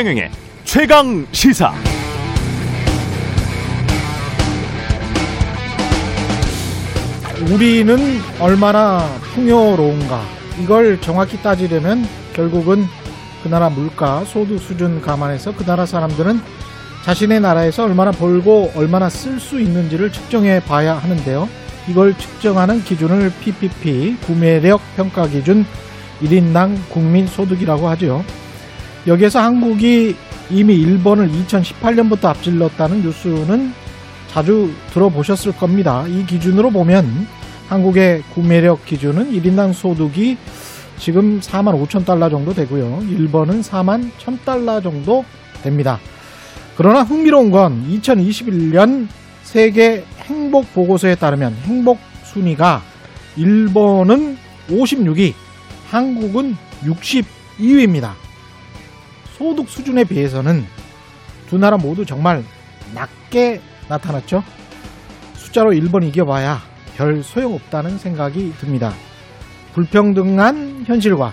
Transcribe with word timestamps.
최경영의 0.00 0.30
최강 0.64 1.26
시사. 1.30 1.74
우리는 7.52 7.98
얼마나 8.40 9.06
풍요로운가 9.34 10.22
이걸 10.62 10.98
정확히 11.02 11.36
따지려면 11.42 12.06
결국은 12.32 12.86
그 13.42 13.48
나라 13.48 13.68
물가 13.68 14.24
소득 14.24 14.58
수준 14.58 15.02
감안해서 15.02 15.54
그 15.54 15.66
나라 15.66 15.84
사람들은 15.84 16.40
자신의 17.04 17.40
나라에서 17.40 17.84
얼마나 17.84 18.10
벌고 18.10 18.72
얼마나 18.74 19.10
쓸 19.10 19.38
수 19.38 19.60
있는지를 19.60 20.12
측정해 20.12 20.60
봐야 20.64 20.96
하는데요. 20.96 21.46
이걸 21.88 22.16
측정하는 22.16 22.84
기준을 22.84 23.34
PPP 23.40 24.16
구매력 24.24 24.80
평가 24.96 25.26
기준 25.26 25.66
1인당 26.22 26.88
국민 26.88 27.26
소득이라고 27.26 27.86
하죠. 27.90 28.24
여기에서 29.06 29.40
한국이 29.40 30.14
이미 30.50 30.74
일본을 30.74 31.30
2018년부터 31.30 32.26
앞질렀다는 32.26 33.02
뉴스는 33.02 33.72
자주 34.28 34.70
들어보셨을 34.92 35.52
겁니다. 35.52 36.04
이 36.06 36.24
기준으로 36.26 36.70
보면 36.70 37.26
한국의 37.68 38.22
구매력 38.34 38.84
기준은 38.84 39.32
1인당 39.32 39.72
소득이 39.72 40.36
지금 40.98 41.40
4만 41.40 41.80
5천 41.86 42.04
달러 42.04 42.28
정도 42.28 42.52
되고요. 42.52 43.02
일본은 43.08 43.62
4만 43.62 44.10
1천 44.18 44.44
달러 44.44 44.80
정도 44.80 45.24
됩니다. 45.62 45.98
그러나 46.76 47.02
흥미로운 47.02 47.50
건 47.50 47.84
2021년 47.90 49.08
세계 49.42 50.04
행복 50.24 50.72
보고서에 50.74 51.14
따르면 51.14 51.54
행복 51.64 51.98
순위가 52.24 52.82
일본은 53.36 54.36
56위, 54.68 55.32
한국은 55.88 56.56
62위입니다. 56.84 58.29
소득 59.40 59.70
수준에 59.70 60.04
비해서는 60.04 60.66
두 61.48 61.56
나라 61.56 61.78
모두 61.78 62.04
정말 62.04 62.44
낮게 62.94 63.62
나타났죠. 63.88 64.44
숫자로 65.32 65.72
일본 65.72 66.02
이겨봐야 66.02 66.60
별 66.94 67.22
소용없다는 67.22 67.96
생각이 67.96 68.52
듭니다. 68.60 68.92
불평등한 69.72 70.84
현실과 70.86 71.32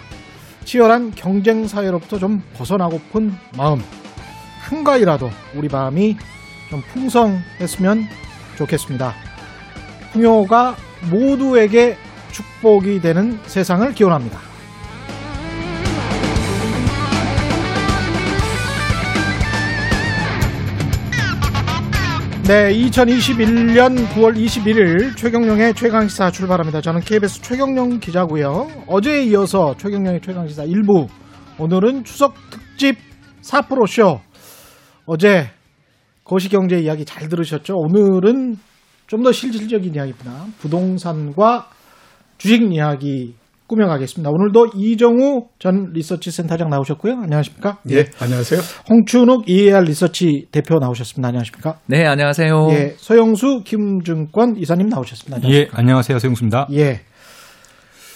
치열한 0.63 1.15
경쟁 1.15 1.67
사회로부터 1.67 2.17
좀 2.17 2.41
벗어나고픈 2.53 3.35
마음 3.57 3.83
한가위라도 4.61 5.29
우리 5.53 5.67
마음이 5.67 6.15
좀 6.69 6.81
풍성했으면 6.93 8.07
좋겠습니다. 8.57 9.13
풍요가 10.13 10.77
모두에게 11.11 11.97
축복이 12.31 13.01
되는 13.01 13.37
세상을 13.47 13.93
기원합니다. 13.93 14.46
네, 22.47 22.73
2021년 22.73 24.07
9월 24.07 24.37
21일 24.37 25.17
최경령의 25.17 25.73
최강시사 25.73 26.31
출발합니다. 26.31 26.79
저는 26.79 27.01
KBS 27.01 27.41
최경령 27.41 27.99
기자고요. 27.99 28.69
어제에 28.87 29.23
이어서 29.25 29.75
최경령의 29.75 30.21
최강시사 30.21 30.63
1부 30.63 31.09
오늘은 31.59 32.05
추석 32.05 32.35
특집 32.49 32.95
4프로쇼 33.41 34.21
어제 35.05 35.49
거시경제 36.23 36.79
이야기 36.79 37.03
잘 37.03 37.27
들으셨죠? 37.27 37.73
오늘은 37.75 38.55
좀 39.07 39.23
더 39.23 39.33
실질적인 39.33 39.93
이야기입니다. 39.93 40.45
부동산과 40.59 41.67
주식 42.37 42.61
이야기 42.71 43.35
꾸며가겠습니다. 43.67 44.29
오늘도 44.29 44.71
이정우 44.75 45.47
전 45.59 45.91
리서치 45.93 46.31
센터장 46.31 46.69
나오셨고요. 46.69 47.13
안녕하십니까? 47.13 47.79
예, 47.91 48.05
안녕하세요. 48.19 48.61
홍춘욱 48.89 49.49
EAR 49.49 49.83
리서치 49.85 50.47
대표 50.51 50.79
나오셨습니다. 50.79 51.27
안녕하십니까? 51.27 51.79
네, 51.85 52.05
안녕하세요. 52.05 52.67
예, 52.71 52.95
서영수 52.97 53.63
김증권 53.65 54.55
이사님 54.57 54.87
나오셨습니다. 54.87 55.49
예, 55.49 55.67
안녕하세요. 55.71 56.17
서영수입니다. 56.19 56.67
예. 56.73 57.01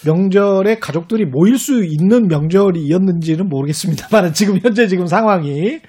명절에 0.06 0.80
가족들이 0.80 1.26
모일 1.26 1.58
수 1.58 1.84
있는 1.84 2.28
명절이었는지는 2.28 3.48
모르겠습니다만 3.50 4.34
지금 4.34 4.58
현재 4.62 4.88
지금 4.88 5.06
상황이 5.06 5.80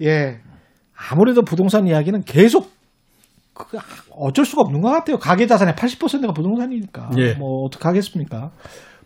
예 0.00 0.38
아무래도 1.10 1.42
부동산 1.42 1.88
이야기는 1.88 2.22
계속 2.22 2.70
그 3.54 3.78
어쩔 4.10 4.44
수가 4.44 4.62
없는 4.62 4.80
것 4.80 4.90
같아요. 4.90 5.18
가계 5.18 5.46
자산의 5.46 5.74
80%가 5.74 6.32
부동산이니까 6.32 7.10
예. 7.18 7.34
뭐 7.34 7.64
어떻게 7.64 7.84
하겠습니까? 7.84 8.50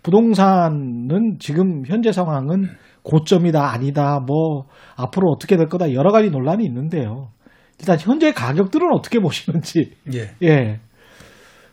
부동산은 0.07 1.39
지금 1.41 1.83
현재 1.85 2.13
상황은 2.13 2.69
고점이다 3.03 3.73
아니다 3.73 4.21
뭐 4.25 4.67
앞으로 4.95 5.33
어떻게 5.33 5.57
될 5.57 5.67
거다 5.67 5.93
여러 5.95 6.13
가지 6.13 6.31
논란이 6.31 6.65
있는데요. 6.65 7.31
일단 7.81 7.99
현재 7.99 8.31
가격들은 8.33 8.87
어떻게 8.93 9.19
보시는지 9.19 9.91
예. 10.15 10.31
예. 10.47 10.79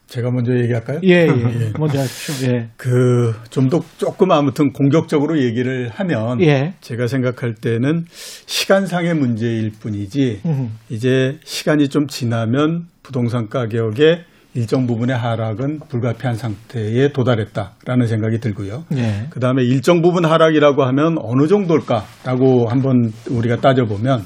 제가 0.08 0.32
먼저 0.32 0.52
얘기할까요? 0.52 1.00
예, 1.04 1.28
예. 1.28 1.72
먼저 1.78 2.00
하십시오. 2.00 2.50
예. 2.52 2.70
그, 2.76 3.34
좀 3.52 3.70
더 3.70 3.82
조금 3.98 4.32
아무튼 4.32 4.72
공격적으로 4.74 5.40
얘기를 5.40 5.90
하면 5.90 6.42
예. 6.42 6.74
제가 6.82 7.06
생각할 7.06 7.54
때는 7.54 8.06
시간상의 8.10 9.14
문제일 9.14 9.72
뿐이지 9.80 10.42
음. 10.46 10.72
이제 10.90 11.38
시간이 11.44 11.88
좀 11.90 12.08
지나면 12.08 12.88
부동산 13.04 13.48
가격의 13.48 14.26
일정 14.56 14.86
부분의 14.86 15.16
하락은 15.18 15.80
불가피한 15.90 16.36
상태에 16.36 17.12
도달했다라는 17.12 18.08
생각이 18.08 18.40
들고요. 18.40 18.86
예. 18.96 19.28
그 19.30 19.40
다음에 19.40 19.64
일정 19.64 20.02
부분 20.02 20.26
하락이라고 20.26 20.84
하면 20.84 21.18
어느 21.20 21.48
정도일까라고 21.48 22.70
한번 22.70 23.12
우리가 23.30 23.58
따져보면 23.58 24.24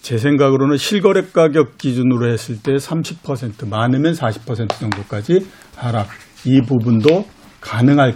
제 0.00 0.16
생각으로는 0.16 0.78
실거래 0.78 1.22
가격 1.32 1.76
기준으로 1.76 2.32
했을 2.32 2.56
때 2.62 2.72
30% 2.72 3.68
많으면 3.68 4.14
40% 4.14 4.78
정도까지 4.78 5.46
하락 5.76 6.08
이 6.46 6.62
부분도 6.62 7.26
가능할 7.60 8.14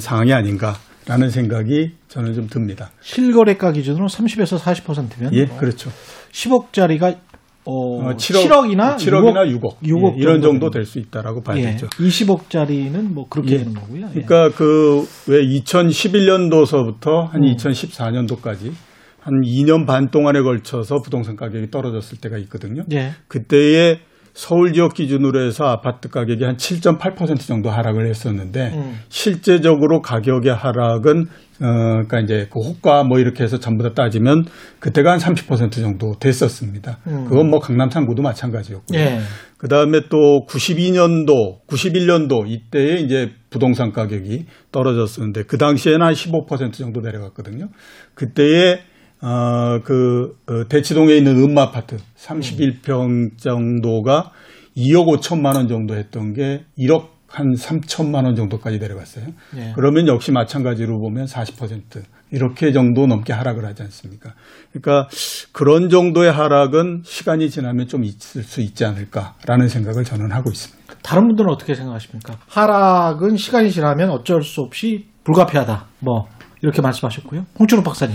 상황이 0.00 0.32
아닌가라는 0.32 1.30
생각이 1.30 1.92
저는 2.08 2.34
좀 2.34 2.48
듭니다. 2.48 2.90
실거래가 3.00 3.70
기준으로 3.70 4.08
30에서 4.08 4.58
40%면 4.58 5.32
예, 5.34 5.46
그렇죠. 5.46 5.90
10억짜리가 6.32 7.18
어, 7.64 8.08
어, 8.08 8.14
7억, 8.16 8.70
이나 8.72 8.96
7억이나 8.96 9.46
6억, 9.60 9.76
6억 9.84 10.16
예, 10.16 10.20
이런 10.20 10.42
정도 10.42 10.68
될 10.70 10.84
수 10.84 10.98
있다라고 10.98 11.42
봐야 11.42 11.58
예. 11.58 11.62
되죠. 11.70 11.86
20억짜리는 11.90 13.12
뭐 13.12 13.28
그렇게 13.28 13.54
예. 13.54 13.58
되는 13.58 13.74
거고요. 13.74 14.06
예. 14.16 14.22
그러니까 14.22 14.50
그 14.56 15.04
왜 15.28 15.38
2011년도서부터 15.46 17.28
한 17.28 17.42
음. 17.44 17.54
2014년도까지 17.54 18.72
한 19.20 19.34
2년 19.44 19.86
반 19.86 20.10
동안에 20.10 20.40
걸쳐서 20.42 20.96
부동산 21.04 21.36
가격이 21.36 21.70
떨어졌을 21.70 22.18
때가 22.18 22.38
있거든요. 22.38 22.82
예. 22.92 23.12
그때의 23.28 24.00
서울 24.34 24.72
지역 24.72 24.94
기준으로 24.94 25.44
해서 25.46 25.64
아파트 25.66 26.08
가격이 26.08 26.42
한 26.42 26.56
7.8% 26.56 27.38
정도 27.46 27.70
하락을 27.70 28.08
했었는데 28.08 28.72
음. 28.74 28.98
실제적으로 29.08 30.00
가격의 30.00 30.54
하락은 30.54 31.26
어 31.62 32.02
그러니까 32.04 32.20
이제 32.20 32.48
그 32.50 32.60
호가 32.60 33.04
뭐 33.04 33.20
이렇게 33.20 33.44
해서 33.44 33.60
전부 33.60 33.84
다 33.84 33.94
따지면 33.94 34.46
그때가 34.80 35.12
한 35.12 35.18
30% 35.18 35.72
정도 35.74 36.18
됐었습니다. 36.18 36.98
음. 37.06 37.26
그건 37.28 37.50
뭐 37.50 37.60
강남 37.60 37.88
상구도 37.88 38.20
마찬가지였고요. 38.22 38.98
예. 38.98 39.20
그 39.56 39.68
다음에 39.68 40.00
또 40.08 40.44
92년도, 40.48 41.64
91년도 41.68 42.50
이때에 42.50 42.96
이제 42.96 43.30
부동산 43.48 43.92
가격이 43.92 44.46
떨어졌었는데 44.72 45.44
그 45.44 45.56
당시에는 45.56 46.04
한 46.04 46.14
15% 46.14 46.72
정도 46.72 47.00
내려갔거든요. 47.00 47.68
그때에 48.14 48.80
어, 49.20 49.80
그, 49.84 50.36
어, 50.48 50.66
대치동에 50.68 51.14
있는 51.14 51.36
음마 51.36 51.62
아파트 51.62 51.96
31평 52.18 53.38
정도가 53.38 54.32
2억 54.76 55.20
5천만 55.20 55.54
원 55.54 55.68
정도 55.68 55.94
했던 55.94 56.34
게 56.34 56.64
1억 56.76 57.11
한 57.32 57.54
3천만 57.54 58.24
원 58.24 58.34
정도까지 58.36 58.78
내려갔어요. 58.78 59.24
예. 59.56 59.72
그러면 59.74 60.06
역시 60.06 60.32
마찬가지로 60.32 60.98
보면 61.00 61.24
40% 61.24 62.02
이렇게 62.30 62.72
정도 62.72 63.06
넘게 63.06 63.32
하락을 63.32 63.64
하지 63.64 63.82
않습니까? 63.84 64.34
그러니까 64.70 65.08
그런 65.52 65.88
정도의 65.88 66.30
하락은 66.30 67.02
시간이 67.04 67.48
지나면 67.48 67.88
좀 67.88 68.04
있을 68.04 68.42
수 68.42 68.60
있지 68.60 68.84
않을까라는 68.84 69.68
생각을 69.68 70.04
저는 70.04 70.30
하고 70.30 70.50
있습니다. 70.50 70.94
다른 71.02 71.26
분들은 71.28 71.50
어떻게 71.50 71.74
생각하십니까? 71.74 72.36
하락은 72.48 73.36
시간이 73.36 73.70
지나면 73.70 74.10
어쩔 74.10 74.42
수 74.42 74.60
없이 74.60 75.06
불가피하다. 75.24 75.86
뭐 76.00 76.26
이렇게 76.60 76.82
말씀하셨고요. 76.82 77.46
홍춘호 77.58 77.82
박사님. 77.82 78.14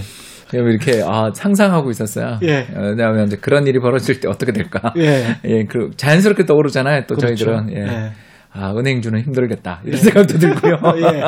제가 0.51 0.63
이렇게 0.63 1.03
아, 1.03 1.31
상상하고 1.33 1.89
있었어요. 1.89 2.39
예. 2.43 2.59
어, 2.73 2.81
왜냐하면 2.89 3.25
이제 3.25 3.35
그런 3.35 3.67
일이 3.67 3.79
벌어질 3.79 4.19
때 4.19 4.29
어떻게 4.29 4.51
될까. 4.51 4.93
예. 4.97 5.35
예, 5.43 5.63
그 5.65 5.89
자연스럽게 5.97 6.45
떠오르잖아요. 6.45 7.05
또 7.07 7.15
그렇죠. 7.15 7.35
저희들은 7.35 7.75
예. 7.75 7.81
예. 7.81 8.11
아, 8.59 8.73
은행주는 8.75 9.19
힘들겠다. 9.21 9.81
이런 9.85 9.99
생각도 9.99 10.39
들고요. 10.39 10.79
예. 10.97 11.23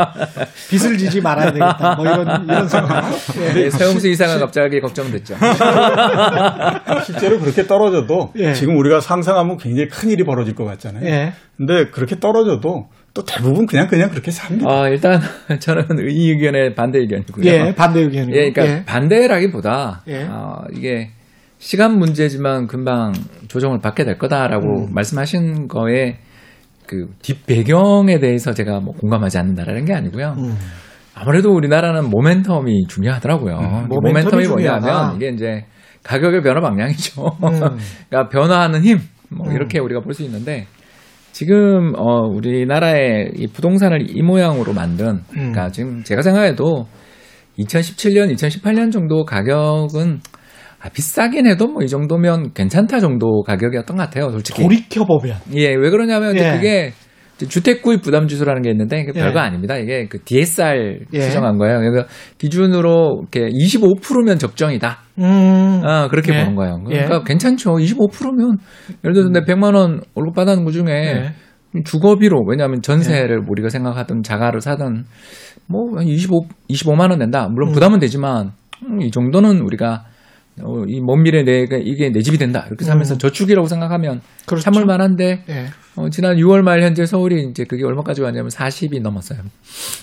빚을 0.70 0.98
지지 0.98 1.22
말아야 1.22 1.52
되겠다. 1.52 1.96
뭐 1.96 2.06
이런 2.06 2.44
이런 2.46 2.68
생각. 2.68 3.06
예. 3.38 3.62
예, 3.62 3.70
서영수 3.70 4.08
이사가 4.08 4.40
갑자기 4.40 4.80
걱정됐죠. 4.81 5.36
실제로 7.06 7.40
그렇게 7.40 7.68
떨어져도 7.68 8.31
예. 8.38 8.54
지금 8.54 8.78
우리가 8.78 9.00
상상하면 9.00 9.58
굉장히 9.58 9.90
큰 9.90 10.10
일이 10.10 10.24
벌어질 10.24 10.56
것 10.56 10.66
같잖아요. 10.66 11.06
예. 11.06 11.34
근데 11.56 11.90
그렇게 11.92 12.20
떨어져도 12.20 12.88
또 13.14 13.24
대부분 13.24 13.68
그냥 13.68 13.88
그냥 13.88 14.10
그렇게 14.10 14.31
삽니다. 14.31 14.68
아, 14.68 14.88
일단 14.88 15.22
저는 15.60 16.10
이 16.10 16.31
의견에 16.31 16.74
반대 16.74 16.98
의견이고요. 17.00 17.46
예, 17.46 17.76
반대 17.76 18.00
의견이고. 18.00 18.31
예, 18.31 18.52
그러니까 18.52 18.66
예. 18.66 18.86
반대라기보다 18.86 20.02
예. 20.08 20.24
어, 20.24 20.64
이게 20.74 21.12
시간 21.60 22.00
문제지만 22.00 22.68
금방 22.68 23.14
조정을 23.50 23.80
받게 23.81 24.06
될 24.06 24.18
거다라고 24.18 24.88
음. 24.88 24.94
말씀하신 24.94 25.68
거에 25.68 26.18
그 26.90 27.06
뒷배경에 27.22 28.18
대해서 28.20 28.52
제가 28.52 28.80
뭐 28.80 28.96
공감하지 28.96 29.38
않는다라는 29.38 29.86
게 29.86 29.94
아니고요. 29.94 30.34
음. 30.40 30.58
아무래도 31.14 31.52
우리나라는 31.54 32.10
모멘텀이 32.10 32.88
중요하더라고요. 32.90 33.58
음, 33.60 33.90
모멘텀이 33.90 34.24
모멘텀이. 34.24 34.50
뭐냐면 34.50 35.16
이게 35.16 35.30
이제 35.30 35.66
가격의 36.04 36.42
변화 36.42 36.62
방향이죠. 36.62 37.22
음. 37.22 37.60
그러니까 38.10 38.30
변화하는 38.32 38.82
힘, 38.84 38.98
뭐 39.30 39.48
음. 39.48 39.54
이렇게 39.54 39.80
우리가 39.80 40.02
볼 40.02 40.14
수 40.16 40.24
있는데 40.24 40.66
지금 41.32 41.94
어 41.96 42.22
우리나라의 42.28 43.34
이 43.36 43.46
부동산을 43.48 44.18
이 44.18 44.22
모양으로 44.24 44.74
만든, 44.74 45.22
그러니까 45.30 45.70
지금 45.70 46.02
제가 46.04 46.24
생각해도 46.24 46.88
2017년, 47.60 48.34
2018년 48.34 48.92
정도 48.92 49.26
가격은 49.26 50.22
아, 50.81 50.90
비싸긴 50.90 51.46
해도 51.48 51.68
뭐 51.68 51.84
이 51.84 51.88
정도면 51.88 52.54
괜찮다 52.54 53.00
정도 53.00 53.42
가격이었던 53.44 53.98
것 53.98 54.04
같아요, 54.04 54.30
솔직히. 54.30 54.64
돌이켜 54.64 55.06
보면. 55.06 55.36
예, 55.56 55.74
왜 55.74 55.90
그러냐면 55.90 56.36
예. 56.38 56.52
그게 56.54 56.94
주택 57.48 57.81
구입 57.81 58.02
부담 58.02 58.28
지수라는 58.28 58.62
게 58.62 58.70
있는데 58.72 59.06
그게 59.06 59.20
예. 59.20 59.24
별거 59.24 59.40
아닙니다. 59.40 59.78
이게 59.78 60.08
그 60.10 60.20
DSR 60.24 61.00
예. 61.14 61.20
추정한 61.22 61.58
거예요. 61.58 61.80
그래서 61.80 62.08
기준으로 62.38 63.24
이렇게 63.34 63.50
25%면 63.50 64.38
적정이다. 64.40 65.00
음. 65.20 65.81
아, 65.86 66.08
그렇게 66.10 66.34
예. 66.34 66.40
보는 66.40 66.56
거예요. 66.56 66.80
그러니까 66.86 67.16
예. 67.16 67.20
괜찮죠. 67.26 67.72
25%면 67.78 68.58
예를 69.04 69.14
들어서 69.14 69.30
내 69.30 69.42
100만 69.42 69.74
원 69.76 70.02
월급 70.16 70.36
받는 70.36 70.66
것 70.66 70.72
중에 70.72 70.86
예. 71.76 71.81
주거비로 71.84 72.44
왜냐하면 72.48 72.81
전세를 72.81 73.42
우리가 73.48 73.70
생각하던 73.70 74.24
자가를 74.24 74.60
사든 74.60 75.06
뭐한 75.68 76.08
25, 76.08 76.42
25만 76.70 77.10
원 77.10 77.20
낸다. 77.20 77.48
물론 77.50 77.70
음. 77.70 77.74
부담은 77.74 78.00
되지만 78.00 78.52
음, 78.86 79.02
이 79.02 79.12
정도는 79.12 79.62
우리가 79.62 80.04
어, 80.64 80.84
이먼 80.88 81.24
미래 81.24 81.44
내가 81.44 81.78
이게 81.78 82.10
내 82.12 82.22
집이 82.22 82.38
된다. 82.38 82.64
이렇게 82.68 82.86
살면서 82.86 83.16
음. 83.16 83.18
저축이라고 83.20 83.68
생각하면 83.68 84.22
그렇죠. 84.46 84.64
참을 84.64 84.86
만한데 84.86 85.44
예. 85.50 85.66
어, 85.96 86.10
지난 86.10 86.38
6월 86.38 86.62
말 86.62 86.82
현재 86.82 87.06
서울이 87.06 87.50
이제 87.50 87.64
그게 87.64 87.86
얼마까지 87.86 88.22
왔냐면 88.22 88.50
40이 88.50 89.02
넘었어요. 89.02 89.40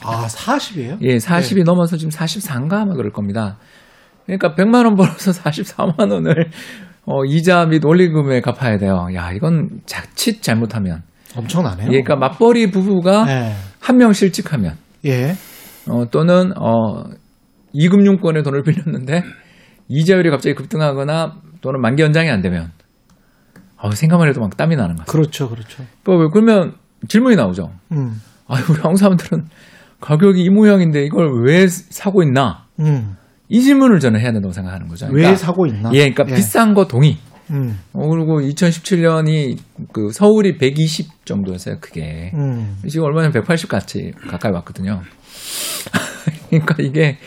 아, 0.03 0.27
40이에요? 0.27 0.99
예, 1.03 1.17
40이 1.17 1.65
넘어서 1.65 1.97
지금 1.97 2.11
44인가 2.11 2.73
아마 2.75 2.95
그럴 2.95 3.11
겁니다. 3.13 3.59
그러니까 4.27 4.55
100만 4.55 4.85
원 4.85 4.95
벌어서 4.97 5.31
44만 5.43 6.11
원을 6.11 6.51
어, 7.07 7.25
이자 7.25 7.67
및 7.67 7.85
원리금에 7.85 8.41
갚아야 8.41 8.79
돼요. 8.79 9.07
야, 9.15 9.31
이건 9.33 9.81
자칫 9.87 10.43
잘못하면. 10.43 11.03
엄청나네요. 11.37 11.89
예, 11.89 12.03
그러니까 12.03 12.17
맞벌이 12.17 12.71
부부가 12.71 13.27
예. 13.29 13.53
한명 13.81 14.13
실직하면 14.13 14.77
예. 15.05 15.35
어, 15.89 16.05
또는 16.11 16.53
어, 16.59 17.05
이금융권에 17.73 18.43
돈을 18.43 18.63
빌렸는데 18.63 19.23
이자율이 19.89 20.31
갑자기 20.31 20.55
급등하거나 20.55 21.37
또는 21.61 21.81
만기 21.81 22.03
연장이 22.03 22.31
안 22.31 22.43
되면 22.43 22.73
어, 23.77 23.91
생각만 23.91 24.29
해도 24.29 24.41
막 24.41 24.57
땀이 24.57 24.77
나는 24.77 24.97
거죠. 24.97 25.13
그렇죠, 25.13 25.49
그렇죠. 25.49 25.85
뭐, 26.05 26.17
왜 26.17 26.29
그러면 26.33 26.75
질문이 27.09 27.37
나오죠. 27.37 27.73
음. 27.93 28.21
아, 28.47 28.57
우리 28.69 28.81
한국 28.81 28.97
사람들은 28.97 29.47
가격이 30.01 30.43
이 30.43 30.51
모양인데 30.51 31.05
이걸 31.05 31.43
왜 31.45 31.67
사고 31.69 32.23
있나? 32.23 32.67
음. 32.81 33.17
이 33.49 33.61
질문을 33.61 34.01
저는 34.01 34.21
해야 34.21 34.33
된다고 34.33 34.53
생각하는 34.53 34.89
거죠. 34.89 35.07
왜 35.07 35.23
그러니까, 35.23 35.37
사고 35.37 35.67
있나? 35.67 35.91
예, 35.93 36.11
그러니까 36.11 36.25
비싼 36.25 36.75
거 36.75 36.87
동의. 36.87 37.19
음. 37.51 37.79
어, 37.93 38.09
그리고 38.09 38.41
2017년이 38.41 39.59
그 39.93 40.11
서울이 40.11 40.59
120 40.59 41.25
정도였어요, 41.25 41.79
그게. 41.81 42.33
음. 42.35 42.79
지금 42.89 43.05
얼마면 43.05 43.33
180 43.33 43.69
같이 43.69 44.13
가까이 44.29 44.53
왔거든요. 44.53 45.03
그러니까 46.51 46.75
이게 46.81 47.19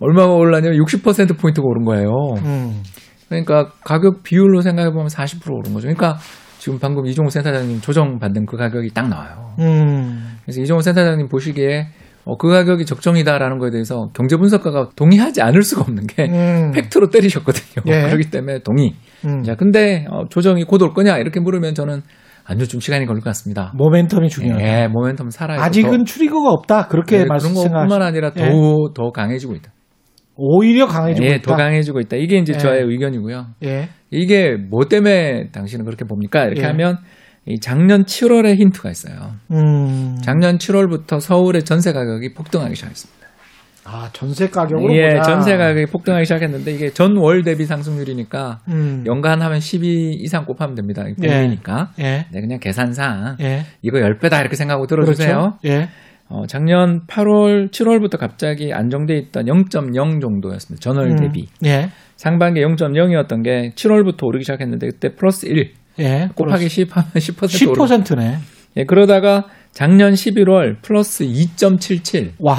얼마가 0.00 0.34
올랐냐면 0.34 0.78
60% 0.84 1.38
포인트가 1.38 1.66
오른 1.66 1.84
거예요. 1.84 2.08
음. 2.44 2.82
그러니까 3.28 3.70
가격 3.84 4.22
비율로 4.22 4.60
생각해 4.60 4.90
보면 4.90 5.08
40% 5.08 5.50
오른 5.50 5.72
거죠. 5.74 5.82
그러니까 5.88 6.16
지금 6.58 6.78
방금 6.78 7.06
이종호 7.06 7.30
센터장님 7.30 7.80
조정 7.80 8.18
받는 8.18 8.46
그 8.46 8.56
가격이 8.56 8.90
딱 8.94 9.08
나와요. 9.08 9.54
음. 9.58 10.36
그래서 10.44 10.60
이종호 10.60 10.80
센터장님 10.82 11.28
보시기에 11.28 11.88
어, 12.24 12.36
그 12.36 12.48
가격이 12.50 12.84
적정이다라는 12.86 13.58
거에 13.58 13.70
대해서 13.70 14.08
경제 14.12 14.36
분석가가 14.36 14.90
동의하지 14.96 15.42
않을 15.42 15.62
수가 15.62 15.82
없는 15.82 16.06
게 16.08 16.24
음. 16.24 16.72
팩트로 16.72 17.08
때리셨거든요. 17.10 17.84
예. 17.86 18.02
그렇기 18.06 18.30
때문에 18.30 18.60
동의. 18.64 18.94
음. 19.24 19.42
자, 19.44 19.54
근데 19.54 20.06
어, 20.10 20.24
조정이 20.28 20.64
곧 20.64 20.82
올 20.82 20.92
거냐 20.92 21.18
이렇게 21.18 21.38
물으면 21.38 21.74
저는 21.74 22.02
아니요 22.44 22.66
좀 22.66 22.80
시간이 22.80 23.06
걸릴 23.06 23.20
것 23.22 23.30
같습니다. 23.30 23.72
모멘텀이 23.76 24.28
중요해요. 24.28 24.58
예, 24.60 24.88
모멘텀 24.88 25.30
살아야 25.30 25.60
아직은 25.62 26.04
추리거가 26.04 26.50
없다. 26.50 26.86
그렇게 26.88 27.18
네, 27.18 27.24
말씀 27.26 27.54
그런 27.54 27.72
것뿐만 27.72 28.02
아니라 28.02 28.30
더, 28.32 28.44
예. 28.44 28.50
더 28.94 29.10
강해지고 29.12 29.54
있다. 29.54 29.70
오히려 30.36 30.86
강해지고 30.86 31.26
예, 31.26 31.30
있다. 31.36 31.50
더 31.50 31.56
강해지고 31.56 32.00
있다. 32.00 32.16
이게 32.16 32.36
이제 32.38 32.52
예. 32.54 32.58
저의 32.58 32.82
의견이고요. 32.84 33.46
예. 33.64 33.88
이게 34.10 34.56
뭐 34.56 34.84
때문에 34.86 35.48
당신은 35.50 35.84
그렇게 35.84 36.04
봅니까? 36.04 36.44
이렇게 36.44 36.62
예. 36.62 36.66
하면 36.66 36.98
이 37.46 37.58
작년 37.60 38.04
7월에 38.04 38.56
힌트가 38.56 38.90
있어요. 38.90 39.34
음. 39.52 40.16
작년 40.22 40.58
7월부터 40.58 41.20
서울의 41.20 41.64
전세 41.64 41.92
가격이 41.92 42.34
폭등하기 42.34 42.74
시작했습니다. 42.74 43.26
아, 43.88 44.10
전세 44.12 44.48
가격으로 44.48 44.92
예, 44.96 45.10
보자. 45.14 45.22
전세 45.22 45.56
가격이 45.56 45.86
폭등하기 45.86 46.24
시작했는데 46.24 46.72
이게 46.72 46.90
전월 46.90 47.44
대비 47.44 47.64
상승률이니까 47.66 48.58
음. 48.68 49.04
연간 49.06 49.40
하면 49.42 49.60
12 49.60 50.16
이상 50.18 50.44
곱하면 50.44 50.74
됩니다. 50.74 51.04
평균이니까. 51.04 51.92
예. 52.00 52.26
네, 52.32 52.40
그냥 52.40 52.58
계산상 52.58 53.36
예. 53.40 53.62
이거 53.82 53.98
10배다 53.98 54.40
이렇게 54.40 54.56
생각하고 54.56 54.88
들어주세요. 54.88 55.28
그렇죠? 55.28 55.58
예. 55.66 55.88
어, 56.28 56.46
작년 56.46 57.06
8월, 57.06 57.70
7월부터 57.70 58.18
갑자기 58.18 58.72
안정돼 58.72 59.16
있던 59.18 59.44
0.0 59.46 60.20
정도였습니다. 60.20 60.80
전월 60.80 61.10
음. 61.10 61.16
대비. 61.16 61.46
예. 61.64 61.88
상반기 62.16 62.60
0.0이었던 62.60 63.44
게 63.44 63.70
7월부터 63.74 64.24
오르기 64.24 64.44
시작했는데 64.44 64.86
그때 64.88 65.14
플러스 65.14 65.46
1 65.46 65.72
예. 66.00 66.28
곱하기 66.34 66.68
10 66.68 66.96
하면 66.96 67.10
10% 67.14 67.68
오르고 67.70 67.84
10%네. 67.84 68.38
예, 68.76 68.84
그러다가 68.84 69.44
작년 69.70 70.12
11월 70.12 70.82
플러스 70.82 71.24
2.77 71.24 72.32
와. 72.40 72.56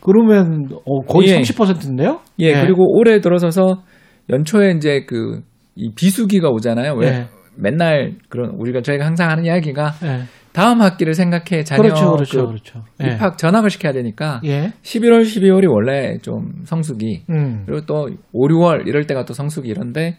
그러면 0.00 0.68
어, 0.86 1.00
거의 1.06 1.28
예. 1.30 1.40
30%인데요? 1.40 2.20
예, 2.38 2.52
그리고 2.62 2.84
올해 2.96 3.20
들어서서 3.20 3.82
연초에 4.30 4.72
이제 4.76 5.04
그 5.04 5.42
이 5.78 5.92
비수기가 5.94 6.48
오잖아요. 6.50 6.94
왜 6.94 7.06
예. 7.06 7.26
맨날 7.56 8.16
그런 8.28 8.50
우리가 8.58 8.82
저희가 8.82 9.06
항상 9.06 9.30
하는 9.30 9.44
이야기가 9.44 9.92
예. 10.02 10.22
다음 10.58 10.80
학기를 10.80 11.14
생각해 11.14 11.62
자녀 11.62 11.82
그렇죠, 11.82 12.10
그렇죠, 12.10 12.40
그 12.40 12.46
그렇죠. 12.48 12.84
예. 13.04 13.14
입학 13.14 13.38
전학을 13.38 13.70
시켜야 13.70 13.92
되니까 13.92 14.40
예. 14.44 14.72
11월, 14.82 15.22
12월이 15.22 15.72
원래 15.72 16.18
좀 16.18 16.64
성수기 16.64 17.26
음. 17.30 17.62
그리고 17.64 17.86
또 17.86 18.10
5, 18.32 18.48
6월 18.48 18.88
이럴 18.88 19.06
때가 19.06 19.24
또 19.24 19.34
성수기 19.34 19.68
이런데 19.68 20.16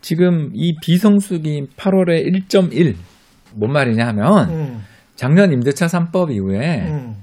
지금 0.00 0.48
이 0.54 0.74
비성수기인 0.80 1.66
8월에 1.76 2.24
1.1 2.48 2.94
뭔 3.54 3.70
말이냐 3.70 4.06
하면 4.06 4.48
음. 4.48 4.82
작년 5.14 5.52
임대차 5.52 5.88
3법 5.88 6.32
이후에 6.32 6.86
음. 6.88 7.16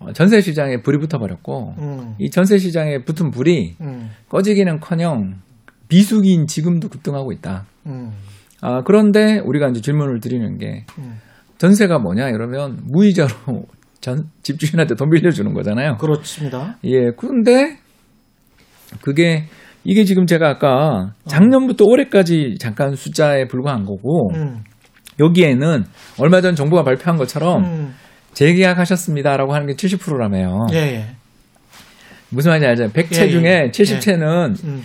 어, 0.00 0.12
전세 0.12 0.42
시장에 0.42 0.82
불이 0.82 0.98
붙어버렸고 0.98 1.74
음. 1.78 2.14
이 2.18 2.28
전세 2.28 2.58
시장에 2.58 2.98
붙은 2.98 3.30
불이 3.30 3.76
음. 3.80 4.10
꺼지기는커녕 4.28 5.36
비수기인 5.88 6.46
지금도 6.46 6.90
급등하고 6.90 7.32
있다. 7.32 7.64
음. 7.86 8.12
아, 8.60 8.82
그런데 8.82 9.38
우리가 9.38 9.68
이제 9.68 9.80
질문을 9.80 10.20
드리는 10.20 10.58
게 10.58 10.84
음. 10.98 11.14
전세가 11.60 11.98
뭐냐 11.98 12.30
이러면 12.30 12.78
무이자로 12.84 13.28
전 14.00 14.24
집주인한테 14.42 14.94
돈 14.94 15.10
빌려주는 15.10 15.52
거잖아요. 15.52 15.98
그렇습니다. 15.98 16.78
예, 16.84 17.10
그런데 17.18 17.76
그게 19.02 19.44
이게 19.84 20.04
지금 20.04 20.24
제가 20.24 20.48
아까 20.48 21.12
작년부터 21.26 21.84
올해까지 21.84 22.56
잠깐 22.58 22.94
숫자에 22.94 23.46
불과한 23.46 23.84
거고 23.84 24.30
음. 24.34 24.64
여기에는 25.20 25.84
얼마 26.18 26.40
전 26.40 26.54
정부가 26.54 26.82
발표한 26.82 27.18
것처럼 27.18 27.62
음. 27.62 27.94
재계약하셨습니다라고 28.32 29.52
하는 29.52 29.66
게 29.66 29.74
70%라며요. 29.74 30.68
예, 30.72 30.76
예. 30.76 31.06
무슨 32.30 32.52
말인지 32.52 32.68
알죠? 32.68 32.84
100채 32.94 33.20
예, 33.20 33.26
예. 33.26 33.28
중에 33.28 33.70
70채는 33.70 34.64
음. 34.64 34.82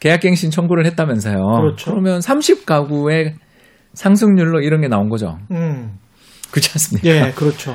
계약갱신 0.00 0.50
청구를 0.50 0.86
했다면서요. 0.86 1.42
그렇죠. 1.42 1.90
그러면 1.90 2.20
30가구의 2.20 3.34
상승률로 3.92 4.60
이런 4.60 4.80
게 4.80 4.88
나온 4.88 5.10
거죠. 5.10 5.36
음. 5.50 5.98
그렇지 6.50 6.70
않습니까? 6.72 7.08
예, 7.08 7.32
그렇죠. 7.32 7.74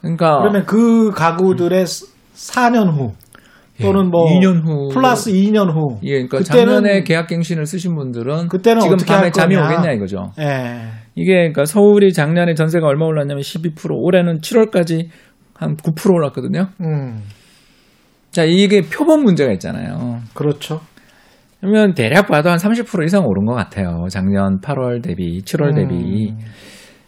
그러니까 0.00 0.38
그러면 0.38 0.64
그 0.66 1.10
가구들의 1.10 1.84
4년 1.84 2.92
후 2.92 3.12
또는 3.80 4.10
뭐 4.10 4.26
2년 4.26 4.62
후 4.64 4.88
플러스 4.92 5.30
2년 5.30 5.72
후 5.72 5.98
예, 6.02 6.12
그러니까 6.26 6.38
그때는 6.38 6.74
작년에 6.74 7.02
계약갱신을 7.02 7.66
쓰신 7.66 7.94
분들은 7.94 8.48
그때는 8.48 8.80
지금 8.80 8.96
밤에 9.06 9.22
할 9.22 9.32
잠이. 9.32 9.56
오겠냐 9.56 9.92
이거죠. 9.92 10.32
예. 10.38 10.82
이게 11.14 11.32
그러니까 11.32 11.64
서울이 11.64 12.12
작년에 12.12 12.54
전세가 12.54 12.86
얼마 12.86 13.06
올랐냐면 13.06 13.42
12% 13.42 13.90
올해는 13.90 14.40
7월까지 14.40 15.08
한 15.54 15.76
9% 15.76 16.14
올랐거든요. 16.14 16.68
음. 16.80 17.22
자, 18.30 18.44
이게 18.44 18.82
표본 18.82 19.24
문제가 19.24 19.52
있잖아요. 19.52 20.20
그렇죠. 20.34 20.80
그러면 21.60 21.94
대략 21.94 22.28
봐도 22.28 22.48
한 22.48 22.56
30% 22.58 23.04
이상 23.04 23.26
오른 23.26 23.44
것 23.44 23.54
같아요. 23.54 24.06
작년 24.08 24.60
8월 24.60 25.02
대비, 25.02 25.42
7월 25.42 25.74
대비. 25.74 26.30
음. 26.30 26.38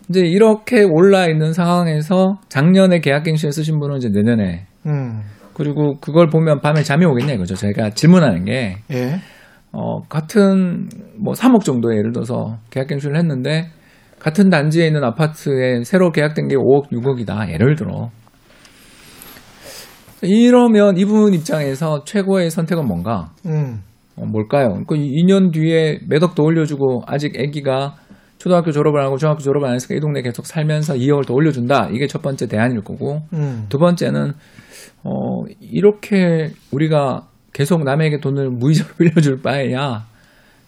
이제 0.08 0.20
이렇게 0.20 0.82
올라 0.82 1.26
있는 1.26 1.52
상황에서 1.52 2.40
작년에 2.48 3.00
계약갱신에 3.00 3.50
쓰신 3.50 3.78
분은 3.78 3.96
이제 3.98 4.08
내년에 4.08 4.66
음. 4.86 5.20
그리고 5.54 5.94
그걸 6.00 6.28
보면 6.28 6.60
밤에 6.60 6.82
잠이 6.82 7.04
오겠냐 7.04 7.34
이거죠. 7.34 7.54
저희가 7.54 7.90
질문하는 7.90 8.44
게 8.44 8.76
예. 8.90 9.20
어, 9.72 10.02
같은 10.08 10.88
뭐 11.18 11.34
3억 11.34 11.64
정도에 11.64 11.96
예를 11.96 12.12
들어서 12.12 12.58
계약갱신을 12.70 13.16
했는데 13.16 13.70
같은 14.18 14.50
단지에 14.50 14.86
있는 14.86 15.02
아파트에 15.02 15.82
새로 15.84 16.12
계약된 16.12 16.48
게 16.48 16.54
5억, 16.54 16.90
6억이다. 16.90 17.50
예를 17.50 17.74
들어. 17.74 18.10
이러면 20.22 20.96
이분 20.96 21.34
입장에서 21.34 22.04
최고의 22.04 22.50
선택은 22.50 22.86
뭔가? 22.86 23.32
음. 23.46 23.82
어, 24.16 24.24
뭘까요? 24.24 24.84
그 24.86 24.94
2년 24.94 25.52
뒤에 25.52 26.00
매덕 26.06 26.34
더 26.34 26.44
올려주고 26.44 27.02
아직 27.06 27.34
아기가 27.36 27.96
초등학교 28.42 28.72
졸업을 28.72 29.00
하고 29.00 29.18
중학교 29.18 29.38
졸업을 29.38 29.68
안 29.68 29.74
했으니까 29.76 29.94
이 29.96 30.00
동네 30.00 30.20
계속 30.20 30.46
살면서 30.46 30.94
2억을 30.94 31.24
더 31.24 31.32
올려준다. 31.32 31.90
이게 31.92 32.08
첫 32.08 32.22
번째 32.22 32.48
대안일 32.48 32.82
거고 32.82 33.22
음. 33.34 33.66
두 33.68 33.78
번째는 33.78 34.32
어 35.04 35.44
이렇게 35.60 36.50
우리가 36.72 37.28
계속 37.52 37.84
남에게 37.84 38.18
돈을 38.18 38.50
무이자로 38.50 38.94
빌려줄 38.98 39.42
바에야 39.42 40.06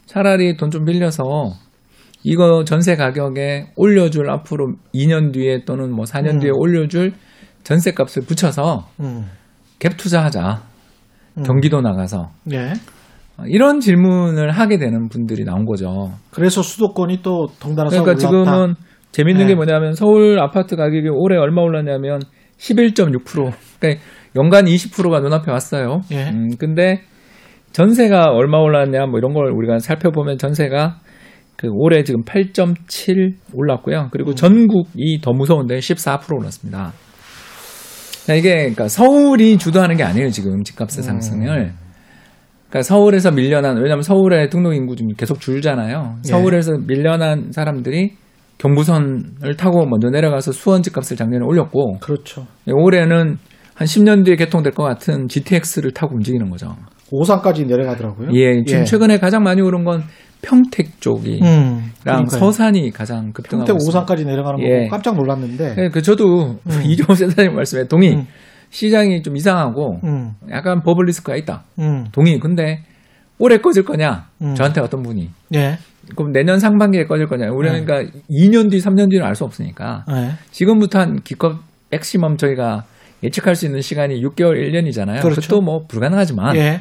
차라리 0.06 0.56
돈 0.56 0.70
좀 0.70 0.84
빌려서 0.84 1.54
이거 2.22 2.62
전세 2.64 2.94
가격에 2.94 3.72
올려줄 3.74 4.30
앞으로 4.30 4.74
2년 4.94 5.32
뒤에 5.32 5.64
또는 5.64 5.90
뭐 5.90 6.04
4년 6.04 6.34
음. 6.34 6.38
뒤에 6.38 6.50
올려줄 6.54 7.12
전세 7.64 7.90
값을 7.90 8.22
붙여서 8.22 8.88
음. 9.00 9.28
갭 9.80 9.96
투자하자. 9.96 10.62
음. 11.38 11.42
경기도 11.42 11.80
나가서 11.80 12.30
예. 12.52 12.74
어, 13.36 13.44
이런 13.46 13.80
질문을 13.80 14.50
하게 14.50 14.78
되는 14.78 15.08
분들이 15.08 15.44
나온 15.44 15.64
거죠. 15.64 16.12
그래서 16.30 16.62
수도권이 16.62 17.22
또 17.22 17.46
덩달아 17.60 17.88
그러니까 17.88 18.12
올랐다. 18.12 18.26
지금은 18.26 18.74
재밌는 19.12 19.46
네. 19.46 19.52
게 19.52 19.54
뭐냐면 19.54 19.92
서울 19.94 20.40
아파트 20.40 20.76
가격이 20.76 21.08
올해 21.08 21.36
얼마 21.36 21.62
올랐냐면 21.62 22.20
11.6%. 22.58 23.52
그러니까 23.78 24.04
연간 24.36 24.64
20%가 24.64 25.20
눈앞에 25.20 25.50
왔어요. 25.50 26.00
예. 26.12 26.30
음, 26.30 26.50
근데 26.58 27.02
전세가 27.72 28.32
얼마 28.32 28.58
올랐냐 28.58 29.06
뭐 29.06 29.18
이런 29.18 29.34
걸 29.34 29.50
우리가 29.50 29.78
살펴보면 29.78 30.38
전세가 30.38 31.00
그 31.56 31.68
올해 31.70 32.02
지금 32.02 32.22
8.7 32.24 33.34
올랐고요. 33.52 34.08
그리고 34.10 34.30
음. 34.30 34.34
전국이 34.34 35.20
더 35.22 35.32
무서운데 35.32 35.78
14% 35.78 36.36
올랐습니다. 36.36 36.92
자, 38.26 38.34
이게 38.34 38.54
그러니까 38.54 38.88
서울이 38.88 39.58
주도하는 39.58 39.96
게 39.96 40.02
아니에요 40.02 40.30
지금 40.30 40.62
집값의 40.62 40.98
음. 40.98 41.02
상승을. 41.02 41.72
그러니까 42.74 42.82
서울에서 42.82 43.30
밀려난 43.30 43.76
왜냐하면 43.76 44.02
서울의 44.02 44.50
등록 44.50 44.74
인구 44.74 44.96
좀 44.96 45.06
계속 45.16 45.40
줄잖아요. 45.40 46.16
예. 46.24 46.28
서울에서 46.28 46.72
밀려난 46.88 47.52
사람들이 47.52 48.14
경부선을 48.58 49.56
타고 49.56 49.86
먼저 49.86 50.08
내려가서 50.10 50.50
수원 50.50 50.82
집값을 50.82 51.16
작년에 51.16 51.44
올렸고 51.44 51.98
그렇죠. 52.00 52.46
올해는 52.66 53.38
한 53.74 53.86
10년 53.86 54.24
뒤에 54.24 54.34
개통될 54.34 54.72
것 54.72 54.82
같은 54.82 55.28
GTX를 55.28 55.92
타고 55.92 56.16
움직이는 56.16 56.50
거죠. 56.50 56.74
오산까지 57.12 57.64
내려가더라고요. 57.66 58.30
예, 58.32 58.64
지금 58.64 58.84
최근에 58.84 59.18
가장 59.18 59.44
많이 59.44 59.62
오른 59.62 59.84
건 59.84 60.02
평택 60.42 61.00
쪽이랑 61.00 61.42
음. 61.44 62.26
서산이 62.28 62.90
가장 62.90 63.32
급등하고 63.32 63.66
평택. 63.66 63.88
오산까지 63.88 64.24
내려가는 64.24 64.58
거 64.58 64.64
예. 64.66 64.88
깜짝 64.88 65.16
놀랐는데. 65.16 65.74
네, 65.76 65.88
그 65.90 66.02
저도 66.02 66.56
음. 66.66 66.82
이종호 66.84 67.14
센터님 67.14 67.54
말씀에 67.54 67.86
동의. 67.86 68.14
음. 68.16 68.26
시장이 68.78 69.22
좀 69.22 69.36
이상하고 69.36 70.00
음. 70.02 70.34
약간 70.50 70.82
버블 70.82 71.06
리스크가 71.06 71.36
있다. 71.36 71.62
음. 71.78 72.08
동의. 72.10 72.40
근데 72.40 72.82
올해 73.38 73.58
꺼질 73.58 73.84
거냐? 73.84 74.26
음. 74.42 74.54
저한테 74.56 74.80
어떤 74.80 75.02
분이 75.04 75.30
예. 75.54 75.78
그럼 76.16 76.32
내년 76.32 76.58
상반기에 76.58 77.06
꺼질 77.06 77.28
거냐? 77.28 77.50
우리는 77.52 77.78
네. 77.80 77.84
그러니까 77.84 78.18
2년 78.28 78.70
뒤, 78.72 78.78
3년 78.78 79.10
뒤는 79.10 79.24
알 79.24 79.36
수 79.36 79.44
없으니까 79.44 80.04
예. 80.10 80.32
지금부터 80.50 80.98
한 80.98 81.22
기껏 81.22 81.56
맥시멈 81.90 82.36
저희가 82.36 82.84
예측할 83.22 83.54
수 83.54 83.64
있는 83.64 83.80
시간이 83.80 84.20
6개월, 84.22 84.56
1년이잖아요. 84.60 85.22
그렇죠. 85.22 85.40
그것도 85.40 85.60
뭐 85.62 85.86
불가능하지만 85.86 86.56
예. 86.56 86.80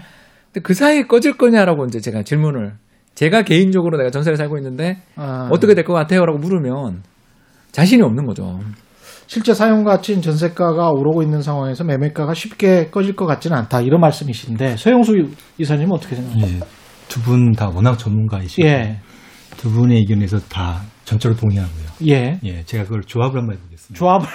근데 0.52 0.62
그 0.64 0.74
사이에 0.74 1.04
꺼질 1.04 1.38
거냐라고 1.38 1.86
이제 1.86 2.00
제가 2.00 2.24
질문을 2.24 2.74
제가 3.14 3.44
개인적으로 3.44 3.98
내가 3.98 4.10
전세를 4.10 4.36
살고 4.38 4.58
있는데 4.58 4.98
아. 5.16 5.48
어떻게 5.52 5.76
될 5.76 5.86
것 5.86 5.94
같아요라고 5.94 6.40
물으면 6.40 7.04
자신이 7.72 8.02
없는 8.02 8.26
거죠. 8.26 8.60
실제 9.28 9.54
사용 9.54 9.84
가치인 9.84 10.22
전세가가 10.22 10.90
오르고 10.92 11.24
있는 11.24 11.42
상황에서 11.42 11.84
매매가가 11.84 12.34
쉽게 12.34 12.90
꺼질 12.90 13.16
것 13.16 13.26
같지는 13.26 13.58
않다. 13.58 13.82
이런 13.82 14.00
말씀이신데 14.02 14.78
서영수 14.78 15.14
이사님 15.58 15.86
은 15.86 15.94
어떻게 15.94 16.16
생각하세요? 16.16 16.60
예. 16.60 16.60
두분 17.08 17.52
다 17.54 17.70
워낙 17.70 17.98
전문가이시고 17.98 18.68
예. 18.68 19.00
두 19.58 19.70
분의 19.72 19.98
의견에서 20.00 20.40
다 20.50 20.82
전적으로 21.06 21.40
동의하고요. 21.40 21.84
예. 22.08 22.40
예, 22.44 22.64
제가 22.64 22.84
그걸 22.86 23.02
조합을 23.02 23.40
한번 23.40 23.58
해보겠습니다. 23.58 23.98
조합을. 23.98 24.28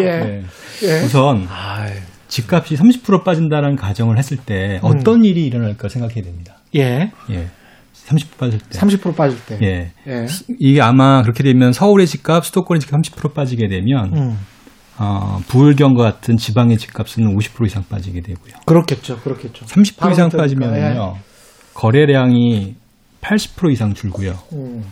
예. 0.02 0.06
예. 0.06 0.44
예. 0.82 1.04
우선 1.04 1.46
아이, 1.48 1.92
집값이 2.28 2.76
30% 2.76 3.24
빠진다는 3.24 3.76
가정을 3.76 4.18
했을 4.18 4.36
때 4.36 4.80
어떤 4.82 5.24
일이 5.24 5.46
일어날까 5.46 5.88
생각해야 5.88 6.22
됩니다. 6.22 6.56
예. 6.76 7.10
예. 7.30 7.48
30% 8.06 8.38
빠질 8.38 8.58
때. 8.58 8.78
30% 8.78 9.16
빠질 9.16 9.38
때. 9.44 9.58
예. 9.62 9.92
예. 10.06 10.26
이게 10.58 10.80
아마 10.80 11.22
그렇게 11.22 11.42
되면 11.42 11.72
서울의 11.72 12.06
집값, 12.06 12.46
수도권의 12.46 12.80
집값 12.80 13.00
30% 13.02 13.34
빠지게 13.34 13.68
되면 13.68 14.16
음. 14.16 14.38
어, 14.98 15.38
부울경과 15.46 16.02
같은 16.02 16.36
지방의 16.36 16.76
집값은 16.76 17.24
50% 17.36 17.66
이상 17.66 17.84
빠지게 17.88 18.20
되고요. 18.20 18.54
그렇겠죠. 18.66 19.18
그렇겠죠. 19.20 19.66
30% 19.66 19.96
바로 19.98 20.12
이상 20.12 20.28
빠지면요. 20.28 21.16
거래량이 21.74 22.74
80% 23.20 23.72
이상 23.72 23.94
줄고요. 23.94 24.34
음. 24.52 24.84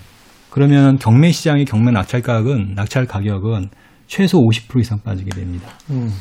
그러면 0.51 0.99
경매 0.99 1.33
시장의 1.33 1.65
경매 1.65 1.91
낙찰 1.91 2.23
가격은 2.23 2.75
낙찰 2.77 3.07
가격은 3.07 3.71
최소 4.07 4.39
50% 4.39 4.81
이상 4.81 5.01
빠지게 5.03 5.31
됩니다. 5.31 5.69
음. 5.91 6.13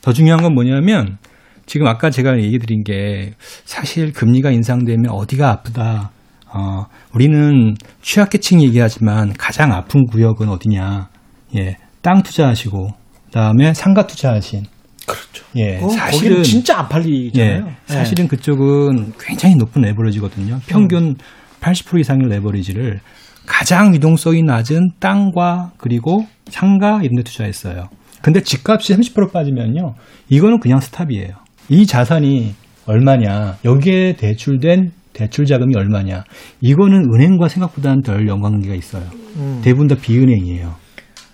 더 0.00 0.12
중요한 0.12 0.42
건 0.42 0.54
뭐냐면 0.54 1.18
지금 1.66 1.86
아까 1.86 2.10
제가 2.10 2.38
얘기 2.38 2.58
드린 2.58 2.82
게 2.84 3.32
사실 3.64 4.12
금리가 4.12 4.50
인상되면 4.50 5.10
어디가 5.10 5.50
아프다. 5.50 6.10
어, 6.52 6.86
우리는 7.12 7.74
취약계층 8.02 8.62
얘기하지만 8.62 9.32
가장 9.32 9.72
아픈 9.72 10.06
구역은 10.06 10.48
어디냐. 10.48 11.08
예. 11.56 11.76
땅 12.02 12.22
투자하시고 12.22 12.88
그다음에 13.26 13.74
상가 13.74 14.06
투자하신 14.06 14.64
그렇죠. 15.06 15.44
예. 15.56 15.78
어, 15.78 15.88
사실은 15.88 16.28
거기는 16.28 16.42
진짜 16.42 16.78
안 16.78 16.88
팔리잖아요. 16.88 17.66
예, 17.66 17.74
사실은 17.86 18.28
그쪽은 18.28 19.14
굉장히 19.18 19.56
높은 19.56 19.82
레버리지거든요. 19.82 20.60
평균 20.66 21.16
80% 21.60 22.00
이상의 22.00 22.28
레버리지를 22.28 23.00
가장 23.46 23.94
유동성이 23.94 24.42
낮은 24.42 24.90
땅과 25.00 25.72
그리고 25.76 26.26
상가 26.48 27.00
이런 27.02 27.16
데 27.16 27.22
투자했어요. 27.22 27.88
근데 28.22 28.40
집값이 28.40 28.94
30% 28.94 29.32
빠지면요. 29.32 29.94
이거는 30.28 30.60
그냥 30.60 30.80
stop이에요. 30.80 31.43
이 31.68 31.86
자산이 31.86 32.54
얼마냐. 32.86 33.56
여기에 33.64 34.16
대출된 34.16 34.92
대출 35.12 35.46
자금이 35.46 35.74
얼마냐. 35.76 36.24
이거는 36.60 37.14
은행과 37.14 37.48
생각보다는 37.48 38.02
덜 38.02 38.28
연관관계가 38.28 38.74
있어요. 38.74 39.04
음. 39.36 39.60
대부분 39.62 39.86
다 39.86 39.94
비은행이에요. 40.00 40.74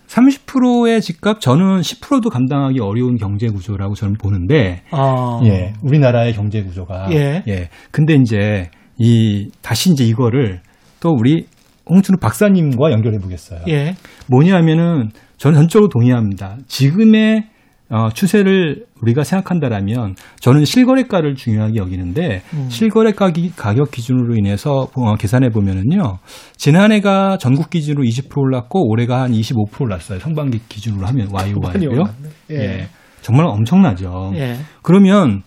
30%의 0.06 1.00
집값 1.00 1.40
저는 1.40 1.80
10%도 1.80 2.30
감당하기 2.30 2.80
어려운 2.80 3.16
경제 3.16 3.46
구조라고 3.46 3.94
저는 3.94 4.14
보는데 4.14 4.82
아. 4.90 5.40
예, 5.44 5.72
우리나라의 5.82 6.34
경제 6.34 6.62
구조가. 6.62 7.12
예. 7.12 7.68
근데 7.92 8.14
이제 8.14 8.70
이 8.98 9.48
다시 9.62 9.92
이제 9.92 10.04
이거를 10.04 10.60
또 10.98 11.10
우리 11.10 11.46
홍춘우 11.88 12.18
박사님과 12.18 12.90
연결해 12.90 13.18
보겠어요. 13.18 13.60
예. 13.68 13.94
뭐냐면은 14.28 15.10
저는 15.38 15.56
전적으로 15.56 15.88
동의합니다. 15.88 16.58
지금의 16.66 17.44
어, 17.92 18.08
추세를 18.14 18.86
우리가 19.02 19.24
생각한다라면 19.24 20.14
저는 20.40 20.64
실거래가를 20.64 21.34
중요하게 21.34 21.74
여기는데 21.76 22.42
음. 22.54 22.66
실거래가 22.70 23.30
기- 23.32 23.50
가격 23.56 23.90
기준으로 23.90 24.36
인해서 24.36 24.88
어, 24.94 25.16
계산해 25.16 25.48
보면은요 25.50 26.18
지난해가 26.56 27.38
전국 27.38 27.68
기준으로 27.70 28.04
20% 28.04 28.30
올랐고 28.38 28.88
올해가 28.88 29.22
한 29.22 29.32
25% 29.32 29.80
올랐어요 29.82 30.20
상반기 30.20 30.60
기준으로 30.68 31.04
하면 31.08 31.28
YOY고요. 31.32 32.04
예. 32.52 32.54
예, 32.54 32.88
정말 33.22 33.46
엄청나죠. 33.46 34.32
예. 34.36 34.56
그러면 34.82 35.42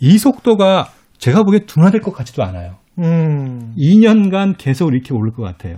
이 0.00 0.16
속도가 0.18 0.90
제가 1.18 1.42
보기에 1.42 1.60
둔화될 1.66 2.00
것 2.00 2.12
같지도 2.12 2.44
않아요. 2.44 2.76
음. 3.00 3.74
2년간 3.76 4.54
계속 4.56 4.92
이렇게 4.92 5.12
오를 5.14 5.32
것 5.32 5.42
같아요. 5.42 5.76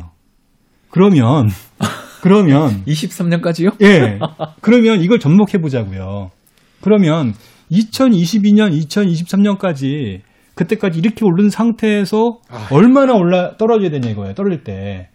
그러면 0.91 1.49
그러면 2.23 2.85
23년까지요? 2.87 3.83
예. 3.83 4.19
그러면 4.61 5.01
이걸 5.01 5.19
접목해 5.19 5.59
보자고요. 5.61 6.31
그러면 6.81 7.35
2022년, 7.71 8.73
2023년까지 8.87 10.21
그때까지 10.55 10.99
이렇게 10.99 11.25
오른 11.25 11.49
상태에서 11.49 12.39
아. 12.51 12.69
얼마나 12.71 13.15
올라 13.15 13.57
떨어져야 13.57 13.91
되냐 13.91 14.11
이거예요. 14.11 14.35
떨어질 14.35 14.63
때. 14.65 15.09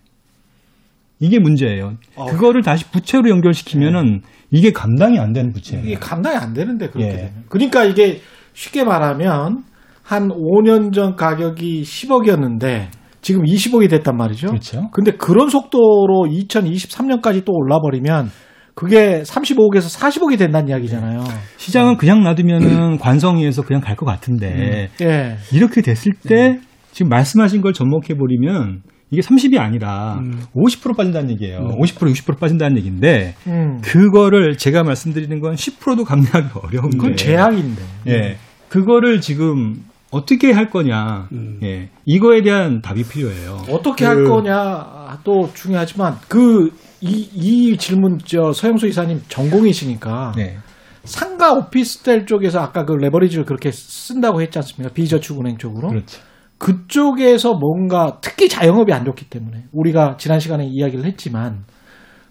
이게 1.19 1.39
문제예요. 1.39 1.93
아. 2.17 2.25
그거를 2.25 2.61
다시 2.61 2.89
부채로 2.91 3.29
연결시키면은 3.29 4.21
이게 4.51 4.71
감당이 4.71 5.19
안 5.19 5.33
되는 5.33 5.51
부채예요. 5.51 5.85
이게 5.85 5.95
감당이 5.95 6.35
안 6.37 6.53
되는데 6.53 6.89
그렇게 6.89 7.07
예. 7.07 7.15
되면. 7.15 7.43
그러니까 7.49 7.83
이게 7.85 8.21
쉽게 8.53 8.83
말하면 8.83 9.63
한 10.01 10.29
5년 10.29 10.93
전 10.93 11.15
가격이 11.15 11.83
10억이었는데 11.83 12.87
지금 13.25 13.41
20억이 13.43 13.89
됐단 13.89 14.15
말이죠. 14.15 14.49
그렇죠. 14.49 14.87
근데 14.91 15.09
그런 15.13 15.49
속도로 15.49 16.27
2023년까지 16.29 17.43
또 17.43 17.53
올라버리면 17.53 18.29
그게 18.75 19.23
35억에서 19.23 19.91
40억이 19.99 20.37
된다는 20.37 20.69
이야기잖아요. 20.69 21.23
시장은 21.57 21.97
그냥 21.97 22.21
놔두면은 22.23 22.97
관성위에서 23.01 23.63
그냥 23.63 23.81
갈 23.81 23.95
것 23.95 24.05
같은데 24.05 24.89
예. 25.01 25.37
이렇게 25.51 25.81
됐을 25.81 26.11
때 26.27 26.59
지금 26.91 27.09
말씀하신 27.09 27.61
걸 27.61 27.73
접목해 27.73 28.09
버리면 28.19 28.83
이게 29.09 29.21
30이 29.23 29.57
아니라 29.59 30.19
50% 30.55 30.95
빠진다는 30.95 31.31
얘기예요. 31.31 31.61
50% 31.79 32.11
60% 32.13 32.39
빠진다는 32.39 32.77
얘기인데 32.77 33.33
음. 33.47 33.79
그거를 33.81 34.55
제가 34.57 34.83
말씀드리는 34.83 35.39
건 35.39 35.55
10%도 35.55 36.03
감내하기 36.03 36.49
어려운데. 36.61 36.97
그건 36.97 37.15
제약인데. 37.15 37.81
예. 38.09 38.35
그거를 38.69 39.19
지금 39.19 39.77
어떻게 40.15 40.51
할 40.51 40.69
거냐. 40.69 41.27
음. 41.31 41.59
예. 41.63 41.89
이거에 42.05 42.41
대한 42.41 42.81
답이 42.81 43.03
필요해요. 43.03 43.57
어떻게 43.69 44.05
그- 44.05 44.09
할 44.11 44.23
거냐도 44.25 45.49
중요하지만 45.53 46.15
그 46.27 46.69
이 47.01 47.29
이 47.35 47.77
질문 47.77 48.17
저 48.25 48.51
서영수 48.51 48.87
이사님 48.87 49.21
전공이시니까 49.27 50.31
네. 50.37 50.57
상가 51.03 51.53
오피스텔 51.53 52.25
쪽에서 52.25 52.59
아까 52.61 52.83
그 52.85 52.93
레버리지를 52.93 53.45
그렇게 53.45 53.69
쓴다고 53.71 54.41
했지 54.41 54.57
않습니까? 54.57 54.91
비저축은행 54.93 55.57
쪽으로. 55.57 55.89
그렇죠. 55.89 56.21
그쪽에서 56.57 57.53
뭔가 57.53 58.17
특히 58.21 58.47
자영업이 58.49 58.91
안 58.93 59.05
좋기 59.05 59.29
때문에 59.29 59.65
우리가 59.73 60.15
지난 60.17 60.39
시간에 60.39 60.65
이야기를 60.65 61.05
했지만 61.05 61.65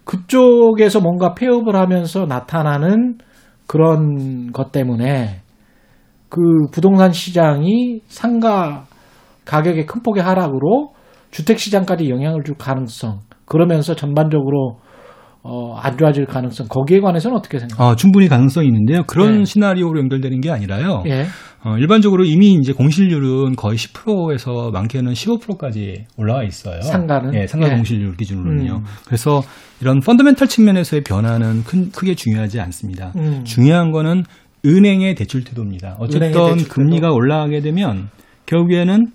그쪽에서 0.05 1.01
뭔가 1.01 1.35
폐업을 1.35 1.77
하면서 1.77 2.25
나타나는 2.27 3.19
그런 3.67 4.51
것 4.53 4.73
때문에 4.73 5.43
그 6.35 6.41
부동산 6.73 7.13
시장이 7.13 8.01
상가 8.09 8.87
가격의 9.45 9.87
큰 9.87 10.03
폭의 10.03 10.21
하락으로 10.21 10.93
주택 11.31 11.61
시장까지 11.61 12.11
영향을 12.11 12.43
줄 12.43 12.57
가능성 12.57 13.21
그러면서 13.45 13.95
전반적으로 13.95 14.79
어, 15.45 15.77
안 15.77 15.97
좋아질 15.97 16.25
가능성 16.27 16.67
거기에 16.69 16.99
관해서는 16.99 17.37
어떻게 17.37 17.61
생각하세요? 17.61 17.87
아, 17.87 17.95
충분히 17.95 18.27
가능성이 18.27 18.67
있는데요. 18.67 19.05
그런 19.07 19.39
네. 19.39 19.45
시나리오로 19.45 20.01
연결되는 20.01 20.41
게 20.41 20.51
아니라요. 20.51 21.05
예. 21.07 21.27
어, 21.63 21.77
일반적으로 21.79 22.25
이미 22.25 22.55
이제 22.55 22.73
공실률은 22.73 23.55
거의 23.55 23.77
10%에서 23.77 24.71
많게는 24.73 25.13
15%까지 25.13 26.07
올라와 26.17 26.43
있어요. 26.43 26.81
상가는? 26.81 27.33
예, 27.35 27.47
상가 27.47 27.69
예. 27.69 27.75
공실률 27.77 28.17
기준으로는요. 28.17 28.73
음. 28.79 28.85
그래서 29.07 29.43
이런 29.81 30.01
펀더멘탈 30.01 30.49
측면에서의 30.49 31.03
변화는 31.05 31.65
큰, 31.65 31.91
크게 31.91 32.15
중요하지 32.15 32.61
않습니다. 32.61 33.13
음. 33.17 33.45
중요한 33.45 33.93
거는 33.93 34.25
은행의 34.65 35.15
대출 35.15 35.45
태도입니다. 35.45 35.97
어쨌든 35.99 36.33
대출. 36.33 36.69
금리가 36.69 37.11
올라가게 37.13 37.61
되면 37.61 38.09
결국에는 38.47 39.07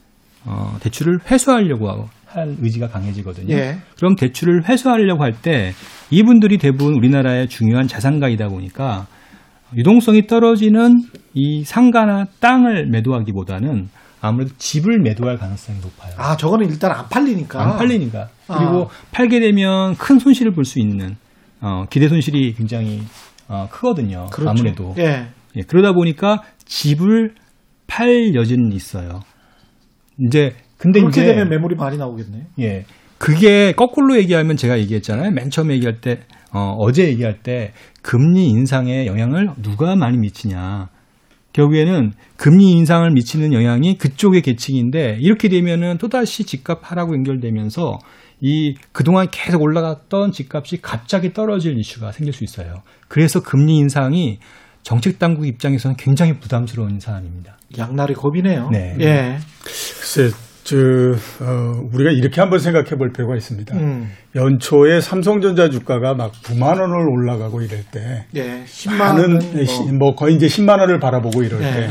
어, 0.46 0.77
대출을 0.82 1.20
회수하려고 1.29 1.89
하고 1.89 2.08
할 2.25 2.56
의지가 2.62 2.88
강해지거든요. 2.89 3.53
예. 3.56 3.77
그럼 3.98 4.15
대출을 4.15 4.68
회수하려고 4.70 5.24
할 5.24 5.34
때 5.41 5.74
이분들이 6.12 6.58
대부분 6.58 6.94
우리나라의 6.96 7.48
중요한 7.48 7.88
자산가이다 7.88 8.48
보니까 8.50 9.08
유동성이 9.75 10.27
떨어지는 10.27 11.01
이 11.34 11.63
상가나 11.63 12.25
땅을 12.39 12.88
매도하기보다는 12.91 13.89
아무래도 14.22 14.51
집을 14.58 15.00
매도할 15.00 15.38
가능성이 15.38 15.79
높아요. 15.79 16.13
아 16.18 16.36
저거는 16.36 16.68
일단 16.70 16.91
안 16.91 17.08
팔리니까 17.10 17.62
안 17.62 17.77
팔리니까. 17.77 18.27
아. 18.48 18.58
그리고 18.58 18.89
팔게 19.12 19.39
되면 19.39 19.96
큰 19.96 20.20
손실을 20.20 20.51
볼 20.53 20.65
수 20.65 20.79
있는 20.79 21.15
어, 21.62 21.86
기대 21.89 22.08
손실이 22.10 22.53
굉장히 22.56 23.01
어, 23.48 23.68
크거든요. 23.72 24.27
그렇죠. 24.32 24.50
아무래도. 24.51 24.94
예. 24.98 25.27
예, 25.56 25.62
그러다 25.62 25.94
보니까 25.94 26.44
집을 26.65 27.36
팔 27.88 28.36
여지는 28.36 28.72
있어요. 28.72 29.22
이제 30.20 30.56
근데 30.77 31.00
그렇게 31.00 31.22
이제 31.22 31.34
되면 31.34 31.50
매물이 31.50 31.75
많이 31.75 31.98
나오겠네. 31.98 32.48
예. 32.60 32.86
그게 33.18 33.74
거꾸로 33.74 34.18
얘기하면 34.18 34.56
제가 34.56 34.79
얘기했잖아요. 34.79 35.32
맨 35.32 35.50
처음에 35.50 35.74
얘기할 35.75 36.00
때, 36.00 36.22
어, 36.53 36.75
어제 36.79 37.07
얘기할 37.07 37.40
때 37.44 37.74
금리 38.01 38.48
인상에 38.48 39.05
영향을 39.05 39.50
누가 39.62 39.96
많이 39.96 40.18
미치냐. 40.18 40.90
결국에는 41.51 42.14
금리 42.38 42.72
인상을 42.72 43.12
미치는 43.12 43.53
영향이 43.53 43.98
그쪽의 43.98 44.42
계층인데 44.42 45.18
이렇게 45.20 45.50
되면은 45.50 45.98
또다시 45.98 46.46
집값 46.46 46.79
하라고 46.83 47.14
연결되면서 47.16 48.00
이 48.40 48.75
그동안 48.94 49.27
계속 49.31 49.62
올라갔던 49.62 50.31
집값이 50.31 50.81
갑자기 50.81 51.33
떨어질 51.33 51.77
이슈가 51.77 52.14
생길 52.14 52.33
수 52.33 52.44
있어요. 52.44 52.83
그래서 53.09 53.42
금리 53.42 53.77
인상이 53.77 54.40
정책 54.83 55.20
당국 55.20 55.46
입장에서는 55.48 55.96
굉장히 55.98 56.39
부담스러운 56.39 57.00
사안입니다. 57.00 57.57
양날의 57.77 58.15
겁이네요. 58.15 58.70
네. 58.72 58.96
예. 59.01 59.37
글쎄, 59.63 60.29
저, 60.63 60.75
어, 60.77 61.81
우리가 61.94 62.11
이렇게 62.11 62.42
한번 62.42 62.59
생각해 62.59 62.89
볼 62.92 63.11
필요가 63.11 63.35
있습니다. 63.35 63.75
음. 63.77 64.09
연초에 64.35 65.01
삼성전자 65.01 65.70
주가가 65.70 66.13
막 66.15 66.31
9만 66.44 66.79
원을 66.79 67.07
올라가고 67.09 67.61
이럴 67.61 67.83
때 67.92 68.25
예. 68.35 68.63
10만 68.65 68.98
많은 68.98 69.65
시- 69.65 69.81
뭐, 69.83 69.92
뭐 69.94 70.15
거의 70.15 70.35
이제 70.35 70.48
10만 70.48 70.79
원을 70.79 71.00
바라보고 71.00 71.44
이럴 71.44 71.59
네. 71.61 71.72
때 71.72 71.89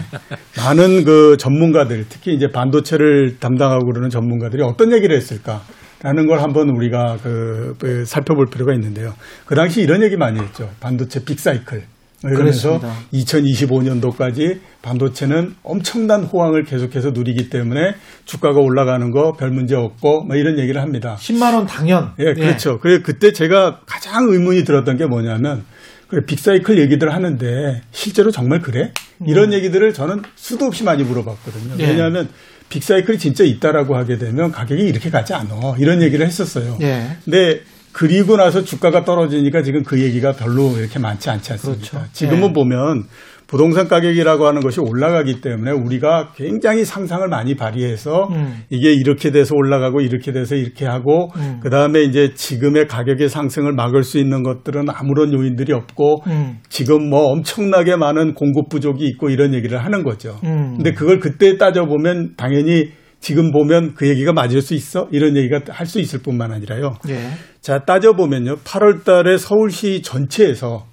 많은 0.61 1.05
그 1.05 1.37
전문가들 1.39 2.07
특히 2.09 2.35
이제 2.35 2.49
반도체를 2.53 3.39
담당하고 3.39 3.85
그러는 3.87 4.11
전문가들이 4.11 4.63
어떤 4.63 4.93
얘기를 4.93 5.17
했을까 5.17 5.63
라는 6.03 6.27
걸 6.29 6.41
한번 6.41 6.69
우리가 6.71 7.17
그, 7.23 7.75
그 7.81 8.05
살펴볼 8.05 8.47
필요가 8.53 8.73
있는데요. 8.75 9.15
그 9.47 9.57
당시 9.57 9.81
이런 9.83 10.03
얘기 10.05 10.17
많이 10.17 10.39
했죠. 10.41 10.71
반도체 10.79 11.25
빅사이클. 11.25 11.83
그러면서 12.23 12.79
그렇습니다. 12.81 12.95
2025년도까지 13.13 14.59
반도체는 14.83 15.55
엄청난 15.63 16.25
호황을 16.25 16.65
계속해서 16.65 17.11
누리기 17.11 17.51
때문에 17.51 17.95
주가가 18.25 18.59
올라가는 18.61 19.11
거 19.11 19.33
별 19.39 19.51
문제 19.51 19.75
없고 19.77 20.25
뭐 20.25 20.37
이런 20.37 20.59
얘기를 20.59 20.81
합니다. 20.81 21.17
10만 21.21 21.55
원 21.55 21.67
당연. 21.67 22.13
예, 22.19 22.35
그렇죠. 22.35 22.79
그래 22.79 23.01
그때 23.03 23.33
제가 23.33 23.81
가장 23.87 24.29
의문이 24.29 24.65
들었던 24.65 24.97
게 24.97 25.07
뭐냐면 25.07 25.65
그래 26.09 26.23
빅사이클 26.27 26.79
얘기들 26.79 27.13
하는데 27.13 27.83
실제로 27.93 28.31
정말 28.31 28.61
그래? 28.63 28.93
이런 29.27 29.53
얘기들을 29.53 29.93
저는 29.93 30.23
수도 30.37 30.65
없이 30.67 30.83
많이 30.85 31.05
물어봤거든요. 31.05 31.75
예. 31.81 31.89
왜냐하면 31.89 32.29
빅사이클이 32.71 33.19
진짜 33.19 33.45
있다라고 33.45 33.97
하게 33.97 34.19
되면 34.19 34.51
가격이 34.51 34.83
이렇게 34.83 35.11
가지 35.11 35.35
않아. 35.35 35.77
이런 35.79 36.03
얘기를 36.03 36.25
했었어요. 36.27 36.79
예. 36.81 37.17
근데 37.25 37.61
그리고 37.99 38.37
나서 38.37 38.63
주가가 38.63 39.03
떨어지니까 39.03 39.63
지금 39.63 39.83
그 39.83 40.01
얘기가 40.01 40.31
별로 40.31 40.71
이렇게 40.79 41.01
많지 41.01 41.31
않지 41.31 41.51
않습니까? 41.53 41.89
그렇죠. 41.89 42.13
지금은 42.13 42.51
예. 42.51 42.53
보면 42.53 43.03
부동산 43.49 43.89
가격이라고 43.89 44.47
하는 44.47 44.61
것이 44.61 44.79
올라가기 44.79 45.41
때문에 45.41 45.73
우리가 45.73 46.33
굉장히 46.37 46.85
상상을 46.85 47.27
많이 47.27 47.57
발휘해서 47.57 48.29
음. 48.31 48.63
이게 48.71 48.93
이렇게 48.93 49.33
돼서 49.33 49.57
올라가고 49.57 50.01
이렇게 50.01 50.31
돼서 50.31 50.55
이렇게 50.55 50.87
하고 50.87 51.33
음. 51.39 51.59
그다음에 51.61 52.03
이제 52.05 52.35
지금의 52.35 52.87
가격의 52.87 53.29
상승을 53.29 53.73
막을 53.73 54.05
수 54.05 54.19
있는 54.19 54.45
것들은 54.45 54.85
아무런 54.91 55.33
요인들이 55.33 55.73
없고 55.73 56.23
음. 56.29 56.59
지금 56.69 57.11
뭐 57.11 57.33
엄청나게 57.33 57.97
많은 57.97 58.35
공급 58.35 58.69
부족이 58.69 59.05
있고 59.09 59.29
이런 59.29 59.55
얘기를 59.55 59.83
하는 59.85 60.05
거죠. 60.05 60.39
음. 60.45 60.75
근데 60.77 60.93
그걸 60.93 61.19
그때 61.19 61.57
따져보면 61.57 62.35
당연히 62.37 62.91
지금 63.21 63.51
보면 63.51 63.95
그 63.95 64.09
얘기가 64.09 64.33
맞을 64.33 64.61
수 64.61 64.75
있어? 64.75 65.09
이런 65.11 65.37
얘기가 65.37 65.61
할 65.71 65.87
수 65.89 66.01
있을 66.01 66.21
뿐만 66.21 66.53
아니라요. 66.53 66.95
예. 67.09 67.31
자, 67.69 67.81
따져보면요. 67.81 68.61
8월 68.65 69.05
달에 69.05 69.37
서울시 69.37 70.01
전체에서 70.01 70.87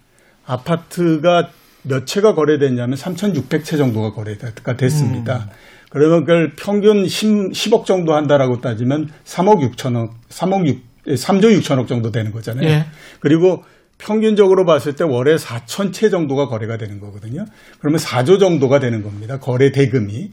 아파트가 0.45 1.47
몇 1.83 2.05
채가 2.05 2.35
거래됐냐면 2.35 2.97
3,600채 2.97 3.77
정도가 3.77 4.11
거래가 4.11 4.51
됐습니다. 4.75 5.47
그러면 5.89 6.25
그걸 6.25 6.51
평균 6.57 7.07
10, 7.07 7.53
10 7.53 7.73
억 7.73 7.85
정도 7.85 8.13
한다라고 8.13 8.59
따지면 8.59 9.07
3억 9.23 9.61
6천억, 9.71 10.09
3억 10.27 10.67
6, 10.67 10.81
3조 11.05 11.57
6천억 11.61 11.87
정도 11.87 12.11
되는 12.11 12.33
거잖아요. 12.33 12.67
예. 12.67 12.85
그리고 13.21 13.63
평균적으로 13.97 14.65
봤을 14.65 14.95
때 14.95 15.05
월에 15.05 15.37
4천 15.37 15.93
채 15.93 16.09
정도가 16.09 16.47
거래가 16.47 16.75
되는 16.75 16.99
거거든요. 16.99 17.45
그러면 17.79 18.01
4조 18.01 18.37
정도가 18.37 18.79
되는 18.79 19.01
겁니다. 19.01 19.39
거래 19.39 19.71
대금이. 19.71 20.31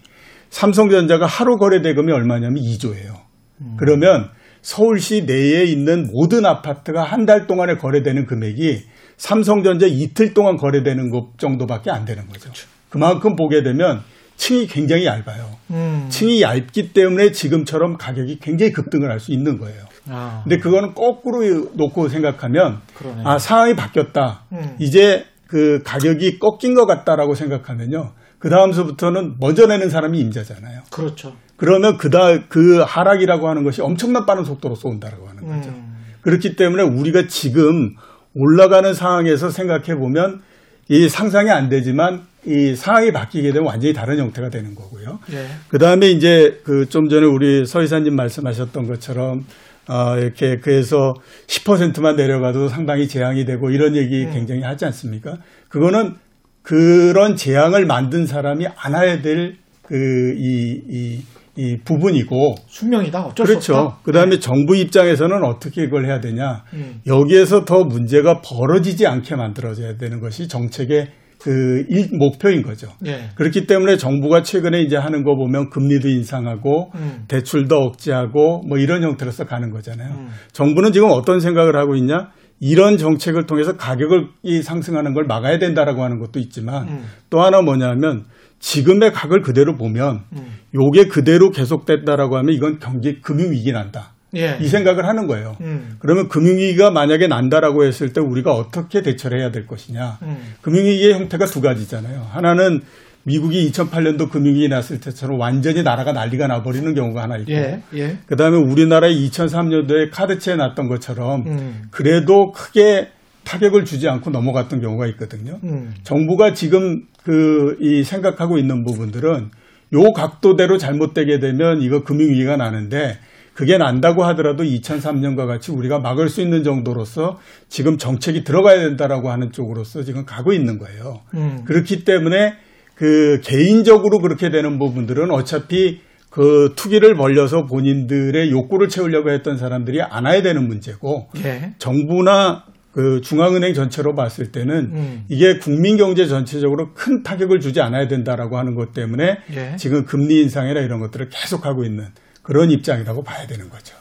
삼성전자가 0.51 1.25
하루 1.25 1.57
거래 1.57 1.83
대금이 1.83 2.11
얼마냐면 2.11 2.57
2조예요. 2.65 3.31
그러면 3.79 4.31
서울시 4.63 5.25
내에 5.25 5.65
있는 5.65 6.09
모든 6.13 6.47
아파트가 6.47 7.03
한 7.03 7.27
달 7.27 7.47
동안에 7.47 7.77
거래되는 7.77 8.27
금액이 8.27 8.83
삼성전자 9.17 9.87
이틀 9.87 10.35
동안 10.35 10.57
거래되는 10.57 11.11
것 11.11 11.39
정도밖에 11.39 11.91
안 11.91 12.05
되는 12.05 12.27
거죠. 12.29 12.51
그만큼 12.89 13.37
보게 13.37 13.63
되면 13.63 14.03
층이 14.37 14.67
굉장히 14.67 15.07
얇아요. 15.07 15.51
음. 15.71 16.07
층이 16.09 16.43
얇기 16.43 16.93
때문에 16.93 17.31
지금처럼 17.33 17.97
가격이 17.97 18.39
굉장히 18.41 18.73
급등을 18.73 19.09
할 19.11 19.21
수 19.21 19.31
있는 19.33 19.59
거예요. 19.59 19.85
아. 20.09 20.41
근데 20.43 20.59
그거는 20.59 20.95
거꾸로 20.95 21.45
놓고 21.75 22.09
생각하면 22.09 22.81
그러네. 22.95 23.23
아 23.25 23.39
상황이 23.39 23.77
바뀌었다. 23.77 24.45
음. 24.53 24.77
이제 24.81 25.25
그 25.47 25.83
가격이 25.85 26.39
꺾인 26.41 26.75
것 26.75 26.87
같다라고 26.87 27.35
생각하면요. 27.35 28.13
그 28.43 28.51
다음서부터는 28.51 29.37
먼저 29.39 29.67
내는 29.67 29.89
사람이 29.89 30.19
임자잖아요. 30.19 30.81
그렇죠. 30.91 31.37
그러면 31.57 31.97
그다 31.97 32.49
그 32.49 32.79
하락이라고 32.85 33.49
하는 33.49 33.63
것이 33.63 33.81
엄청난 33.81 34.27
빠른 34.27 34.45
속도로 34.45 34.75
쏜다라고 34.75 35.29
하는 35.29 35.47
거죠. 35.47 35.69
음. 35.71 35.95
그렇기 36.23 36.57
때문에 36.57 36.83
우리가 36.83 37.29
지금 37.29 37.95
올라가는 38.35 38.93
상황에서 38.93 39.49
생각해 39.51 39.95
보면 39.95 40.43
이 40.89 41.09
상상이 41.09 41.51
안 41.53 41.69
되지만 41.69 42.23
이 42.45 42.75
상황이 42.75 43.13
바뀌게 43.13 43.53
되면 43.53 43.65
완전히 43.69 43.95
다른 43.95 44.19
형태가 44.19 44.51
되는 44.51 44.75
거고요. 44.75 45.21
예. 45.33 45.47
그 45.69 45.79
다음에 45.79 46.11
이제 46.11 46.61
그 46.65 46.87
좀 46.89 47.09
전에 47.09 47.25
우리 47.25 47.65
서 47.65 47.81
이사님 47.81 48.17
말씀하셨던 48.17 48.89
것처럼 48.89 49.47
어, 49.89 50.17
이렇게 50.19 50.59
그래서 50.59 51.15
10%만 51.47 52.17
내려가도 52.17 52.67
상당히 52.69 53.07
재앙이 53.07 53.45
되고 53.45 53.71
이런 53.71 53.95
얘기 53.95 54.27
굉장히 54.33 54.63
하지 54.63 54.85
않습니까? 54.87 55.37
그거는 55.69 56.17
그런 56.63 57.37
재앙을 57.37 57.87
만든 57.87 58.27
사람이 58.27 58.67
안아야 58.77 59.21
될 59.23 59.57
그 59.83 59.95
이 60.37 60.83
이 60.89 61.23
이 61.55 61.77
부분이고 61.85 62.55
숙명이다. 62.67 63.27
어쩔 63.27 63.47
수 63.47 63.53
그렇죠. 63.53 63.75
없다. 63.77 63.99
그 64.05 64.13
다음에 64.13 64.39
정부 64.39 64.75
입장에서는 64.75 65.45
어떻게 65.45 65.83
이걸 65.83 66.07
해야 66.07 66.19
되냐. 66.19 66.65
음. 66.73 67.03
여기에서 67.07 67.67
더 67.67 67.85
문제가 67.85 68.41
벌어지지 68.41 69.07
않게 69.07 69.37
만들어져야 69.37 69.99
되는 69.99 70.19
것이 70.21 70.49
정책의 70.49 71.09
그 71.43 71.85
일- 71.91 72.09
목표인 72.17 72.63
거죠. 72.63 72.89
예. 73.05 73.29
그렇기 73.35 73.67
때문에 73.67 73.99
정부가 73.99 74.43
최근에 74.43 74.81
이제 74.81 74.97
하는 74.97 75.25
거 75.25 75.35
보면 75.37 75.69
금리도 75.69 76.09
인상하고 76.09 76.91
음. 76.95 77.25
대출도 77.29 77.77
억제하고 77.77 78.63
뭐 78.67 78.79
이런 78.79 79.03
형태로서 79.03 79.45
가는 79.45 79.71
거잖아요. 79.71 80.09
음. 80.15 80.29
정부는 80.53 80.93
지금 80.93 81.11
어떤 81.11 81.41
생각을 81.41 81.77
하고 81.77 81.97
있냐? 81.97 82.31
이런 82.65 82.97
정책을 82.97 83.47
통해서 83.47 83.77
가격을 83.77 84.29
이 84.45 84.63
상승하는 84.63 85.15
걸 85.15 85.25
막아야 85.25 85.59
된다라고 85.59 86.05
하는 86.05 86.21
것도 86.21 86.39
있지만 86.39 86.87
음. 86.87 87.05
또 87.29 87.43
하나 87.43 87.61
뭐냐면 87.61 88.25
지금의 88.61 89.13
각을 89.13 89.43
그대로 89.43 89.75
보면 89.75 90.21
음. 90.33 90.59
요게 90.73 91.09
그대로 91.09 91.51
계속됐다라고 91.51 92.37
하면 92.37 92.55
이건 92.55 92.79
경제 92.79 93.19
금융 93.21 93.51
위기 93.51 93.73
난다. 93.73 94.13
예. 94.37 94.59
이 94.61 94.69
생각을 94.69 95.05
하는 95.07 95.27
거예요. 95.27 95.57
음. 95.61 95.97
그러면 95.99 96.29
금융위기가 96.29 96.93
만약에 96.93 97.27
난다라고 97.27 97.85
했을 97.85 98.13
때 98.13 98.21
우리가 98.21 98.53
어떻게 98.53 99.03
대처를 99.03 99.41
해야 99.41 99.51
될 99.51 99.67
것이냐. 99.67 100.19
음. 100.23 100.55
금융위기의 100.61 101.15
형태가 101.15 101.47
두 101.47 101.61
가지잖아요. 101.61 102.29
하나는 102.31 102.81
미국이 103.25 103.71
2008년도 103.71 104.31
금융위기 104.31 104.69
났을 104.69 105.01
때처럼 105.01 105.39
완전히 105.39 105.83
나라가 105.83 106.13
난리가 106.13 106.47
나버리는 106.47 106.93
경우가 106.95 107.23
하나 107.23 107.37
있고 107.39 107.53
예. 107.53 107.83
예. 107.95 108.19
그다음에 108.27 108.57
우리나라의 108.57 109.15
2003년도에 109.29 110.11
카드채 110.11 110.57
났던 110.57 110.89
것처럼 110.89 111.45
음. 111.47 111.83
그래도 111.91 112.51
크게 112.53 113.09
타격을 113.45 113.85
주지 113.85 114.09
않고 114.09 114.31
넘어갔던 114.31 114.81
경우가 114.81 115.07
있거든요. 115.09 115.59
음. 115.65 115.93
정부가 116.03 116.53
지금 116.55 117.03
그 117.25 117.77
이 117.81 118.03
생각하고 118.03 118.59
있는 118.59 118.85
부분들은 118.85 119.51
요 119.95 120.13
각도대로 120.13 120.79
잘못되게 120.79 121.39
되면 121.39 121.83
이거 121.83 122.03
금융위기가 122.03 122.57
나는데 122.57 123.19
그게 123.55 123.77
난다고 123.77 124.25
하더라도 124.25 124.65
2003년과 124.65 125.47
같이 125.47 125.73
우리가 125.73 125.99
막을 125.99 126.29
수 126.31 126.41
있는 126.41 126.63
정도로서 126.63 127.39
지금 127.69 127.99
정책이 127.99 128.45
들어가야 128.45 128.79
된다라고 128.81 129.31
하는 129.31 129.53
쪽으로서 129.53 130.03
지금 130.03 130.25
가고 130.25 130.53
있는 130.55 130.79
거예요. 130.79 131.21
음. 131.35 131.65
그렇기 131.67 132.05
때문에 132.05 132.55
그 133.03 133.41
개인적으로 133.43 134.21
그렇게 134.21 134.49
되는 134.49 134.79
부분들은 134.79 135.33
어차피 135.33 136.03
그 136.31 136.73
투기를 136.77 137.17
벌려서 137.17 137.67
본인들의 137.67 138.53
욕구를 138.53 138.89
채우려고 138.89 139.33
했던 139.33 139.59
사람들이 139.59 140.01
안아야 140.01 140.41
되는 140.43 140.69
문제고 140.69 141.29
예. 141.39 141.75
정부나 141.79 142.65
그 142.93 143.21
중앙은행 143.21 143.75
전체로 143.75 144.15
봤을 144.15 144.53
때는 144.53 144.93
음. 144.95 145.25
이게 145.29 145.59
국민 145.59 145.97
경제 145.97 146.29
전체적으로 146.29 146.95
큰 146.95 147.25
타격을 147.25 147.59
주지 147.59 147.81
않아야 147.81 148.07
된다라고 148.07 148.57
하는 148.57 148.77
것 148.77 148.93
때문에 148.93 149.39
예. 149.53 149.75
지금 149.77 150.05
금리 150.05 150.41
인상이나 150.41 150.79
이런 150.79 151.01
것들을 151.01 151.29
계속하고 151.29 151.83
있는 151.83 152.07
그런 152.45 152.71
입장이라고 152.71 153.25
봐야 153.25 153.49
되는 153.49 153.69
거죠. 153.69 153.97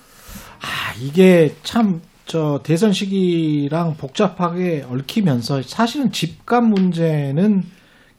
아, 0.62 0.94
이게 1.02 1.56
참, 1.64 2.02
저, 2.28 2.62
대선 2.64 2.94
시기랑 2.94 3.96
복잡하게 3.98 4.86
얽히면서 4.88 5.64
사실은 5.64 6.12
집값 6.12 6.64
문제는 6.64 7.64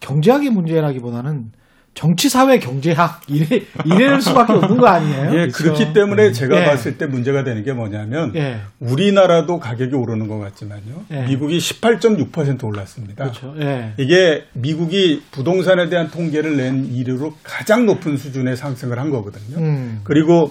경제학의 0.02 0.50
문제라기보다는 0.50 1.52
정치, 1.94 2.30
사회, 2.30 2.58
경제학, 2.58 3.20
이래, 3.28 3.62
이럴 3.84 4.20
수밖에 4.22 4.54
없는 4.54 4.78
거 4.78 4.86
아니에요? 4.86 5.30
예, 5.34 5.46
그렇기 5.48 5.92
때문에 5.92 6.32
제가 6.32 6.62
예. 6.62 6.64
봤을 6.64 6.96
때 6.96 7.06
문제가 7.06 7.44
되는 7.44 7.62
게 7.62 7.74
뭐냐면 7.74 8.34
예. 8.34 8.60
우리나라도 8.80 9.58
가격이 9.58 9.94
오르는 9.94 10.26
것 10.26 10.38
같지만요. 10.38 11.04
예. 11.10 11.26
미국이 11.26 11.58
18.6% 11.58 12.64
올랐습니다. 12.64 13.24
그렇죠. 13.24 13.54
예. 13.60 13.92
이게 13.98 14.44
미국이 14.54 15.22
부동산에 15.32 15.90
대한 15.90 16.08
통계를 16.08 16.56
낸 16.56 16.86
이후로 16.86 17.34
가장 17.42 17.84
높은 17.84 18.16
수준의 18.16 18.56
상승을 18.56 18.98
한 18.98 19.10
거거든요. 19.10 19.58
음. 19.58 20.00
그리고 20.04 20.50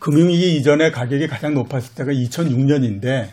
금융위기 0.00 0.56
이전에 0.56 0.90
가격이 0.90 1.28
가장 1.28 1.54
높았을 1.54 1.94
때가 1.94 2.10
2006년인데 2.10 3.28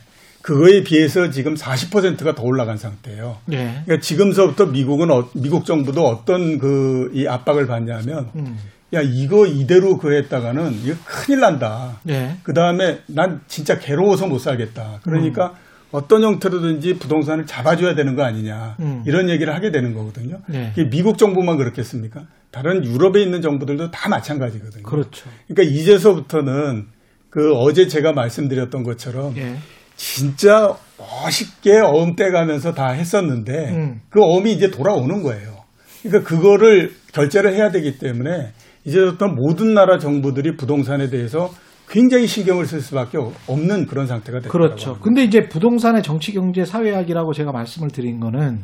그거에 0.45 0.83
비해서 0.83 1.31
지금 1.31 1.55
40%가 1.55 2.35
더 2.35 2.43
올라간 2.43 2.77
상태예요. 2.77 3.37
예. 3.51 3.81
그러니까 3.85 3.99
지금서부터 3.99 4.67
미국은 4.67 5.09
어- 5.09 5.27
미국 5.33 5.65
정부도 5.65 6.05
어떤 6.05 6.59
그 6.59 7.09
이 7.13 7.25
압박을 7.27 7.65
받냐면 7.65 8.29
음. 8.35 8.55
야 8.93 9.01
이거 9.01 9.47
이대로 9.47 9.97
그랬다가는 9.97 10.73
이거 10.83 10.93
큰일 11.03 11.39
난다. 11.39 11.99
예. 12.09 12.37
그 12.43 12.53
다음에 12.53 12.99
난 13.07 13.41
진짜 13.47 13.79
괴로워서 13.79 14.27
못 14.27 14.37
살겠다. 14.37 14.99
그러니까 15.03 15.47
음. 15.47 15.65
어떤 15.91 16.21
형태로든지 16.21 16.99
부동산을 16.99 17.47
잡아줘야 17.47 17.95
되는 17.95 18.15
거 18.15 18.21
아니냐. 18.23 18.75
음. 18.81 19.01
이런 19.07 19.29
얘기를 19.29 19.51
하게 19.55 19.71
되는 19.71 19.95
거거든요. 19.95 20.41
네. 20.47 20.73
이게 20.77 20.87
미국 20.91 21.17
정부만 21.17 21.57
그렇겠습니까? 21.57 22.21
다른 22.51 22.85
유럽에 22.85 23.19
있는 23.23 23.41
정부들도 23.41 23.89
다 23.89 24.09
마찬가지거든요. 24.09 24.83
그렇죠. 24.83 25.27
그러니까 25.47 25.73
이제서부터는 25.75 26.85
그 27.31 27.55
어제 27.55 27.87
제가 27.87 28.13
말씀드렸던 28.13 28.83
것처럼 28.83 29.35
예. 29.37 29.55
진짜 29.95 30.75
멋있게 30.97 31.79
어음 31.79 32.15
떼가면서 32.15 32.73
다 32.73 32.91
했었는데 32.91 33.71
음. 33.71 34.01
그 34.09 34.21
어음이 34.21 34.51
이제 34.51 34.69
돌아오는 34.69 35.23
거예요. 35.23 35.55
그러니까 36.01 36.29
그거를 36.29 36.91
결제를 37.13 37.53
해야 37.53 37.71
되기 37.71 37.97
때문에 37.97 38.51
이제부터 38.85 39.27
모든 39.27 39.73
나라 39.73 39.97
정부들이 39.97 40.55
부동산에 40.57 41.09
대해서 41.09 41.49
굉장히 41.87 42.27
신경을 42.27 42.65
쓸 42.65 42.81
수밖에 42.81 43.17
없는 43.47 43.85
그런 43.85 44.07
상태가 44.07 44.39
됐다고 44.39 44.51
그렇죠. 44.51 44.97
근데 45.01 45.23
이제 45.23 45.47
부동산의 45.47 46.03
정치, 46.03 46.33
경제, 46.33 46.65
사회학이라고 46.65 47.33
제가 47.33 47.51
말씀을 47.51 47.89
드린 47.89 48.19
거는 48.19 48.61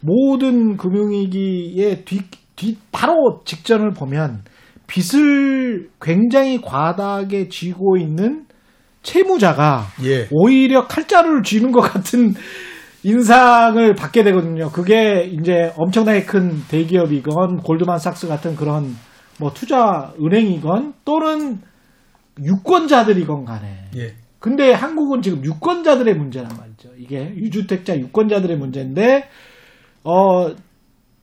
모든 0.00 0.76
금융위기의 0.76 2.04
뒤, 2.04 2.20
뒤, 2.56 2.76
바로 2.90 3.42
직전을 3.44 3.92
보면 3.92 4.42
빚을 4.86 5.88
굉장히 6.00 6.60
과다하게 6.60 7.48
쥐고 7.48 7.96
있는 7.96 8.44
채무자가 9.02 9.86
예. 10.04 10.28
오히려 10.30 10.86
칼자루를 10.86 11.42
쥐는 11.42 11.72
것 11.72 11.80
같은 11.80 12.34
인상을 13.04 13.94
받게 13.94 14.22
되거든요. 14.24 14.70
그게 14.70 15.24
이제 15.24 15.72
엄청나게 15.76 16.24
큰 16.24 16.62
대기업이건 16.68 17.58
골드만삭스 17.58 18.28
같은 18.28 18.54
그런 18.54 18.94
뭐 19.40 19.52
투자 19.52 20.12
은행이건 20.20 20.94
또는 21.04 21.60
유권자들이건 22.42 23.44
간에 23.44 23.86
예. 23.96 24.14
근데 24.38 24.72
한국은 24.72 25.22
지금 25.22 25.44
유권자들의 25.44 26.14
문제란 26.14 26.50
말이죠. 26.56 26.90
이게 26.96 27.32
유주택자 27.36 27.98
유권자들의 27.98 28.56
문제인데 28.56 29.28
어 30.04 30.50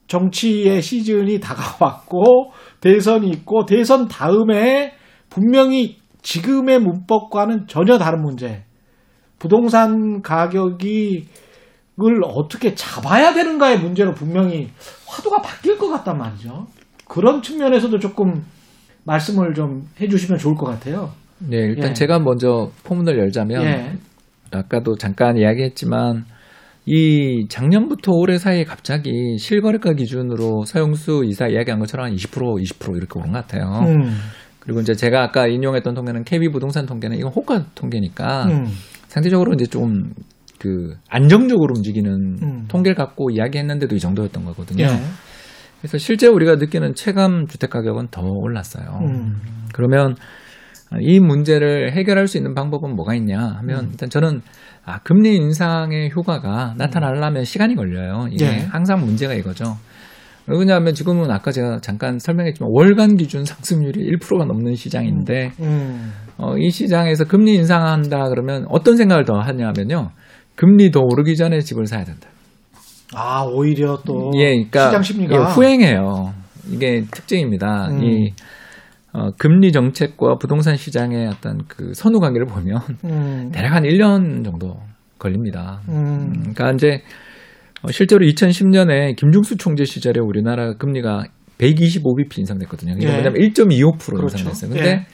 정치의 0.08 0.82
시즌이 0.82 1.39
다가왔고 1.39 2.52
대선이 2.82 3.30
있고 3.30 3.65
대선 3.65 4.08
다음에 4.08 4.94
분명히 5.30 5.98
지금의 6.21 6.79
문법과는 6.79 7.67
전혀 7.67 7.97
다른 7.97 8.21
문제. 8.21 8.63
부동산 9.39 10.21
가격이 10.21 11.27
을 12.01 12.21
어떻게 12.23 12.75
잡아야 12.75 13.34
되는가의 13.34 13.79
문제로 13.79 14.13
분명히 14.13 14.69
화두가 15.05 15.41
바뀔 15.41 15.77
것 15.77 15.89
같단 15.89 16.17
말이죠. 16.17 16.67
그런 17.10 17.41
측면에서도 17.41 17.99
조금 17.99 18.45
말씀을 19.03 19.53
좀 19.53 19.82
해주시면 19.99 20.39
좋을 20.39 20.55
것 20.55 20.65
같아요. 20.65 21.10
네, 21.39 21.58
일단 21.58 21.89
예. 21.89 21.93
제가 21.93 22.19
먼저 22.19 22.69
포문을 22.86 23.17
열자면 23.17 23.63
예. 23.63 23.93
아까도 24.51 24.95
잠깐 24.95 25.36
이야기했지만 25.38 26.23
이 26.86 27.47
작년부터 27.49 28.13
올해 28.13 28.38
사이에 28.38 28.63
갑자기 28.63 29.38
실거래가 29.38 29.93
기준으로 29.93 30.63
서영수 30.65 31.23
이사 31.25 31.47
이야기한 31.47 31.79
것처럼 31.79 32.08
한 32.08 32.15
20% 32.15 32.62
20% 32.63 32.95
이렇게 32.95 33.19
오른 33.19 33.32
것 33.34 33.45
같아요. 33.45 33.63
음, 33.86 34.10
그리고 34.60 34.82
이제 34.82 34.93
제가 34.93 35.24
아까 35.24 35.48
인용했던 35.48 35.93
통계는 35.93 36.24
KB 36.24 36.50
부동산 36.50 36.86
통계는 36.86 37.17
이건 37.17 37.32
호가 37.32 37.65
통계니까 37.76 38.45
음, 38.45 38.65
상대적으로 39.08 39.54
이제 39.54 39.65
좀 39.65 40.13
그 40.60 40.93
안정적으로 41.10 41.74
움직이는 41.76 42.38
음. 42.43 42.65
통계를 42.67 42.95
갖고 42.95 43.32
이야기했는데도 43.32 43.95
이 43.95 44.00
정도였던 44.00 44.43
거거든요. 44.45 44.84
예. 44.84 45.00
그래서 45.80 45.98
실제 45.98 46.28
우리가 46.28 46.56
느끼는 46.56 46.93
체감 46.93 47.48
주택 47.48 47.69
가격은 47.69 48.10
더 48.12 48.22
올랐어요. 48.22 49.00
음. 49.02 49.38
그러면 49.74 50.15
이 51.00 51.19
문제를 51.19 51.93
해결할 51.93 52.28
수 52.28 52.38
있는 52.38 52.54
방법은 52.54 52.95
뭐가 52.95 53.15
있냐 53.15 53.39
하면 53.39 53.86
음. 53.86 53.89
일단 53.91 54.10
저는 54.10 54.41
아, 54.84 55.00
금리 55.00 55.36
인상의 55.36 56.12
효과가 56.15 56.74
나타나려면 56.78 57.45
시간이 57.45 57.76
걸려요. 57.76 58.28
이게 58.30 58.45
예. 58.45 58.50
항상 58.69 59.00
문제가 59.06 59.34
이거죠. 59.34 59.78
왜 60.49 60.57
그러냐면 60.57 60.93
지금은 60.93 61.29
아까 61.29 61.51
제가 61.51 61.79
잠깐 61.81 62.17
설명했지만 62.17 62.69
월간 62.73 63.17
기준 63.17 63.45
상승률이 63.45 64.12
1%가 64.17 64.45
넘는 64.45 64.75
시장인데 64.75 65.51
음. 65.59 66.12
어, 66.38 66.57
이 66.57 66.69
시장에서 66.71 67.25
금리 67.25 67.55
인상한다 67.55 68.29
그러면 68.29 68.65
어떤 68.69 68.97
생각을 68.97 69.25
더 69.25 69.39
하냐면요. 69.39 70.09
금리 70.55 70.91
더 70.91 71.01
오르기 71.01 71.35
전에 71.35 71.59
집을 71.59 71.85
사야 71.85 72.03
된다. 72.03 72.27
아 73.13 73.43
오히려 73.43 73.99
또 74.05 74.31
예, 74.35 74.55
그러니까 74.55 74.88
시장 74.88 75.01
심리가 75.03 75.35
예, 75.35 75.53
후행해요. 75.53 76.33
이게 76.71 77.03
특징입니다. 77.12 77.88
음. 77.91 78.03
이 78.03 78.33
어, 79.13 79.31
금리 79.38 79.71
정책과 79.71 80.35
부동산 80.39 80.75
시장의 80.75 81.27
어떤 81.27 81.63
그 81.67 81.93
선후 81.93 82.19
관계를 82.19 82.45
보면 82.45 82.79
음, 83.05 83.49
대략 83.51 83.73
한 83.73 83.83
1년 83.83 84.43
정도 84.43 84.77
걸립니다. 85.17 85.81
음, 85.89 86.53
그러니까 86.53 86.71
이제 86.71 86.88
어, 86.88 87.29
실제로 87.92 88.26
2010년에 88.26 89.15
김중수 89.15 89.58
총재 89.58 89.86
시절에 89.86 90.20
우리나라 90.20 90.74
금리가 90.74 91.24
125bp 91.58 92.39
인상됐거든요. 92.39 92.94
이게 92.98 93.08
예. 93.08 93.12
뭐냐면 93.12 93.42
1.25% 93.42 94.15
그렇죠. 94.15 94.38
인상됐어요. 94.38 94.70
근데 94.72 94.89
예. 94.89 95.06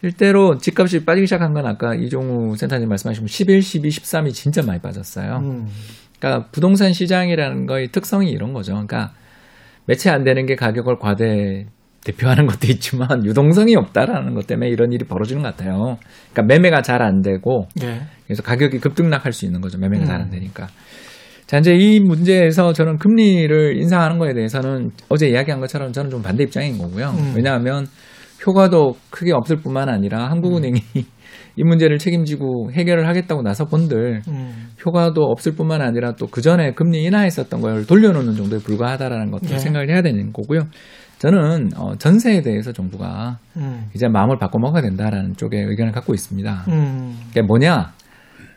실제로 0.00 0.58
집값이 0.58 1.04
빠지기 1.04 1.26
시작한 1.26 1.52
건 1.52 1.66
아까 1.66 1.94
이종우 1.94 2.56
센터님 2.56 2.88
말씀하신 2.88 3.26
11, 3.26 3.62
12, 3.62 3.88
13이 3.88 4.32
진짜 4.32 4.62
많이 4.62 4.80
빠졌어요. 4.80 5.36
음, 5.42 5.66
그러니까 6.18 6.48
부동산 6.52 6.92
시장이라는 6.92 7.66
거의 7.66 7.88
특성이 7.88 8.30
이런 8.30 8.52
거죠. 8.52 8.72
그러니까 8.72 9.12
매체 9.86 10.10
안 10.10 10.24
되는 10.24 10.44
게 10.46 10.54
가격을 10.54 10.98
과대 10.98 11.66
대표하는 12.04 12.46
것도 12.46 12.68
있지만 12.70 13.24
유동성이 13.24 13.74
없다라는 13.74 14.34
것 14.34 14.46
때문에 14.46 14.68
이런 14.68 14.92
일이 14.92 15.04
벌어지는 15.04 15.42
것 15.42 15.56
같아요. 15.56 15.96
그러니까 16.32 16.42
매매가 16.54 16.82
잘 16.82 17.02
안 17.02 17.22
되고 17.22 17.66
예. 17.82 18.02
그래서 18.26 18.42
가격이 18.42 18.78
급등락할 18.78 19.32
수 19.32 19.44
있는 19.46 19.60
거죠. 19.60 19.78
매매가 19.78 20.04
음. 20.04 20.06
잘안 20.06 20.30
되니까. 20.30 20.68
자, 21.46 21.58
이제 21.58 21.74
이 21.74 22.00
문제에서 22.00 22.72
저는 22.72 22.98
금리를 22.98 23.76
인상하는 23.76 24.18
거에 24.18 24.34
대해서는 24.34 24.90
어제 25.08 25.28
이야기한 25.28 25.60
것처럼 25.60 25.92
저는 25.92 26.10
좀 26.10 26.22
반대 26.22 26.42
입장인 26.42 26.76
거고요. 26.78 27.10
음. 27.10 27.34
왜냐하면 27.36 27.86
효과도 28.46 28.96
크게 29.10 29.32
없을 29.32 29.56
뿐만 29.56 29.88
아니라 29.88 30.28
한국은행이 30.30 30.80
이 31.58 31.64
문제를 31.64 31.98
책임지고 31.98 32.72
해결을 32.72 33.08
하겠다고 33.08 33.42
나서 33.42 33.64
본들 33.64 34.22
음, 34.28 34.68
효과도 34.84 35.22
없을 35.22 35.52
뿐만 35.54 35.80
아니라 35.80 36.12
또 36.12 36.26
그 36.26 36.42
전에 36.42 36.72
금리 36.74 37.02
인하했었던 37.04 37.60
걸 37.62 37.86
돌려놓는 37.86 38.34
정도에 38.34 38.58
불과하다라는 38.58 39.30
것도 39.30 39.46
네. 39.48 39.58
생각을 39.58 39.88
해야 39.88 40.02
되는 40.02 40.32
거고요. 40.34 40.60
저는 41.18 41.70
어, 41.76 41.96
전세에 41.96 42.42
대해서 42.42 42.72
정부가 42.72 43.38
음, 43.56 43.86
이제 43.94 44.06
마음을 44.06 44.36
바꿔 44.38 44.58
먹어야 44.58 44.82
된다라는 44.82 45.36
쪽에 45.36 45.62
의견을 45.62 45.92
갖고 45.92 46.12
있습니다. 46.12 46.64
음, 46.68 47.16
그게 47.28 47.40
뭐냐? 47.40 47.94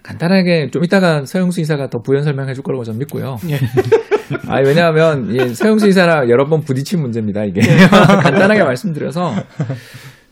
간단하게 0.03 0.69
좀 0.71 0.83
이따가 0.83 1.25
서영수 1.25 1.61
이사가 1.61 1.89
더 1.89 1.99
부연 1.99 2.23
설명해 2.23 2.53
줄 2.53 2.63
거라고 2.63 2.83
저는 2.83 2.99
믿고요. 2.99 3.37
예. 3.49 3.59
아, 4.47 4.59
왜냐하면 4.59 5.29
이 5.31 5.53
서영수 5.53 5.87
이사랑 5.87 6.29
여러 6.29 6.47
번 6.47 6.61
부딪힌 6.61 7.01
문제입니다. 7.01 7.43
이게 7.43 7.61
네. 7.61 7.87
간단하게 7.87 8.63
말씀드려서 8.63 9.33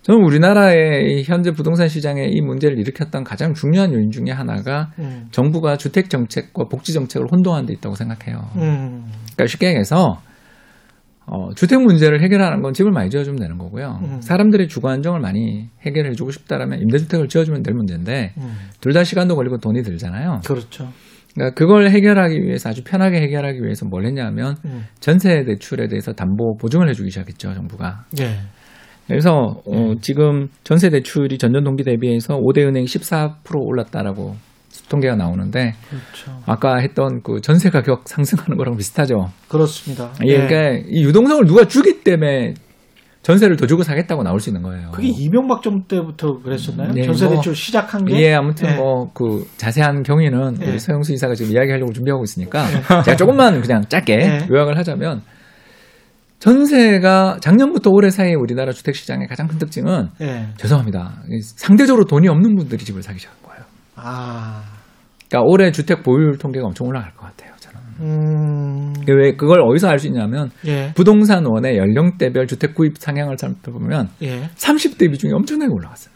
저는 0.03 0.23
우리나라의 0.23 1.19
이 1.19 1.23
현재 1.23 1.51
부동산 1.51 1.89
시장에 1.89 2.27
이 2.29 2.39
문제를 2.39 2.79
일으켰던 2.79 3.25
가장 3.25 3.53
중요한 3.53 3.93
요인 3.93 4.09
중에 4.09 4.31
하나가 4.31 4.91
음, 4.99 5.27
정부가 5.31 5.75
주택 5.75 6.09
정책과 6.09 6.65
복지 6.69 6.93
정책을 6.93 7.27
혼동한 7.29 7.65
데 7.65 7.73
있다고 7.73 7.95
생각해요. 7.95 8.39
음, 8.55 9.05
그러니까 9.33 9.47
쉽게 9.47 9.67
얘기해서 9.67 10.21
어, 11.29 11.53
주택 11.53 11.81
문제를 11.81 12.21
해결하는 12.21 12.61
건 12.61 12.71
집을 12.73 12.91
많이 12.91 13.09
지어주면 13.09 13.39
되는 13.39 13.57
거고요. 13.57 13.99
음. 14.01 14.21
사람들의 14.21 14.69
주거 14.69 14.89
안정을 14.89 15.19
많이 15.19 15.67
해결해주고 15.85 16.31
싶다라면 16.31 16.79
임대주택을 16.79 17.27
지어주면 17.27 17.63
될 17.63 17.75
문제인데 17.75 18.33
음, 18.37 18.55
둘다 18.79 19.03
시간도 19.03 19.35
걸리고 19.35 19.57
돈이 19.57 19.83
들잖아요. 19.83 20.39
그렇죠. 20.45 20.87
그러니까 21.35 21.53
그걸 21.55 21.89
해결하기 21.89 22.41
위해서 22.41 22.69
아주 22.69 22.81
편하게 22.83 23.21
해결하기 23.21 23.61
위해서 23.61 23.85
뭘 23.85 24.05
했냐면 24.05 24.55
음, 24.65 24.85
전세 25.01 25.43
대출에 25.43 25.87
대해서 25.87 26.13
담보 26.13 26.57
보증을 26.61 26.87
해주기 26.89 27.09
시작했죠 27.09 27.53
정부가. 27.53 28.05
예. 28.21 28.37
그래서 29.05 29.61
어, 29.65 29.93
지금 30.01 30.47
전세 30.63 30.89
대출이 30.89 31.37
전년 31.37 31.63
동기 31.65 31.83
대비해서 31.83 32.37
5대 32.37 32.65
은행 32.65 32.85
14% 32.85 33.35
올랐다라고 33.53 34.35
통계가 34.89 35.15
나오는데 35.15 35.73
그렇죠. 35.89 36.41
아까 36.45 36.77
했던 36.77 37.21
그 37.23 37.41
전세 37.41 37.69
가격 37.69 38.07
상승하는 38.07 38.57
거랑 38.57 38.77
비슷하죠. 38.77 39.31
그렇습니다. 39.47 40.11
예, 40.25 40.37
그러니까 40.37 40.83
이 40.89 41.03
유동성을 41.03 41.45
누가 41.45 41.65
주기 41.65 42.03
때문에 42.03 42.53
전세를 43.23 43.57
더 43.57 43.67
주고 43.67 43.83
사겠다고 43.83 44.23
나올 44.23 44.39
수 44.39 44.49
있는 44.49 44.61
거예요. 44.61 44.91
그게 44.91 45.09
이명박 45.09 45.61
정부 45.61 45.85
때부터 45.85 46.39
그랬었나요? 46.39 46.93
네, 46.93 47.03
전세 47.03 47.25
뭐, 47.25 47.35
대출 47.35 47.55
시작한 47.55 48.05
게? 48.05 48.15
예, 48.21 48.33
아무튼 48.33 48.69
예. 48.69 48.75
뭐그 48.75 49.47
자세한 49.57 50.03
경위는 50.03 50.59
예. 50.61 50.69
우리 50.69 50.79
서영수 50.79 51.11
이사가 51.13 51.35
지금 51.35 51.51
이야기하려고 51.51 51.91
준비하고 51.91 52.23
있으니까 52.23 52.65
제가 53.03 53.17
조금만 53.17 53.61
그냥 53.61 53.83
짧게 53.89 54.13
예. 54.13 54.47
요약을 54.49 54.77
하자면 54.77 55.23
전세가 56.39 57.39
작년부터 57.41 57.89
올해 57.89 58.09
사이에 58.11 58.35
우리나라 58.35 58.71
주택 58.71 58.95
시장의 58.95 59.27
가장 59.27 59.47
큰 59.47 59.57
특징은 59.57 60.07
예. 60.21 60.47
죄송합니다. 60.55 61.23
상대적으로 61.41 62.05
돈이 62.05 62.29
없는 62.29 62.55
분들이 62.55 62.85
집을 62.85 63.03
사기 63.03 63.19
거예요. 63.19 63.46
아, 63.97 64.63
그러니까 65.27 65.49
올해 65.51 65.71
주택 65.71 66.03
보유율 66.03 66.37
통계가 66.37 66.65
엄청 66.65 66.87
올라갈 66.87 67.11
것 67.15 67.25
같아요. 67.25 67.51
저는. 67.59 67.77
음, 67.99 68.93
왜 69.07 69.35
그걸 69.35 69.61
어디서 69.61 69.89
알 69.89 69.99
수 69.99 70.07
있냐면 70.07 70.51
예, 70.65 70.93
부동산원의 70.95 71.77
연령대별 71.77 72.47
주택 72.47 72.75
구입 72.75 72.97
상향을 72.97 73.37
살펴보면 73.37 74.09
예. 74.21 74.49
30대 74.55 75.11
비중이 75.11 75.33
엄청나게 75.33 75.71
올라갔어요. 75.73 76.15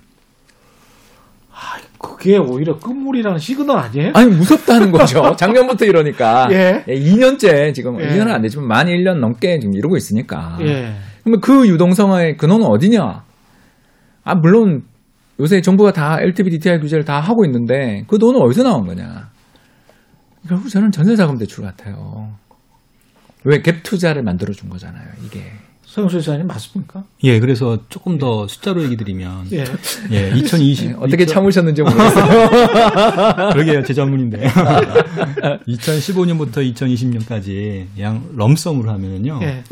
그게 1.99 2.37
오히려 2.37 2.77
끝물이라는 2.79 3.37
시그널 3.37 3.77
아니에요? 3.77 4.11
아니 4.15 4.31
무섭다는 4.35 4.91
거죠. 4.91 5.35
작년부터 5.37 5.85
이러니까 5.85 6.47
예. 6.51 6.83
2년째 6.87 7.73
지금 7.75 7.99
예. 8.01 8.07
2년은 8.07 8.31
안 8.31 8.41
되지만 8.41 8.67
만 8.67 8.87
1년 8.87 9.19
넘게 9.19 9.59
지금 9.59 9.75
이러고 9.75 9.97
있으니까. 9.97 10.57
예. 10.61 10.95
그러면 11.23 11.41
그 11.41 11.67
유동성의 11.67 12.37
근원은 12.37 12.65
어디냐? 12.65 13.23
아 14.23 14.35
물론 14.35 14.83
요새 15.41 15.59
정부가 15.61 15.91
다 15.91 16.21
LTV 16.21 16.51
DTI 16.51 16.79
규제를 16.79 17.03
다 17.03 17.19
하고 17.19 17.43
있는데 17.45 18.05
그 18.07 18.17
돈은 18.19 18.39
어디서 18.39 18.63
나온 18.63 18.85
거냐? 18.85 19.29
결국 20.47 20.69
저는 20.69 20.91
전세자금 20.91 21.37
대출 21.37 21.63
같아요. 21.63 22.31
왜 23.43 23.61
갭 23.61 23.81
투자를 23.83 24.21
만들어 24.23 24.53
준 24.53 24.69
거잖아요. 24.69 25.03
이게. 25.25 25.41
서영수 25.83 26.19
이사님 26.19 26.47
맞습니까? 26.47 27.03
예, 27.23 27.39
그래서 27.41 27.79
조금 27.89 28.17
더 28.17 28.47
숫자로 28.47 28.81
얘기 28.83 28.95
드리면 28.95 29.47
예. 29.51 29.65
예, 30.11 30.31
2020 30.37 31.01
어떻게 31.01 31.25
참으셨는지 31.25 31.81
모르겠어요. 31.81 32.49
그러게요, 33.51 33.83
제 33.83 33.93
전문인데. 33.93 34.47
2015년부터 35.67 36.73
2020년까지 36.73 37.87
양 37.99 38.23
럼썸으로 38.35 38.89
하면은요. 38.89 39.39
예. 39.41 39.63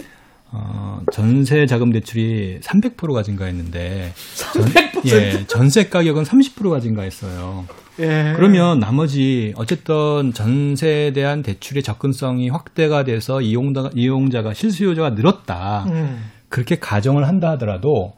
어, 0.51 1.01
전세 1.11 1.65
자금 1.65 1.91
대출이 1.91 2.59
300%가 2.61 3.21
증가했는데 3.23 4.13
300%? 4.15 5.07
예, 5.07 5.45
전세 5.47 5.89
가격은 5.89 6.23
30%가 6.23 6.79
증가했어요. 6.79 7.65
예. 7.99 8.33
그러면 8.35 8.79
나머지 8.79 9.53
어쨌든 9.57 10.33
전세에 10.33 11.11
대한 11.11 11.43
대출의 11.43 11.83
접근성이 11.83 12.49
확대가 12.49 13.03
돼서 13.03 13.41
이용자, 13.41 13.91
이용자가 13.93 14.53
실수요자가 14.53 15.11
늘었다. 15.11 15.85
음, 15.89 16.31
그렇게 16.47 16.79
가정을 16.79 17.27
한다 17.27 17.51
하더라도 17.51 18.13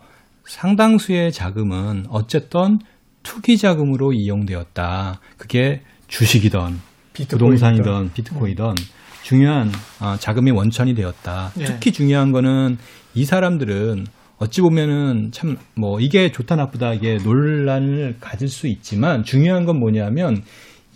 상당수의 0.45 1.31
자금은 1.31 2.05
어쨌든 2.09 2.79
투기 3.23 3.57
자금으로 3.57 4.13
이용되었다. 4.13 5.19
그게 5.37 5.81
주식이든 6.07 6.79
부동산이든 7.13 8.13
비트코인이든 8.13 8.75
중요한 9.23 9.69
어, 10.01 10.15
자금의 10.17 10.53
원천이 10.53 10.93
되었다. 10.95 11.51
예. 11.59 11.65
특히 11.65 11.91
중요한 11.91 12.31
거는 12.31 12.77
이 13.13 13.25
사람들은 13.25 14.05
어찌 14.37 14.61
보면은 14.61 15.29
참 15.31 15.57
뭐 15.75 15.99
이게 15.99 16.31
좋다 16.31 16.55
나쁘다 16.55 16.93
이게 16.93 17.17
논란을 17.23 18.17
가질 18.19 18.47
수 18.47 18.67
있지만 18.67 19.23
중요한 19.23 19.65
건 19.65 19.79
뭐냐면 19.79 20.41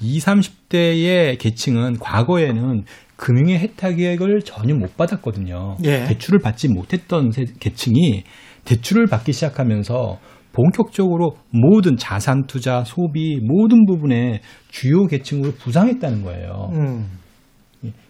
20, 0.01 0.25
30대의 0.25 1.37
계층은 1.39 1.99
과거에는 1.99 2.83
금융의 3.15 3.59
혜택을 3.59 4.41
전혀 4.41 4.75
못 4.75 4.97
받았거든요. 4.97 5.77
예. 5.85 6.03
대출을 6.05 6.39
받지 6.39 6.67
못했던 6.67 7.31
세- 7.31 7.45
계층이 7.59 8.23
대출을 8.65 9.05
받기 9.07 9.31
시작하면서 9.31 10.17
본격적으로 10.51 11.35
모든 11.51 11.97
자산 11.97 12.45
투자, 12.47 12.83
소비 12.85 13.39
모든 13.41 13.85
부분에 13.85 14.41
주요 14.69 15.05
계층으로 15.05 15.51
부상했다는 15.53 16.23
거예요. 16.23 16.69
음, 16.73 17.09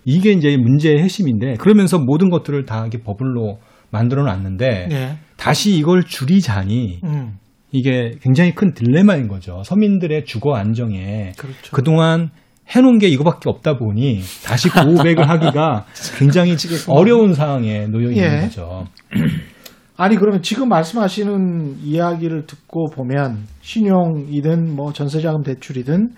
이게 0.05 0.31
이제 0.31 0.55
문제의 0.55 1.01
핵심인데 1.01 1.55
그러면서 1.55 1.97
모든 1.99 2.29
것들을 2.29 2.65
다 2.65 2.81
이렇게 2.81 2.99
버블로 3.03 3.57
만들어 3.89 4.23
놨는데 4.23 4.89
예. 4.91 5.17
다시 5.35 5.75
이걸 5.75 6.03
줄이자니 6.03 6.99
음, 7.03 7.37
이게 7.71 8.11
굉장히 8.21 8.53
큰 8.53 8.73
딜레마인 8.73 9.27
거죠. 9.27 9.63
서민들의 9.63 10.25
주거 10.25 10.55
안정에 10.55 11.33
그렇죠. 11.37 11.71
그동안 11.71 12.29
해놓은 12.69 12.97
게 12.99 13.07
이거밖에 13.07 13.49
없다 13.49 13.77
보니 13.77 14.21
다시 14.43 14.69
고백을 14.69 15.29
하기가 15.29 15.85
굉장히 16.17 16.55
어려운 16.87 17.33
상황에 17.33 17.87
놓여 17.87 18.09
있는 18.11 18.23
예. 18.23 18.41
거죠. 18.41 18.85
아니 19.97 20.17
그러면 20.17 20.41
지금 20.41 20.67
말씀하시는 20.67 21.77
이야기를 21.81 22.47
듣고 22.47 22.87
보면 22.93 23.45
신용이든 23.61 24.75
뭐 24.75 24.91
전세자금 24.91 25.43
대출이든 25.43 26.09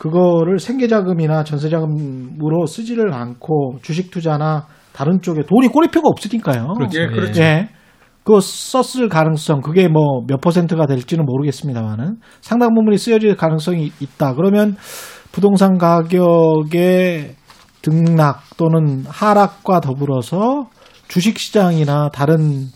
그거를 0.00 0.58
생계자금이나 0.58 1.44
전세자금으로 1.44 2.64
쓰지를 2.64 3.12
않고 3.12 3.80
주식 3.82 4.10
투자나 4.10 4.66
다른 4.94 5.20
쪽에 5.20 5.42
돈이 5.42 5.68
꼬리표가 5.68 6.08
없으니까요. 6.08 6.72
그렇죠. 6.72 7.00
예, 7.02 7.06
그렇죠. 7.06 7.42
예. 7.42 7.68
그거 8.24 8.40
썼을 8.40 9.10
가능성 9.10 9.60
그게 9.60 9.88
뭐 9.88 10.22
몇 10.26 10.40
퍼센트가 10.40 10.86
될지는 10.86 11.26
모르겠습니다만은 11.26 12.16
상당 12.40 12.74
부분이 12.74 12.96
쓰여질 12.96 13.36
가능성이 13.36 13.92
있다. 14.00 14.34
그러면 14.34 14.76
부동산 15.32 15.76
가격의 15.76 17.34
등락 17.82 18.56
또는 18.56 19.04
하락과 19.06 19.80
더불어서 19.80 20.70
주식 21.08 21.38
시장이나 21.38 22.08
다른 22.08 22.68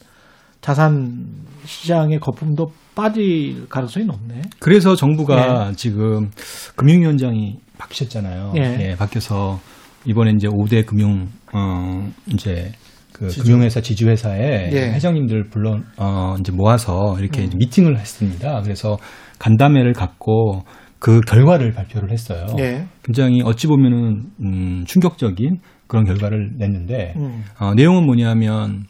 자산 0.61 1.25
시장의 1.65 2.21
거품도 2.21 2.67
빠질 2.95 3.69
가능성이 3.69 4.07
높네. 4.07 4.43
그래서 4.59 4.95
정부가 4.95 5.73
지금 5.77 6.31
금융위원장이 6.77 7.59
바뀌셨잖아요. 7.79 8.53
예. 8.57 8.95
바뀌어서 8.97 9.61
이번에 10.05 10.33
이제 10.37 10.49
5대 10.49 10.87
금융 10.87 11.29
어 11.53 12.09
이제 12.33 12.73
그 13.13 13.29
금융회사 13.29 13.81
지주회사에 13.81 14.71
예. 14.73 14.93
회장님들 14.93 15.45
불러 15.51 15.79
어 15.97 16.37
이제 16.39 16.53
모아서 16.53 17.17
이렇게 17.19 17.43
음. 17.43 17.51
미팅을 17.57 17.99
했습니다. 17.99 18.61
그래서 18.63 18.97
간담회를 19.39 19.93
갖고 19.93 20.65
그 20.99 21.21
결과를 21.21 21.73
발표를 21.73 22.11
했어요. 22.11 22.47
예. 22.59 22.87
굉장히 23.03 23.43
어찌 23.45 23.67
보면은 23.67 24.23
음, 24.41 24.85
충격적인 24.87 25.61
그런 25.87 26.05
결과를 26.05 26.53
냈는데 26.57 27.15
음. 27.17 27.45
어, 27.59 27.75
내용은 27.75 28.07
뭐냐면 28.07 28.85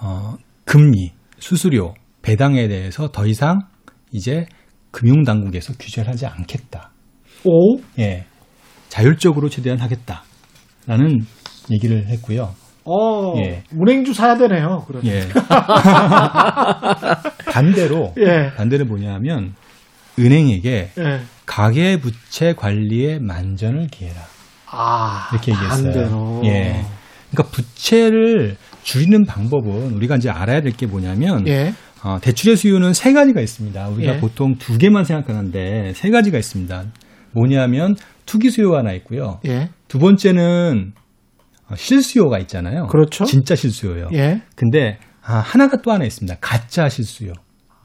어, 0.00 0.34
금리, 0.64 1.12
수수료, 1.38 1.94
배당에 2.22 2.68
대해서 2.68 3.08
더 3.10 3.26
이상 3.26 3.60
이제 4.12 4.46
금융당국에서 4.90 5.72
규제를 5.78 6.10
하지 6.10 6.26
않겠다. 6.26 6.90
오? 7.44 7.78
예, 7.98 8.24
자율적으로 8.88 9.48
최대한 9.48 9.80
하겠다라는 9.80 11.24
얘기를 11.70 12.06
했고요. 12.08 12.54
어, 12.84 13.34
예. 13.38 13.62
은행주 13.74 14.12
사야 14.12 14.36
되네요. 14.36 14.84
그러면. 14.88 15.06
예. 15.12 15.22
반대로 17.52 18.12
예. 18.18 18.52
반대로 18.56 18.84
뭐냐면 18.86 19.54
은행에게 20.18 20.90
예. 20.98 21.20
가계 21.46 21.98
부채 22.00 22.54
관리에 22.54 23.18
만전을 23.20 23.86
기해라. 23.88 24.16
아, 24.66 25.28
이렇게 25.32 25.52
얘기했어요. 25.52 25.84
반대로. 25.92 26.40
예. 26.44 26.84
그러니까 27.30 27.54
부채를 27.54 28.56
줄이는 28.82 29.24
방법은 29.26 29.92
우리가 29.94 30.16
이제 30.16 30.28
알아야 30.30 30.60
될 30.60 30.72
게 30.72 30.86
뭐냐면 30.86 31.46
예. 31.46 31.72
어, 32.04 32.18
대출의 32.20 32.56
수요는 32.56 32.94
세 32.94 33.12
가지가 33.12 33.40
있습니다. 33.40 33.88
우리가 33.88 34.16
예. 34.16 34.20
보통 34.20 34.56
두 34.58 34.76
개만 34.78 35.04
생각하는데 35.04 35.92
세 35.94 36.10
가지가 36.10 36.38
있습니다. 36.38 36.84
뭐냐면 37.32 37.94
투기 38.26 38.50
수요가 38.50 38.78
하나 38.78 38.92
있고요. 38.94 39.40
예. 39.46 39.70
두 39.88 39.98
번째는 39.98 40.92
어, 41.70 41.74
실수요가 41.76 42.38
있잖아요. 42.40 42.86
그렇죠. 42.88 43.24
진짜 43.24 43.54
실수요요. 43.54 44.08
예. 44.14 44.42
근데 44.56 44.98
아, 45.24 45.36
하나가 45.38 45.80
또 45.80 45.92
하나 45.92 46.04
있습니다. 46.04 46.38
가짜 46.40 46.88
실수요. 46.88 47.32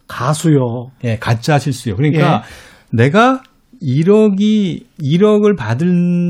가수요. 0.08 0.92
예, 1.04 1.18
가짜 1.18 1.60
실수요. 1.60 1.96
그러니까 1.96 2.44
내가 2.92 3.44
1억이 3.82 4.86
1억을 5.00 5.56
받을 5.56 5.88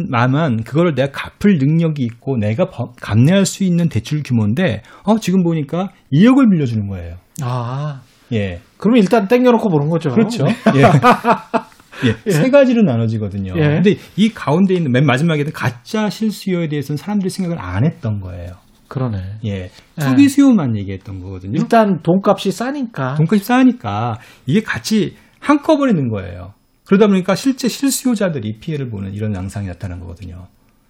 만한 0.10 0.64
그거를 0.64 0.96
내가 0.96 1.12
갚을 1.12 1.58
능력이 1.60 2.04
있고 2.04 2.38
내가 2.38 2.70
버- 2.70 2.92
감내할 3.00 3.46
수 3.46 3.64
있는 3.64 3.88
대출 3.88 4.22
규모인데 4.24 4.82
어 5.04 5.18
지금 5.20 5.44
보니까 5.44 5.90
2억을 6.12 6.52
빌려주는 6.52 6.88
거예요. 6.90 7.16
아. 7.42 8.02
예. 8.34 8.62
그러면 8.78 9.02
일단 9.02 9.28
땡겨놓고 9.28 9.70
보는 9.70 9.90
거죠. 9.90 10.10
그렇죠. 10.10 10.46
네. 10.46 10.54
예. 12.06 12.16
예, 12.28 12.32
세 12.32 12.50
가지로 12.50 12.84
나눠지거든요. 12.84 13.54
예. 13.56 13.62
근데 13.62 13.96
이 14.16 14.30
가운데 14.30 14.76
있는 14.76 14.92
맨 14.92 15.06
마지막에는 15.06 15.52
가짜 15.52 16.10
실수요에 16.10 16.68
대해서는 16.68 16.98
사람들이 16.98 17.30
생각을 17.30 17.60
안 17.60 17.86
했던 17.86 18.20
거예요. 18.20 18.52
그러네. 18.88 19.40
예. 19.46 19.70
투기 20.00 20.30
수요만 20.30 20.78
얘기했던 20.78 21.20
거거든요. 21.20 21.60
일단 21.60 22.02
돈값이 22.04 22.52
싸니까. 22.52 23.16
돈값이 23.16 23.44
싸니까 23.44 24.20
이게 24.46 24.62
같이 24.62 25.16
한꺼번에 25.40 25.94
는 25.94 26.10
거예요. 26.10 26.54
그러다 26.86 27.08
보니까 27.08 27.36
실제 27.36 27.68
실수요자들이 27.68 28.60
피해를 28.60 28.90
보는 28.90 29.14
이런 29.14 29.36
양상이 29.36 29.68
나타난 29.68 30.00
거거든요. 30.00 30.48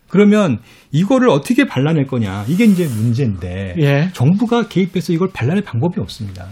그러면 0.10 0.60
이거를 0.92 1.30
어떻게 1.30 1.66
발라낼 1.66 2.06
거냐 2.08 2.46
이게 2.48 2.66
이제 2.66 2.88
문제인데 2.88 3.76
예. 3.80 4.10
정부가 4.14 4.68
개입해서 4.68 5.14
이걸 5.14 5.30
발라낼 5.34 5.64
방법이 5.64 6.00
없습니다. 6.00 6.48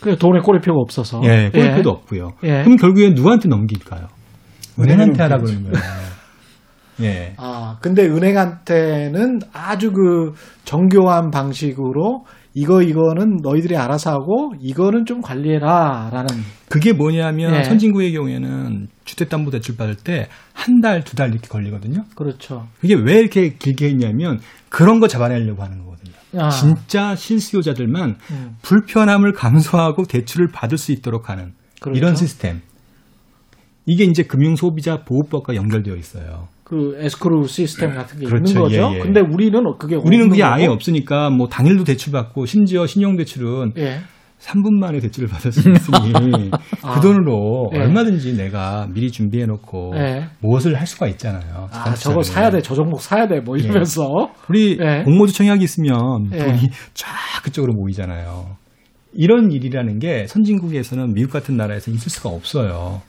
그 0.00 0.16
돈에 0.16 0.40
꼬리표가 0.40 0.78
없어서. 0.80 1.20
예, 1.24 1.50
꼬리표도 1.50 1.90
없고요. 1.90 2.32
예. 2.44 2.62
그럼 2.64 2.76
결국엔 2.76 3.14
누구한테 3.14 3.48
넘길까요? 3.48 4.08
은행한테 4.78 5.22
하라. 5.22 5.38
그러는 5.38 5.62
거예요. 5.62 5.76
예. 7.02 7.34
아, 7.38 7.78
근데 7.80 8.06
은행한테는 8.06 9.40
아주 9.52 9.92
그 9.92 10.32
정교한 10.64 11.30
방식으로 11.30 12.24
이거 12.54 12.82
이거는 12.82 13.38
너희들이 13.42 13.76
알아서 13.76 14.10
하고 14.10 14.52
이거는 14.60 15.06
좀 15.06 15.20
관리해라라는 15.22 16.26
그게 16.68 16.92
뭐냐면 16.92 17.54
예. 17.54 17.62
선진국의 17.64 18.12
경우에는 18.12 18.88
주택담보대출 19.04 19.76
받을 19.76 19.94
때 19.96 20.28
한 20.62 20.80
달, 20.80 21.02
두달 21.02 21.30
이렇게 21.30 21.48
걸리거든요. 21.48 22.04
그렇죠. 22.14 22.68
그게 22.80 22.94
왜 22.94 23.18
이렇게 23.18 23.54
길게 23.54 23.88
했냐면 23.88 24.38
그런 24.68 25.00
거 25.00 25.08
잡아내려고 25.08 25.62
하는 25.62 25.78
거거든요. 25.84 26.12
아. 26.38 26.50
진짜 26.50 27.16
실수요자들만 27.16 28.16
음. 28.30 28.56
불편함을 28.62 29.32
감수하고 29.32 30.04
대출을 30.04 30.48
받을 30.52 30.78
수 30.78 30.92
있도록 30.92 31.28
하는 31.28 31.52
그렇죠. 31.80 31.98
이런 31.98 32.14
시스템. 32.14 32.60
이게 33.86 34.04
이제 34.04 34.22
금융소비자 34.22 35.02
보호법과 35.04 35.56
연결되어 35.56 35.96
있어요. 35.96 36.46
그 36.72 36.96
에스크루 36.98 37.46
시스템 37.48 37.94
같은 37.94 38.18
게 38.18 38.24
그렇죠. 38.24 38.48
있는 38.50 38.62
거죠. 38.62 38.92
예, 38.94 38.96
예. 38.96 38.98
근데 39.00 39.20
우리는 39.20 39.62
그게 39.78 39.94
우리는 39.94 40.30
그게 40.30 40.42
아예 40.42 40.62
거고. 40.64 40.76
없으니까 40.76 41.28
뭐 41.28 41.46
당일도 41.46 41.84
대출 41.84 42.14
받고 42.14 42.46
심지어 42.46 42.86
신용 42.86 43.18
대출은 43.18 43.72
예. 43.76 43.98
3분 44.40 44.78
만에 44.80 44.98
대출을 45.00 45.28
받을 45.28 45.52
수 45.52 45.68
있으니 45.70 46.50
아. 46.80 46.94
그 46.94 47.00
돈으로 47.02 47.70
예. 47.74 47.78
얼마든지 47.78 48.38
내가 48.38 48.88
미리 48.90 49.10
준비해 49.10 49.44
놓고 49.44 49.92
예. 49.96 50.28
무엇을 50.40 50.74
할 50.80 50.86
수가 50.86 51.08
있잖아요. 51.08 51.68
아, 51.70 51.94
저거 51.94 52.22
사야 52.22 52.48
돼. 52.50 52.62
저 52.62 52.74
종목 52.74 53.02
사야 53.02 53.28
돼. 53.28 53.40
뭐 53.40 53.58
이러면서. 53.58 54.30
우리 54.48 54.78
예. 54.80 55.02
공모주 55.04 55.34
청약이 55.34 55.62
있으면 55.62 56.30
예. 56.32 56.38
돈이 56.38 56.58
쫙 56.94 57.08
그쪽으로 57.44 57.74
모이잖아요. 57.74 58.56
이런 59.12 59.52
일이라는 59.52 59.98
게 59.98 60.26
선진국에서는 60.26 61.12
미국 61.12 61.32
같은 61.32 61.54
나라에서 61.58 61.90
있을 61.90 62.10
수가 62.10 62.30
없어요. 62.30 63.02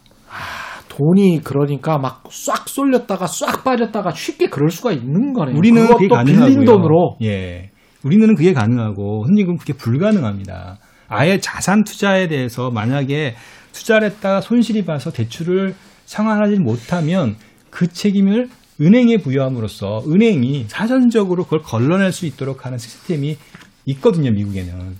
돈이 0.97 1.41
그러니까 1.43 1.97
막 1.97 2.23
싹 2.29 2.67
쏠렸다가 2.67 3.27
싹 3.27 3.63
빠졌다가 3.63 4.11
쉽게 4.11 4.49
그럴 4.49 4.69
수가 4.69 4.91
있는 4.91 5.33
거네요. 5.33 5.57
우리는 5.57 5.87
그게 5.87 6.07
가능하고요. 6.07 6.45
빌린 6.47 6.65
돈으로. 6.65 7.17
예. 7.23 7.71
우리는 8.03 8.35
그게 8.35 8.53
가능하고 8.53 9.23
선진국은 9.27 9.57
그게 9.57 9.73
불가능합니다. 9.73 10.77
아예 11.07 11.39
자산 11.39 11.83
투자에 11.83 12.27
대해서 12.27 12.69
만약에 12.71 13.35
투자를 13.71 14.09
했다가 14.09 14.41
손실이 14.41 14.85
봐서 14.85 15.11
대출을 15.11 15.75
상환하지 16.05 16.59
못하면 16.59 17.35
그 17.69 17.87
책임을 17.87 18.49
은행에 18.81 19.17
부여함으로써 19.17 20.01
은행이 20.07 20.65
사전적으로 20.67 21.43
그걸 21.43 21.61
걸러낼 21.61 22.11
수 22.11 22.25
있도록 22.25 22.65
하는 22.65 22.77
시스템이 22.77 23.37
있거든요, 23.85 24.31
미국에는. 24.31 24.97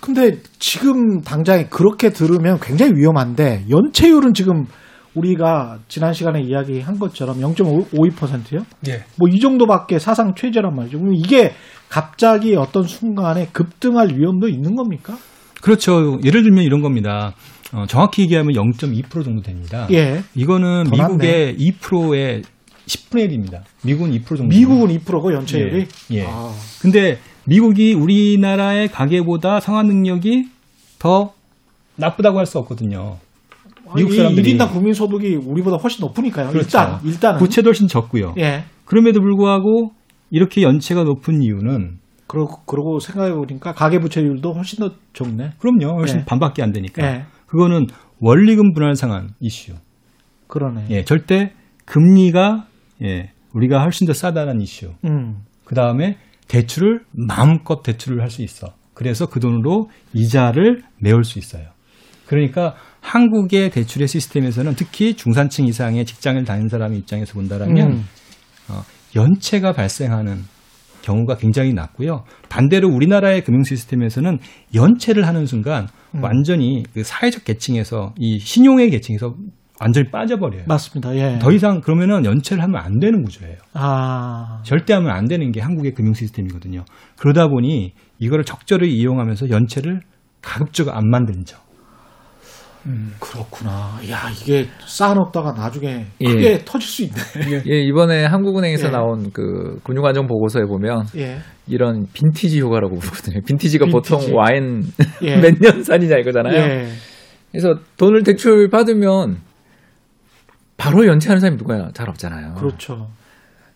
근데 0.00 0.38
지금 0.58 1.20
당장에 1.22 1.66
그렇게 1.66 2.10
들으면 2.10 2.58
굉장히 2.60 2.92
위험한데 2.94 3.64
연체율은 3.70 4.34
지금 4.34 4.66
우리가 5.16 5.78
지난 5.88 6.12
시간에 6.12 6.40
이야기한 6.42 6.98
것처럼 6.98 7.40
0.52%요? 7.40 8.64
예. 8.88 9.04
뭐 9.18 9.28
이 9.32 9.40
정도밖에 9.40 9.98
사상 9.98 10.34
최저란 10.34 10.74
말이죠. 10.74 10.98
그럼 10.98 11.14
이게 11.14 11.52
갑자기 11.88 12.54
어떤 12.56 12.84
순간에 12.84 13.48
급등할 13.52 14.08
위험도 14.14 14.48
있는 14.48 14.74
겁니까? 14.76 15.16
그렇죠. 15.62 16.18
예를 16.24 16.42
들면 16.42 16.64
이런 16.64 16.82
겁니다. 16.82 17.34
어, 17.72 17.84
정확히 17.88 18.22
얘기하면 18.22 18.52
0.2% 18.54 19.24
정도 19.24 19.42
됩니다. 19.42 19.88
예. 19.90 20.22
이거는 20.34 20.84
더 20.84 20.90
미국의 20.96 21.56
2%의 21.56 22.42
10분의 22.86 23.28
1입니다. 23.30 23.62
미국은 23.84 24.12
2% 24.12 24.26
정도. 24.28 24.44
미국은 24.44 24.88
2%고 24.98 25.32
연체율이. 25.34 25.86
예. 26.12 26.16
예. 26.18 26.24
아, 26.28 26.52
근데 26.80 27.18
미국이 27.44 27.94
우리나라의 27.94 28.88
가계보다 28.88 29.58
상환 29.60 29.86
능력이 29.86 30.44
더 30.98 31.32
나쁘다고 31.96 32.38
할 32.38 32.46
수 32.46 32.58
없거든요. 32.58 33.16
미국 33.94 34.12
이 34.12 34.16
사람들이 34.16 34.56
1인당 34.56 34.72
국민 34.72 34.92
소득이 34.92 35.36
우리보다 35.36 35.76
훨씬 35.76 36.04
높으니까요. 36.04 36.48
그렇죠. 36.48 36.66
일단 36.66 37.00
일단은 37.04 37.38
부채도 37.38 37.68
훨씬 37.68 37.86
적고요. 37.88 38.34
예. 38.38 38.64
그럼에도 38.84 39.20
불구하고 39.20 39.92
이렇게 40.30 40.62
연체가 40.62 41.04
높은 41.04 41.42
이유는 41.42 41.98
그러고 42.26 42.62
그러고 42.66 42.98
생각해 42.98 43.32
보니까 43.32 43.72
가계 43.72 44.00
부채율도 44.00 44.52
훨씬 44.52 44.80
더 44.80 44.94
적네. 45.12 45.52
그럼요. 45.58 45.98
훨씬 45.98 46.20
예. 46.20 46.24
반밖에 46.24 46.62
안 46.62 46.72
되니까. 46.72 47.06
예. 47.06 47.24
그거는 47.46 47.86
원리금 48.20 48.72
분할 48.72 48.94
상환 48.96 49.30
이슈. 49.40 49.74
그러네. 50.48 50.86
예, 50.90 51.04
절대 51.04 51.52
금리가 51.84 52.66
예, 53.02 53.30
우리가 53.52 53.82
훨씬 53.82 54.06
더 54.06 54.12
싸다는 54.12 54.60
이슈. 54.60 54.92
음. 55.04 55.42
그 55.64 55.74
다음에 55.74 56.16
대출을 56.48 57.00
마음껏 57.12 57.82
대출을 57.82 58.20
할 58.22 58.30
수 58.30 58.42
있어. 58.42 58.68
그래서 58.94 59.26
그 59.26 59.40
돈으로 59.40 59.90
이자를 60.14 60.82
메울 61.00 61.24
수 61.24 61.38
있어요. 61.38 61.66
그러니까 62.26 62.74
한국의 63.06 63.70
대출의 63.70 64.08
시스템에서는 64.08 64.74
특히 64.74 65.14
중산층 65.14 65.66
이상의 65.66 66.04
직장을 66.04 66.44
다니는 66.44 66.68
사람의 66.68 66.98
입장에서 66.98 67.34
본다라면 67.34 67.92
음. 67.92 68.04
어, 68.68 68.82
연체가 69.14 69.72
발생하는 69.72 70.42
경우가 71.02 71.36
굉장히 71.36 71.72
낮고요. 71.72 72.24
반대로 72.48 72.88
우리나라의 72.88 73.44
금융 73.44 73.62
시스템에서는 73.62 74.38
연체를 74.74 75.24
하는 75.28 75.46
순간 75.46 75.86
음. 76.16 76.24
완전히 76.24 76.82
그 76.92 77.04
사회적 77.04 77.44
계층에서 77.44 78.12
이 78.18 78.40
신용의 78.40 78.90
계층에서 78.90 79.36
완전히 79.80 80.10
빠져버려요. 80.10 80.64
맞습니다. 80.66 81.14
예. 81.14 81.38
더 81.38 81.52
이상 81.52 81.80
그러면은 81.80 82.24
연체를 82.24 82.60
하면 82.64 82.80
안 82.80 82.98
되는 82.98 83.22
구조예요. 83.22 83.56
아. 83.74 84.62
절대 84.64 84.94
하면 84.94 85.10
안 85.10 85.28
되는 85.28 85.52
게 85.52 85.60
한국의 85.60 85.92
금융 85.94 86.12
시스템이거든요. 86.12 86.84
그러다 87.16 87.46
보니 87.46 87.92
이거를 88.18 88.44
적절히 88.44 88.96
이용하면서 88.96 89.50
연체를 89.50 90.00
가급적 90.42 90.88
안 90.88 91.08
만들 91.08 91.36
죠. 92.86 93.16
그렇구나. 93.20 93.98
야, 94.10 94.30
이게 94.30 94.66
쌓아놓다가 94.86 95.52
나중에 95.52 96.06
예. 96.20 96.26
크게 96.26 96.62
터질 96.64 96.88
수 96.88 97.02
있네. 97.02 97.62
예, 97.68 97.80
이번에 97.80 98.24
한국은행에서 98.24 98.88
예. 98.88 98.90
나온 98.90 99.30
그 99.32 99.80
금융안정 99.82 100.26
보고서에 100.26 100.64
보면 100.64 101.06
예. 101.16 101.38
이런 101.66 102.06
빈티지 102.12 102.60
효과라고 102.60 102.98
부르거든요. 102.98 103.40
빈티지가 103.46 103.86
빈티지. 103.86 104.14
보통 104.16 104.36
와인 104.36 104.82
예. 105.22 105.36
몇년 105.40 105.82
산이냐 105.82 106.16
이거잖아요. 106.18 106.56
예. 106.56 106.88
그래서 107.50 107.74
돈을 107.96 108.22
대출 108.22 108.68
받으면 108.68 109.38
바로 110.76 111.06
연체하는 111.06 111.40
사람이 111.40 111.56
누구야? 111.56 111.90
잘 111.94 112.08
없잖아요. 112.08 112.54
그렇죠. 112.54 113.08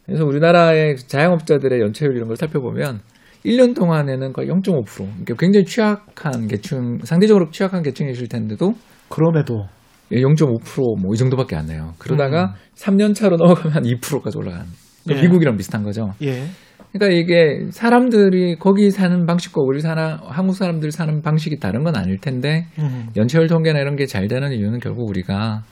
그래서 0.05 0.25
우리나라의 0.25 0.97
자영업자들의 0.97 1.81
연체율 1.81 2.17
이런 2.17 2.29
걸 2.29 2.37
살펴보면 2.37 3.01
1년 3.45 3.75
동안에는 3.75 4.33
거의 4.33 4.49
0.5%. 4.49 4.85
그러니까 4.97 5.35
굉장히 5.39 5.65
취약한 5.65 6.47
계층, 6.47 6.99
상대적으로 7.05 7.51
취약한 7.51 7.83
계층이실 7.83 8.29
텐데도 8.29 8.75
그럼에도 9.11 9.67
0.5%뭐 10.13 11.13
이 11.15 11.17
정도밖에 11.17 11.57
안 11.57 11.67
내요. 11.67 11.93
그러다가 11.99 12.55
3년 12.75 13.15
차로 13.15 13.37
넘어가면 13.39 13.73
한 13.73 13.83
2%까지 13.83 14.39
올라가는. 14.39 14.67
그 15.07 15.15
예. 15.17 15.23
미국이랑 15.23 15.57
비슷한 15.57 15.83
거죠. 15.83 16.11
예. 16.23 16.45
그러니까 16.93 17.17
이게 17.17 17.71
사람들이 17.71 18.57
거기 18.57 18.91
사는 18.91 19.25
방식과 19.25 19.61
우리 19.65 19.81
사나 19.81 20.19
한국 20.27 20.55
사람들 20.55 20.91
사는 20.91 21.23
방식이 21.23 21.61
다른 21.61 21.85
건 21.85 21.95
아닐 21.97 22.19
텐데 22.19 22.67
음. 22.81 23.09
연체율 23.17 23.47
통계나 23.47 23.79
이런 23.79 23.95
게 23.97 24.07
잘 24.07 24.27
되는 24.27 24.51
이유는 24.53 24.81
결국 24.81 25.09
우리가 25.09 25.63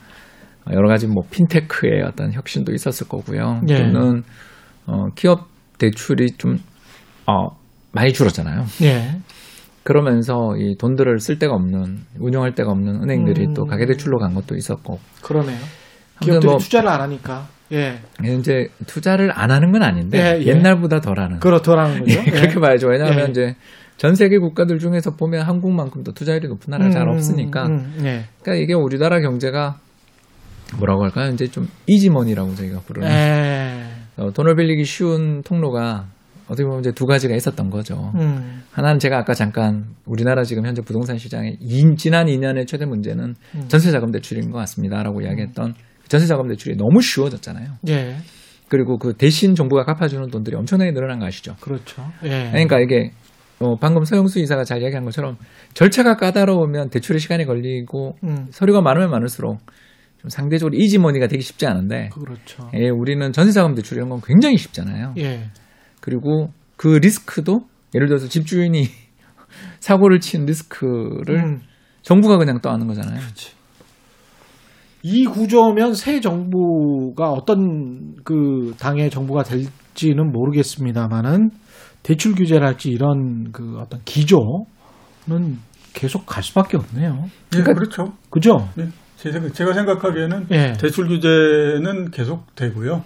여러 0.72 0.88
가지 0.88 1.06
뭐 1.08 1.24
핀테크의 1.30 2.02
어떤 2.02 2.32
혁신도 2.32 2.72
있었을 2.72 3.08
거고요. 3.08 3.62
예. 3.68 3.74
또는 3.76 4.22
어, 4.86 5.06
기업 5.16 5.48
대출이 5.78 6.32
좀 6.38 6.58
어, 7.26 7.48
많이 7.92 8.12
줄었잖아요. 8.12 8.64
예. 8.82 9.18
그러면서 9.88 10.54
이 10.58 10.76
돈들을 10.76 11.18
쓸 11.18 11.38
데가 11.38 11.54
없는 11.54 12.00
운용할 12.18 12.54
데가 12.54 12.72
없는 12.72 13.02
은행들이 13.02 13.46
음. 13.46 13.54
또 13.54 13.64
가계 13.64 13.86
대출로 13.86 14.18
간 14.18 14.34
것도 14.34 14.54
있었고 14.54 14.98
그러네요. 15.22 15.56
기업들이 16.20 16.46
뭐 16.46 16.58
투자를 16.58 16.90
안 16.90 17.00
하니까. 17.00 17.46
예. 17.72 17.98
이제 18.36 18.68
투자를 18.86 19.30
안 19.32 19.50
하는 19.50 19.72
건 19.72 19.82
아닌데 19.82 20.18
예, 20.18 20.42
예. 20.42 20.46
옛날보다 20.46 21.00
덜하는 21.00 21.40
그렇더라는 21.40 22.00
거죠. 22.00 22.20
예, 22.20 22.30
그렇게 22.30 22.60
봐야죠. 22.60 22.88
왜냐하면 22.88 23.28
예. 23.28 23.30
이제 23.30 23.56
전 23.96 24.14
세계 24.14 24.36
국가들 24.36 24.78
중에서 24.78 25.16
보면 25.16 25.46
한국만큼도 25.46 26.12
투자율이 26.12 26.48
높은 26.48 26.70
나라가 26.70 26.90
잘 26.90 27.04
음, 27.04 27.14
없으니까 27.14 27.66
음, 27.68 27.94
예. 28.00 28.24
그러니까 28.42 28.62
이게 28.62 28.74
우리나라 28.74 29.20
경제가 29.20 29.78
뭐라고 30.76 31.04
할까요? 31.04 31.32
이제 31.32 31.46
좀 31.46 31.66
이지머니라고 31.86 32.54
저희가 32.56 32.80
부르는 32.80 33.08
예. 33.08 33.84
어, 34.18 34.32
돈을 34.34 34.54
빌리기 34.54 34.84
쉬운 34.84 35.42
통로가 35.42 36.08
어떻게 36.48 36.64
보면 36.64 36.80
이제 36.80 36.92
두 36.92 37.04
가지가 37.06 37.34
있었던 37.36 37.70
거죠. 37.70 38.12
음. 38.16 38.62
하나는 38.72 38.98
제가 38.98 39.18
아까 39.18 39.34
잠깐 39.34 39.84
우리나라 40.06 40.42
지금 40.44 40.66
현재 40.66 40.82
부동산 40.82 41.18
시장의 41.18 41.58
이- 41.60 41.94
지난 41.96 42.26
2년의 42.26 42.66
최대 42.66 42.86
문제는 42.86 43.34
음. 43.54 43.64
전세자금 43.68 44.10
대출인 44.12 44.50
것 44.50 44.58
같습니다라고 44.58 45.20
이야기했던 45.22 45.74
전세자금 46.08 46.48
대출이 46.48 46.76
너무 46.76 47.00
쉬워졌잖아요. 47.02 47.74
예. 47.88 48.16
그리고 48.68 48.98
그 48.98 49.14
대신 49.14 49.54
정부가 49.54 49.84
갚아주는 49.84 50.28
돈들이 50.30 50.56
엄청나게 50.56 50.92
늘어난 50.92 51.18
거 51.18 51.26
아시죠? 51.26 51.54
그렇죠. 51.60 52.02
예. 52.24 52.48
그러니까 52.50 52.78
이게 52.80 53.10
어, 53.60 53.76
방금 53.76 54.04
서영수 54.04 54.38
이사가 54.40 54.64
잘 54.64 54.80
이야기한 54.82 55.04
것처럼 55.04 55.36
절차가 55.74 56.16
까다로우면 56.16 56.90
대출에 56.90 57.18
시간이 57.18 57.44
걸리고 57.44 58.14
음. 58.24 58.46
서류가 58.50 58.80
많으면 58.82 59.10
많을수록 59.10 59.58
좀 60.20 60.28
상대적으로 60.30 60.76
이지머니가 60.76 61.26
되기 61.28 61.42
쉽지 61.42 61.66
않은데 61.66 62.08
그렇죠. 62.12 62.70
예, 62.74 62.88
우리는 62.88 63.32
전세자금 63.32 63.74
대출 63.74 63.96
이런 63.98 64.08
건 64.08 64.20
굉장히 64.24 64.56
쉽잖아요. 64.56 65.14
예. 65.18 65.44
그리고 66.08 66.50
그 66.76 66.88
리스크도 66.88 67.60
예를 67.94 68.06
들어서 68.08 68.28
집주인이 68.28 68.84
사고를 69.80 70.20
친 70.20 70.46
리스크를 70.46 71.36
음. 71.36 71.60
정부가 72.00 72.38
그냥 72.38 72.60
떠안는 72.62 72.86
거잖아요. 72.86 73.20
이 75.02 75.26
구조면 75.26 75.92
새 75.92 76.20
정부가 76.20 77.30
어떤 77.30 78.14
그 78.24 78.74
당의 78.78 79.10
정부가 79.10 79.42
될지는 79.42 80.32
모르겠습니다만은 80.32 81.50
대출 82.02 82.34
규제를 82.34 82.66
할지 82.66 82.88
이런 82.88 83.52
그 83.52 83.78
어떤 83.78 84.00
기조는 84.04 85.58
계속 85.92 86.24
갈 86.24 86.42
수밖에 86.42 86.78
없네요. 86.78 87.26
예, 87.56 87.62
그렇죠. 87.62 88.12
그죠? 88.30 88.68
네. 88.76 88.88
제가, 89.16 89.72
생각하기에는 89.72 90.46
예. 90.52 90.72
대출 90.78 91.08
규제는 91.08 92.10
계속 92.12 92.54
되고요. 92.54 93.02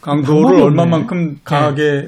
강도를. 0.00 0.62
얼마만큼 0.62 1.40
강하게 1.44 2.06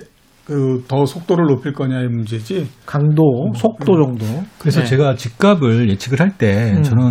그 0.48 0.82
더 0.88 1.04
속도를 1.06 1.46
높일 1.46 1.72
거냐의 1.74 2.08
문제지. 2.08 2.68
강도, 2.86 3.52
속도 3.54 4.02
정도. 4.02 4.24
그래서 4.58 4.80
네. 4.80 4.86
제가 4.86 5.14
집값을 5.14 5.88
예측을 5.90 6.20
할때 6.20 6.72
음. 6.76 6.82
저는 6.82 7.10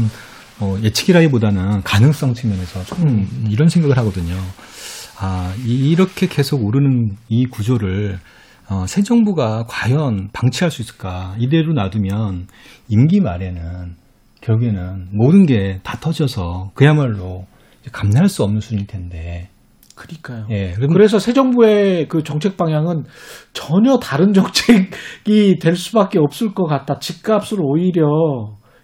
어, 0.59 0.75
예측이라기보다는 0.81 1.83
가능성 1.83 2.33
측면에서 2.33 2.83
조금 2.83 3.07
음. 3.09 3.45
이런 3.49 3.69
생각을 3.69 3.95
하거든요. 3.99 4.33
아, 5.19 5.53
이- 5.63 5.91
이렇게 5.91 6.27
계속 6.27 6.63
오르는 6.65 7.15
이 7.29 7.45
구조를 7.45 8.19
어, 8.69 8.85
새 8.87 9.01
정부가 9.03 9.65
과연 9.67 10.29
방치할 10.33 10.71
수 10.71 10.81
있을까? 10.81 11.35
이대로 11.39 11.73
놔두면 11.73 12.47
임기 12.89 13.21
말에는 13.21 13.95
결국에는 14.41 15.09
모든 15.13 15.45
게 15.45 15.79
다 15.83 15.97
터져서 15.99 16.71
그야말로 16.73 17.45
감내할 17.91 18.27
수 18.29 18.43
없는 18.43 18.59
수준일 18.61 18.87
텐데. 18.87 19.49
그러니까요. 19.97 20.45
예. 20.51 20.73
그럼 20.73 20.93
그래서 20.93 21.19
새 21.19 21.33
정부의 21.33 22.07
그 22.07 22.23
정책 22.23 22.55
방향은 22.55 23.03
전혀 23.51 23.97
다른 23.97 24.31
정책이 24.33 25.57
될 25.59 25.75
수밖에 25.75 26.19
없을 26.19 26.53
것 26.53 26.65
같다. 26.65 26.99
집값을 26.99 27.57
오히려 27.61 28.07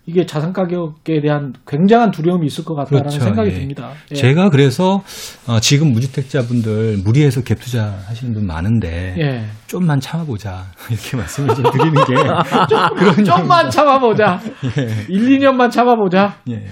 이게 0.06 0.26
자산 0.26 0.52
가격에 0.52 1.22
대한 1.22 1.54
굉장한 1.66 2.12
두려움이 2.12 2.46
있을 2.48 2.66
것 2.66 2.76
같다라는 2.76 3.10
그렇죠. 3.10 3.24
생각이 3.24 3.52
예. 3.52 3.54
듭니다. 3.54 3.92
예. 4.12 4.16
제가 4.16 4.50
그래서 4.50 5.02
어, 5.48 5.60
지금 5.62 5.94
무주택자분들 5.94 6.98
무리해서 7.06 7.42
갭 7.42 7.60
투자 7.62 8.00
하시는 8.08 8.34
분 8.34 8.46
많은데 8.46 9.16
예. 9.18 9.46
좀만 9.68 10.02
참아보자 10.02 10.66
이렇게 10.92 11.16
말씀을 11.16 11.56
좀 11.56 11.72
드리는 11.72 11.94
게 11.94 12.16
그런 12.98 13.24
좀만 13.24 13.70
참아보자. 13.70 14.42
예. 14.78 15.06
1, 15.08 15.40
2년만 15.40 15.72
참아보자. 15.72 16.36
예. 16.50 16.66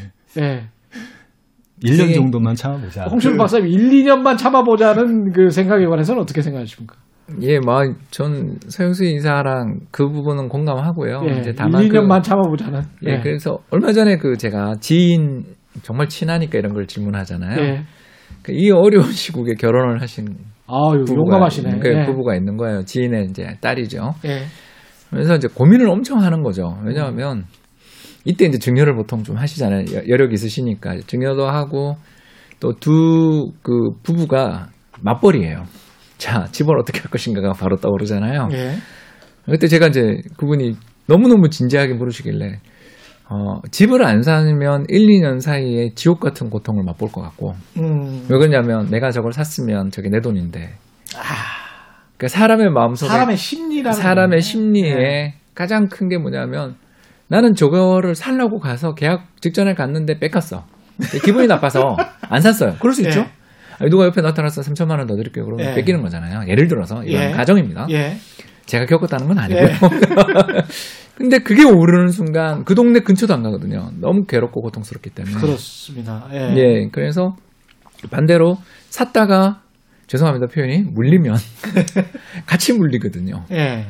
예. 1.85 1.91
1년 1.91 2.13
정도만 2.13 2.55
참아보자. 2.55 3.05
홍준 3.05 3.37
박사님 3.37 3.67
1, 3.67 3.89
2년만 4.05 4.37
참아보자는 4.37 5.31
그 5.31 5.49
생각에 5.49 5.85
관해서는 5.85 6.21
어떻게 6.21 6.41
생각하십니까? 6.41 6.95
예, 7.41 7.59
뭐, 7.59 7.81
전 8.09 8.57
서영수 8.67 9.05
이사랑 9.05 9.79
그 9.91 10.07
부분은 10.09 10.49
공감하고요. 10.49 11.21
예. 11.29 11.39
이제 11.39 11.49
1, 11.51 11.55
다만 11.55 11.83
2년만 11.83 12.17
그, 12.17 12.21
참아보자는. 12.23 12.81
예, 13.05 13.19
그래서 13.21 13.59
얼마 13.69 13.91
전에 13.91 14.17
그 14.17 14.35
제가 14.37 14.75
지인 14.79 15.43
정말 15.81 16.07
친하니까 16.07 16.57
이런 16.57 16.73
걸 16.73 16.87
질문하잖아요. 16.87 17.59
예. 17.61 17.83
그이 18.43 18.71
어려운 18.71 19.11
시국에 19.11 19.53
결혼을 19.53 20.01
하신 20.01 20.25
아유, 20.67 21.03
부부가, 21.05 21.35
용감하시네. 21.35 21.79
그 21.79 21.89
예. 21.89 22.05
부부가 22.05 22.35
있는 22.35 22.57
거예요. 22.57 22.83
지인의 22.83 23.25
이제 23.29 23.45
딸이죠. 23.61 24.13
예. 24.25 24.43
그래서 25.09 25.35
이제 25.35 25.47
고민을 25.53 25.89
엄청 25.89 26.19
하는 26.19 26.41
거죠. 26.41 26.77
왜냐하면 26.85 27.43
이때 28.25 28.45
이제 28.45 28.57
증여를 28.59 28.95
보통 28.95 29.23
좀 29.23 29.37
하시잖아요. 29.37 29.85
여- 29.95 30.07
여력 30.07 30.31
있으시니까 30.33 30.97
증여도 31.07 31.47
하고 31.47 31.95
또 32.59 32.73
두 32.73 33.51
그 33.63 33.89
부부가 34.03 34.69
맞벌이에요. 35.01 35.63
자, 36.17 36.45
집을 36.51 36.77
어떻게 36.79 36.99
할 36.99 37.09
것인가가 37.09 37.53
바로 37.53 37.77
떠오르잖아요. 37.77 38.49
예. 38.51 38.75
그때 39.45 39.67
제가 39.67 39.87
이제 39.87 40.21
그분이 40.37 40.75
너무너무 41.07 41.49
진지하게 41.49 41.95
물으시길래 41.95 42.59
어, 43.29 43.61
집을 43.71 44.05
안 44.05 44.21
사면 44.21 44.85
1, 44.89 45.07
2년 45.07 45.39
사이에 45.41 45.89
지옥 45.95 46.19
같은 46.19 46.49
고통을 46.51 46.83
맛볼 46.83 47.11
것 47.11 47.21
같고 47.21 47.53
음. 47.77 48.27
왜 48.29 48.37
그러냐면 48.37 48.89
내가 48.91 49.09
저걸 49.09 49.33
샀으면 49.33 49.89
저게 49.89 50.09
내 50.09 50.19
돈인데 50.21 50.73
그러니까 52.17 52.27
사람의 52.27 52.69
마음속에 52.69 53.09
사람의 53.09 53.37
심리라는 53.37 53.99
사람의. 53.99 54.41
심리에 54.41 54.91
예. 54.91 55.33
가장 55.55 55.87
큰 55.87 56.07
게 56.09 56.17
뭐냐면 56.17 56.75
나는 57.31 57.55
저거를 57.55 58.13
살라고 58.13 58.59
가서 58.59 58.93
계약 58.93 59.25
직전에 59.39 59.73
갔는데 59.73 60.19
뺏겼어. 60.19 60.65
기분이 61.23 61.47
나빠서 61.47 61.95
안 62.29 62.41
샀어요. 62.41 62.75
그럴 62.81 62.93
수 62.93 63.05
예. 63.05 63.07
있죠. 63.07 63.25
누가 63.89 64.05
옆에 64.05 64.19
나타나서 64.21 64.61
3천만 64.61 64.97
원 64.97 65.07
더 65.07 65.15
드릴게요. 65.15 65.45
그러면 65.45 65.67
예. 65.67 65.75
뺏기는 65.75 66.01
거잖아요. 66.01 66.45
예를 66.49 66.67
들어서 66.67 67.01
이런 67.05 67.29
예. 67.29 67.31
가정입니다. 67.31 67.87
예. 67.91 68.17
제가 68.65 68.85
겪었다는 68.85 69.27
건 69.29 69.39
아니고요. 69.39 69.63
예. 69.63 69.71
근데 71.15 71.39
그게 71.39 71.63
오르는 71.63 72.09
순간 72.09 72.65
그 72.65 72.75
동네 72.75 72.99
근처도 72.99 73.33
안 73.33 73.43
가거든요. 73.43 73.91
너무 74.01 74.25
괴롭고 74.25 74.61
고통스럽기 74.61 75.11
때문에. 75.11 75.37
그렇습니다. 75.39 76.27
예. 76.33 76.53
예, 76.57 76.89
그래서 76.91 77.37
반대로 78.11 78.57
샀다가 78.89 79.61
죄송합니다 80.07 80.47
표현이 80.53 80.79
물리면 80.91 81.37
같이 82.45 82.73
물리거든요. 82.73 83.45
예. 83.51 83.85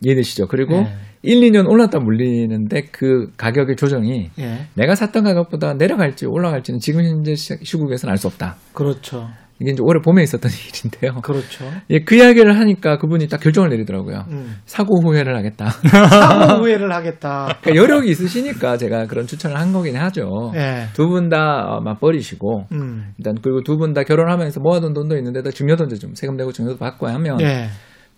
이해되시죠? 0.00 0.46
그리고 0.46 0.76
예. 0.76 1.07
1, 1.22 1.40
2년 1.40 1.68
올랐다 1.68 1.98
물리는데 1.98 2.82
그 2.92 3.30
가격의 3.36 3.76
조정이 3.76 4.30
예. 4.38 4.66
내가 4.74 4.94
샀던 4.94 5.24
가격보다 5.24 5.74
내려갈지 5.74 6.26
올라갈지는 6.26 6.80
지금 6.80 7.02
현재 7.02 7.34
시- 7.34 7.58
시국에서는 7.62 8.10
알 8.12 8.18
수 8.18 8.26
없다. 8.28 8.56
그렇죠. 8.72 9.28
이게 9.60 9.72
이제 9.72 9.82
올해 9.82 10.00
봄에 10.00 10.22
있었던 10.22 10.48
일인데요. 10.70 11.20
그렇죠. 11.20 11.64
예, 11.90 11.98
그 12.04 12.14
이야기를 12.14 12.56
하니까 12.60 12.96
그분이 12.98 13.26
딱 13.26 13.40
결정을 13.40 13.70
내리더라고요. 13.70 14.26
음. 14.30 14.56
사고 14.66 15.00
후회를 15.02 15.36
하겠다. 15.36 15.70
사고 16.08 16.62
후회를 16.62 16.92
하겠다. 16.92 17.56
그러니까 17.60 17.74
여력이 17.74 18.08
있으시니까 18.08 18.76
제가 18.76 19.06
그런 19.06 19.26
추천을 19.26 19.56
한 19.58 19.72
거긴 19.72 19.96
하죠. 19.96 20.52
예. 20.54 20.84
두분 20.92 21.28
다 21.28 21.80
맞벌이시고 21.82 22.66
음. 22.70 23.12
일단 23.18 23.34
그리고 23.42 23.62
두 23.64 23.76
분 23.76 23.94
다 23.94 24.04
결혼하면서 24.04 24.60
모아둔 24.60 24.92
돈도 24.94 25.16
있는데 25.16 25.42
다 25.42 25.50
증여돈도 25.50 25.96
좀 25.96 26.14
세금 26.14 26.36
내고 26.36 26.52
증여도 26.52 26.76
받고 26.78 27.08
하면 27.08 27.40
예. 27.40 27.66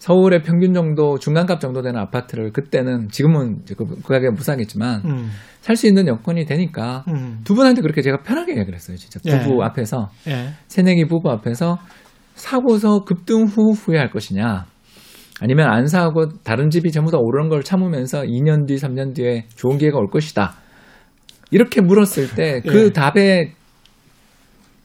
서울의 0.00 0.42
평균 0.42 0.72
정도 0.72 1.18
중간값 1.18 1.60
정도 1.60 1.82
되는 1.82 2.00
아파트를 2.00 2.52
그때는 2.52 3.08
지금은 3.10 3.58
이제 3.62 3.74
그, 3.76 3.84
그 3.84 4.00
가격은 4.08 4.32
못 4.32 4.42
사겠지만 4.42 5.02
음. 5.04 5.30
살수 5.60 5.86
있는 5.86 6.08
여건이 6.08 6.46
되니까 6.46 7.04
음. 7.08 7.40
두 7.44 7.54
분한테 7.54 7.82
그렇게 7.82 8.00
제가 8.00 8.22
편하게 8.22 8.54
이야기를 8.54 8.74
했어요. 8.74 8.96
진짜 8.96 9.20
예. 9.26 9.44
부부 9.44 9.62
앞에서 9.62 10.08
예. 10.26 10.54
새내기 10.68 11.04
부부 11.04 11.30
앞에서 11.30 11.78
사고서 12.34 13.04
급등 13.04 13.44
후 13.44 13.72
후회할 13.72 14.10
것이냐 14.10 14.64
아니면 15.42 15.68
안 15.68 15.86
사고 15.86 16.28
다른 16.44 16.70
집이 16.70 16.92
전부 16.92 17.10
다 17.10 17.18
오르는 17.18 17.50
걸 17.50 17.62
참으면서 17.62 18.22
2년 18.22 18.66
뒤 18.66 18.76
3년 18.76 19.14
뒤에 19.14 19.44
좋은 19.54 19.76
기회가 19.76 19.98
올 19.98 20.08
것이다. 20.08 20.54
이렇게 21.50 21.82
물었을 21.82 22.34
때그 22.34 22.84
예. 22.86 22.90
답에 22.90 23.52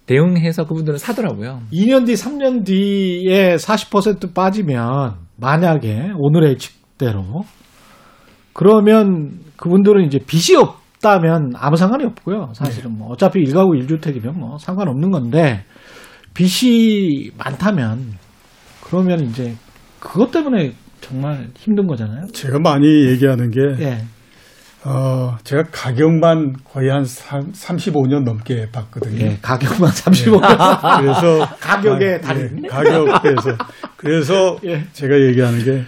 대응해서 0.05 0.65
그분들은 0.65 0.97
사더라고요. 0.97 1.61
2년 1.71 2.05
뒤, 2.05 2.13
3년 2.13 2.65
뒤에 2.65 3.55
40% 3.55 4.33
빠지면 4.33 5.15
만약에 5.37 6.11
오늘의 6.17 6.57
직대로 6.57 7.43
그러면 8.53 9.39
그분들은 9.57 10.05
이제 10.05 10.19
빚이 10.19 10.55
없다면 10.55 11.53
아무 11.55 11.75
상관이 11.75 12.05
없고요. 12.05 12.51
사실은 12.53 12.97
뭐 12.97 13.09
어차피 13.09 13.43
1가구 13.43 13.77
1주택이면 13.81 14.33
뭐 14.37 14.57
상관없는 14.57 15.11
건데 15.11 15.65
빚이 16.33 17.31
많다면 17.37 18.13
그러면 18.83 19.21
이제 19.21 19.55
그것 19.99 20.31
때문에 20.31 20.73
정말 21.01 21.49
힘든 21.55 21.87
거잖아요. 21.87 22.27
제가 22.33 22.59
많이 22.59 23.07
얘기하는 23.07 23.49
게 23.49 23.59
예. 23.83 23.97
어, 24.87 25.35
제가 25.43 25.63
가격만 25.71 26.53
거의 26.63 26.89
한 26.89 27.03
35년 27.03 28.23
넘게 28.23 28.67
봤거든요. 28.71 29.19
예, 29.19 29.37
가격만 29.41 29.89
35년. 29.89 31.01
그래서 31.01 31.55
가격의 31.59 32.15
아, 32.15 32.21
달인. 32.21 32.61
예, 32.63 32.67
가격에서 32.67 33.57
그래서 33.97 34.57
예. 34.63 34.83
제가 34.93 35.19
얘기하는 35.19 35.63
게 35.63 35.83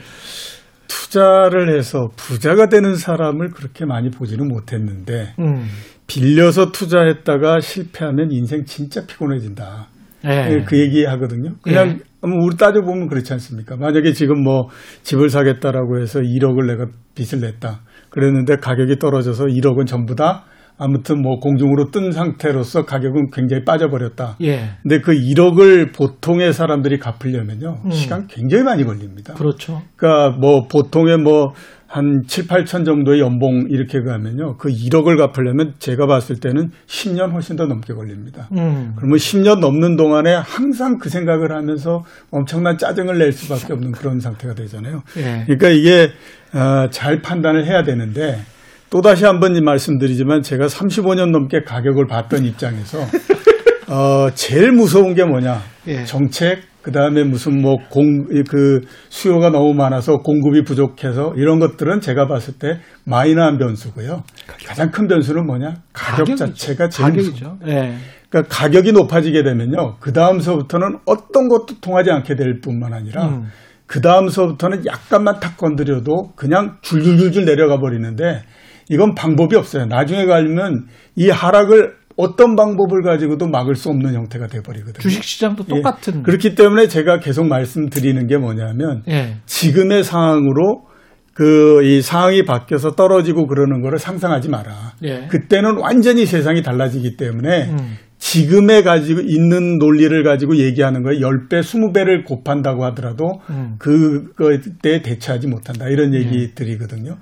투자를 0.88 1.78
해서 1.78 2.10
부자가 2.16 2.70
되는 2.70 2.96
사람을 2.96 3.52
그렇게 3.52 3.86
많이 3.86 4.10
보지는 4.10 4.48
못했는데 4.48 5.36
음. 5.40 5.68
빌려서 6.08 6.72
투자했다가 6.72 7.60
실패하면 7.60 8.32
인생 8.32 8.66
진짜 8.66 9.06
피곤해진다. 9.06 9.90
예. 10.26 10.64
그 10.68 10.80
얘기 10.80 11.06
하거든요. 11.06 11.54
그냥 11.62 12.00
한번 12.20 12.42
우리 12.42 12.58
따져보면 12.58 13.08
그렇지 13.10 13.32
않습니까? 13.34 13.76
만약에 13.78 14.14
지금 14.14 14.42
뭐 14.42 14.70
집을 15.04 15.30
사겠다라고 15.30 16.02
해서 16.02 16.20
1억을 16.20 16.66
내가 16.66 16.88
빚을 17.14 17.42
냈다. 17.42 17.82
그랬는데 18.18 18.56
가격이 18.58 18.98
떨어져서 18.98 19.46
1억은 19.46 19.86
전부 19.86 20.16
다 20.16 20.46
아무튼 20.80 21.22
뭐 21.22 21.40
공중으로 21.40 21.92
뜬 21.92 22.12
상태로서 22.12 22.86
가격은 22.86 23.30
굉장히 23.32 23.64
빠져버렸다. 23.64 24.38
예. 24.42 24.72
근데 24.82 25.02
그 25.02 25.12
1억을 25.12 25.96
보통의 25.96 26.52
사람들이 26.54 26.98
갚으려면요. 26.98 27.78
음. 27.86 27.92
시간 27.92 28.26
굉장히 28.28 28.64
많이 28.64 28.84
걸립니다. 28.84 29.36
그렇죠. 29.36 29.82
그러니까 29.96 30.38
뭐 30.40 30.68
보통의 30.68 31.18
뭐 31.18 31.54
한 31.88 32.22
7, 32.28 32.48
8천 32.48 32.86
정도의 32.86 33.22
연봉 33.22 33.66
이렇게 33.70 34.02
가면요. 34.02 34.58
그 34.58 34.70
1억을 34.70 35.18
갚으려면 35.18 35.74
제가 35.80 36.06
봤을 36.06 36.36
때는 36.40 36.72
10년 36.88 37.32
훨씬 37.32 37.56
더 37.56 37.66
넘게 37.66 37.94
걸립니다. 37.94 38.50
음. 38.52 38.94
그러면 38.98 39.18
10년 39.18 39.60
넘는 39.60 39.96
동안에 39.96 40.34
항상 40.36 40.98
그 40.98 41.10
생각을 41.10 41.52
하면서 41.52 42.04
엄청난 42.32 42.78
짜증을 42.78 43.18
낼 43.18 43.32
수밖에 43.32 43.74
없는 43.74 43.94
그런 43.94 44.20
상태가 44.20 44.54
되잖아요. 44.54 45.02
예. 45.18 45.44
그러니까 45.46 45.70
이게 45.70 46.10
어, 46.54 46.90
잘 46.90 47.22
판단을 47.22 47.66
해야 47.66 47.84
되는데 47.84 48.42
또 48.90 49.02
다시 49.02 49.26
한 49.26 49.40
번 49.40 49.54
말씀드리지만 49.64 50.42
제가 50.42 50.68
35년 50.68 51.32
넘게 51.32 51.64
가격을 51.66 52.08
봤던 52.08 52.44
입장에서 52.46 53.00
어, 53.90 54.30
제일 54.34 54.72
무서운 54.72 55.14
게 55.14 55.24
뭐냐? 55.24 55.62
예. 55.88 56.04
정책 56.06 56.60
그 56.82 56.92
다음에 56.92 57.24
무슨 57.24 57.62
뭐 57.62 57.76
공 57.90 58.28
그 58.50 58.82
수요가 59.10 59.50
너무 59.50 59.74
많아서 59.74 60.18
공급이 60.18 60.64
부족해서 60.64 61.34
이런 61.36 61.60
것들은 61.60 62.00
제가 62.02 62.28
봤을 62.28 62.54
때 62.60 62.80
마이너한 63.06 63.58
변수고요. 63.58 64.24
가장 64.66 64.92
큰 64.92 65.08
변수는 65.08 65.46
뭐냐? 65.46 65.76
가격 65.94 66.28
가격이죠. 66.28 66.46
자체가 66.46 66.90
제일 66.90 67.12
무서워요. 67.12 67.58
가격이죠. 67.60 67.72
예. 67.72 67.94
그러니까 68.30 68.56
가격이 68.56 68.92
높아지게 68.94 69.44
되면요. 69.44 69.98
그 70.00 70.12
다음서부터는 70.14 71.00
어떤 71.06 71.48
것도 71.50 71.80
통하지 71.82 72.12
않게 72.12 72.36
될 72.36 72.60
뿐만 72.62 72.94
아니라 72.94 73.28
음. 73.28 73.46
그 73.86 74.02
다음서부터는 74.02 74.86
약간만 74.86 75.40
탁 75.40 75.56
건드려도 75.58 76.34
그냥 76.36 76.78
줄줄줄줄 76.82 77.46
내려가 77.46 77.80
버리는데 77.80 78.44
이건 78.90 79.16
방법이 79.16 79.56
없어요. 79.56 79.86
나중에 79.86 80.26
가면 80.26 80.88
이 81.16 81.30
하락을 81.30 81.96
어떤 82.18 82.56
방법을 82.56 83.04
가지고도 83.04 83.48
막을 83.48 83.76
수 83.76 83.90
없는 83.90 84.14
형태가 84.14 84.48
돼버리거든요. 84.48 85.00
주식 85.00 85.24
시장도 85.24 85.66
예. 85.70 85.76
똑같은. 85.76 86.24
그렇기 86.24 86.56
때문에 86.56 86.88
제가 86.88 87.20
계속 87.20 87.48
말씀드리는 87.48 88.28
게 88.28 88.38
뭐냐면 88.38 89.04
예. 89.08 89.36
지금의 89.46 90.04
상황으로 90.04 90.88
그 91.34 91.84
이 91.84 92.02
상황이 92.02 92.44
바뀌어서 92.44 92.96
떨어지고 92.96 93.46
그러는 93.46 93.82
거를 93.82 94.00
상상하지 94.00 94.50
마라. 94.50 94.94
예. 95.04 95.28
그때는 95.28 95.78
완전히 95.78 96.26
세상이 96.26 96.64
달라지기 96.64 97.16
때문에 97.16 97.70
음. 97.70 97.96
지금에 98.18 98.82
가지고 98.82 99.22
있는 99.22 99.78
논리를 99.78 100.24
가지고 100.24 100.58
얘기하는 100.58 101.04
거에 101.04 101.20
10배, 101.20 101.62
20배를 101.62 102.26
곱한다고 102.26 102.84
하더라도 102.86 103.40
음. 103.52 103.76
그거에 103.78 104.60
대처하지 105.04 105.48
못한다. 105.48 105.88
이런 105.88 106.16
얘기 106.16 106.56
드리거든요. 106.56 107.18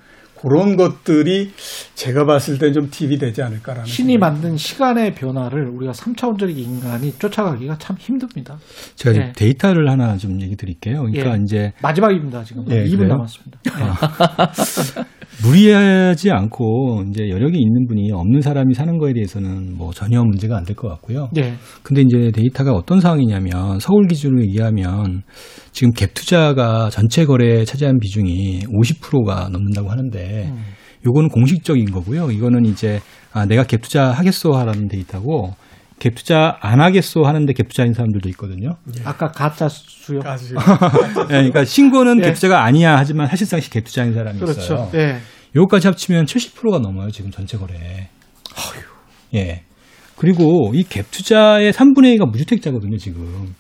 그런 0.48 0.76
것들이 0.78 1.52
제가 1.96 2.26
봤을 2.26 2.60
때 2.60 2.72
좀 2.76 2.89
팁이 2.91 3.18
되지 3.18 3.41
않을까라는 3.41 3.86
신이 3.86 4.14
생각이 4.14 4.18
만든 4.18 4.58
시간의 4.58 5.16
변화를 5.16 5.68
우리가 5.68 5.93
3차원적인 5.93 6.58
인간이 6.58 7.14
쫓아가기가 7.18 7.78
참 7.78 7.96
힘듭니다. 7.98 8.58
제가 8.96 9.16
예. 9.18 9.34
데이터를 9.34 9.89
하나 9.89 10.18
좀 10.18 10.41
얘기 10.41 10.56
드릴게요. 10.56 11.04
그러니까 11.04 11.38
예. 11.38 11.41
이제 11.43 11.74
마지막입니다, 11.82 12.43
지금. 12.43 12.66
예, 12.70 12.84
2분 12.86 12.98
그래요? 12.98 13.14
남았습니다. 13.14 13.60
무리하지 15.43 16.31
않고 16.31 17.05
이제 17.09 17.29
여력이 17.29 17.57
있는 17.57 17.88
분이 17.88 18.11
없는 18.11 18.41
사람이 18.41 18.73
사는 18.73 18.97
거에 18.97 19.13
대해서는 19.13 19.75
뭐 19.77 19.91
전혀 19.91 20.23
문제가 20.23 20.57
안 20.57 20.63
될 20.65 20.75
것 20.75 20.88
같고요. 20.89 21.29
예. 21.38 21.53
근데 21.83 22.01
이제 22.01 22.31
데이터가 22.31 22.71
어떤 22.73 22.99
상황이냐면 22.99 23.79
서울 23.79 24.07
기준으로 24.07 24.41
얘기하면 24.43 25.23
지금 25.71 25.93
갭 25.93 26.13
투자가 26.13 26.89
전체 26.89 27.25
거래에 27.25 27.65
차지한 27.65 27.99
비중이 27.99 28.61
50%가 28.67 29.49
넘는다고 29.49 29.89
하는데 29.89 30.49
음. 30.51 30.59
요거는 31.05 31.29
공식적인 31.29 31.91
거고요. 31.91 32.31
이거는 32.31 32.65
이제 32.65 32.99
아 33.31 33.45
내가 33.45 33.63
갭 33.63 33.81
투자 33.81 34.11
하겠소 34.11 34.53
하라는 34.53 34.88
데이터고 34.88 35.53
갭 36.00 36.16
투자 36.16 36.58
안 36.62 36.82
하겠소 36.82 37.24
하는데 37.24 37.52
갭 37.54 37.70
투자인 37.70 37.93
사람들도 37.93 38.28
있거든요. 38.30 38.72
아까 39.06 39.28
가짜 39.32 39.68
수요. 39.70 40.20
예, 40.26 41.28
그러니까 41.28 41.64
신고는 41.66 42.24
예. 42.24 42.30
갭 42.30 42.34
투자가 42.36 42.64
아니야 42.64 42.96
하지만 42.98 43.28
사실상 43.28 43.60
갭 43.60 43.84
투자인 43.86 44.14
사람이 44.14 44.39
그렇죠. 44.39 44.60
있어요. 44.62 44.89
예. 44.96 45.18
요거까지 45.56 45.88
합치면 45.88 46.26
70%가 46.26 46.80
넘어요, 46.80 47.10
지금 47.12 47.32
전체 47.32 47.58
거래에. 47.58 48.10
예. 49.36 49.62
그리고 50.18 50.72
이 50.74 50.84
갭 50.84 51.06
투자의 51.12 51.72
3분의 51.74 52.18
2가 52.18 52.30
무주택자거든요, 52.30 52.98
지금. 52.98 53.54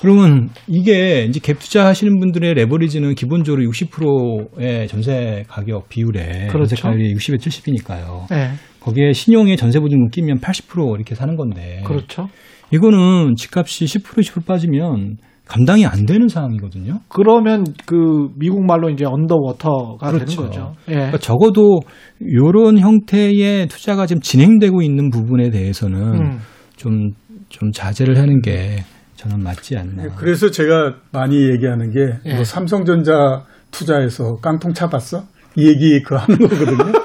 그러면 0.00 0.50
이게 0.66 1.24
이제 1.24 1.40
갭 1.40 1.58
투자 1.58 1.86
하시는 1.86 2.18
분들의 2.20 2.52
레버리지는 2.54 3.14
기본적으로 3.14 3.62
60%의 3.70 4.86
전세 4.88 5.44
가격 5.48 5.88
비율에 5.88 6.48
그렇죠. 6.50 6.76
전세 6.76 6.82
가율이 6.82 7.14
60에 7.14 7.38
70이니까요. 7.38 8.30
예. 8.32 8.50
거기에 8.84 9.14
신용에 9.14 9.56
전세 9.56 9.80
보증금 9.80 10.10
끼면 10.10 10.40
80% 10.40 10.94
이렇게 10.96 11.14
사는 11.14 11.36
건데. 11.36 11.82
그렇죠. 11.86 12.28
이거는 12.70 13.34
집값이 13.36 13.86
10% 13.86 14.02
20% 14.02 14.46
빠지면 14.46 15.16
감당이 15.46 15.86
안 15.86 16.04
되는 16.06 16.28
상황이거든요. 16.28 17.00
그러면 17.08 17.64
그 17.86 18.28
미국 18.36 18.64
말로 18.64 18.90
이제 18.90 19.04
언더워터가 19.06 20.10
그렇죠. 20.10 20.24
되는 20.24 20.36
거죠. 20.36 20.74
예. 20.88 20.94
그러니까 20.94 21.18
적어도 21.18 21.80
이런 22.20 22.78
형태의 22.78 23.68
투자가 23.68 24.06
지금 24.06 24.20
진행되고 24.20 24.82
있는 24.82 25.10
부분에 25.10 25.50
대해서는 25.50 25.98
음. 26.14 26.38
좀, 26.76 27.10
좀 27.48 27.72
자제를 27.72 28.18
하는 28.18 28.40
게 28.40 28.84
저는 29.16 29.42
맞지 29.42 29.76
않나. 29.76 30.14
그래서 30.16 30.50
제가 30.50 30.96
많이 31.12 31.36
얘기하는 31.36 31.90
게 31.90 32.18
예. 32.26 32.34
뭐 32.34 32.44
삼성전자 32.44 33.44
투자해서 33.70 34.36
깡통 34.42 34.72
차봤어? 34.72 35.24
이 35.56 35.68
얘기 35.68 36.02
그 36.02 36.14
하는 36.16 36.38
거거든요. 36.38 36.92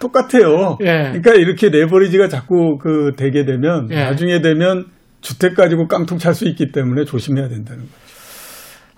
똑같아요. 0.00 0.78
예. 0.80 1.10
그러니까 1.12 1.34
이렇게 1.34 1.68
레버리지가 1.68 2.28
자꾸 2.28 2.78
그 2.78 3.12
되게 3.16 3.44
되면 3.44 3.88
예. 3.92 4.04
나중에 4.04 4.40
되면 4.40 4.86
주택 5.20 5.54
가지고 5.54 5.86
깡통 5.86 6.18
찰 6.18 6.34
수 6.34 6.48
있기 6.48 6.72
때문에 6.72 7.04
조심해야 7.04 7.48
된다는 7.48 7.82
거예요. 7.84 8.00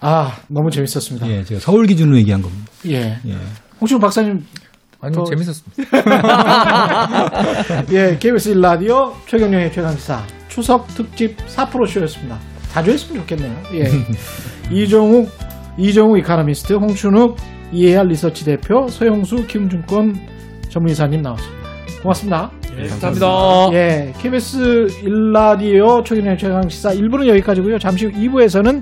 아, 0.01 0.33
너무 0.49 0.71
재밌었습니다. 0.71 1.29
예. 1.29 1.39
예, 1.39 1.45
제가 1.45 1.61
서울 1.61 1.87
기준으로 1.87 2.17
얘기한 2.19 2.41
겁니다. 2.43 2.65
예. 2.87 3.19
홍춘 3.81 3.99
박사님, 4.01 4.45
아니 5.01 5.15
더- 5.15 5.25
재밌었습니다. 5.25 5.83
예, 7.93 8.17
KBS 8.19 8.55
1라디오 8.55 9.13
최경영의 9.27 9.73
최강시사 9.73 10.23
추석 10.49 10.87
특집 10.89 11.37
4프로 11.47 11.87
쇼였습니다. 11.87 12.39
자주 12.71 12.91
했으면 12.93 13.23
좋겠네요. 13.23 13.57
예. 13.75 13.85
이종욱, 14.75 15.29
이종욱 15.79 16.19
이카노미스트, 16.19 16.75
홍춘욱, 16.75 17.37
이해알 17.73 18.07
리서치 18.09 18.45
대표, 18.45 18.87
서영수, 18.89 19.47
김준권 19.47 20.32
전문의사님 20.73 21.21
나왔습니다. 21.23 21.69
고맙습니다. 22.03 22.51
감사합니다. 22.89 23.27
예, 23.75 24.13
KBS 24.19 24.87
1라디오 25.05 26.03
최경영의 26.05 26.39
최강시사 26.39 26.95
1부는 26.95 27.27
여기까지고요. 27.29 27.79
잠시 27.79 28.07
후 28.07 28.13
2부에서는 28.13 28.81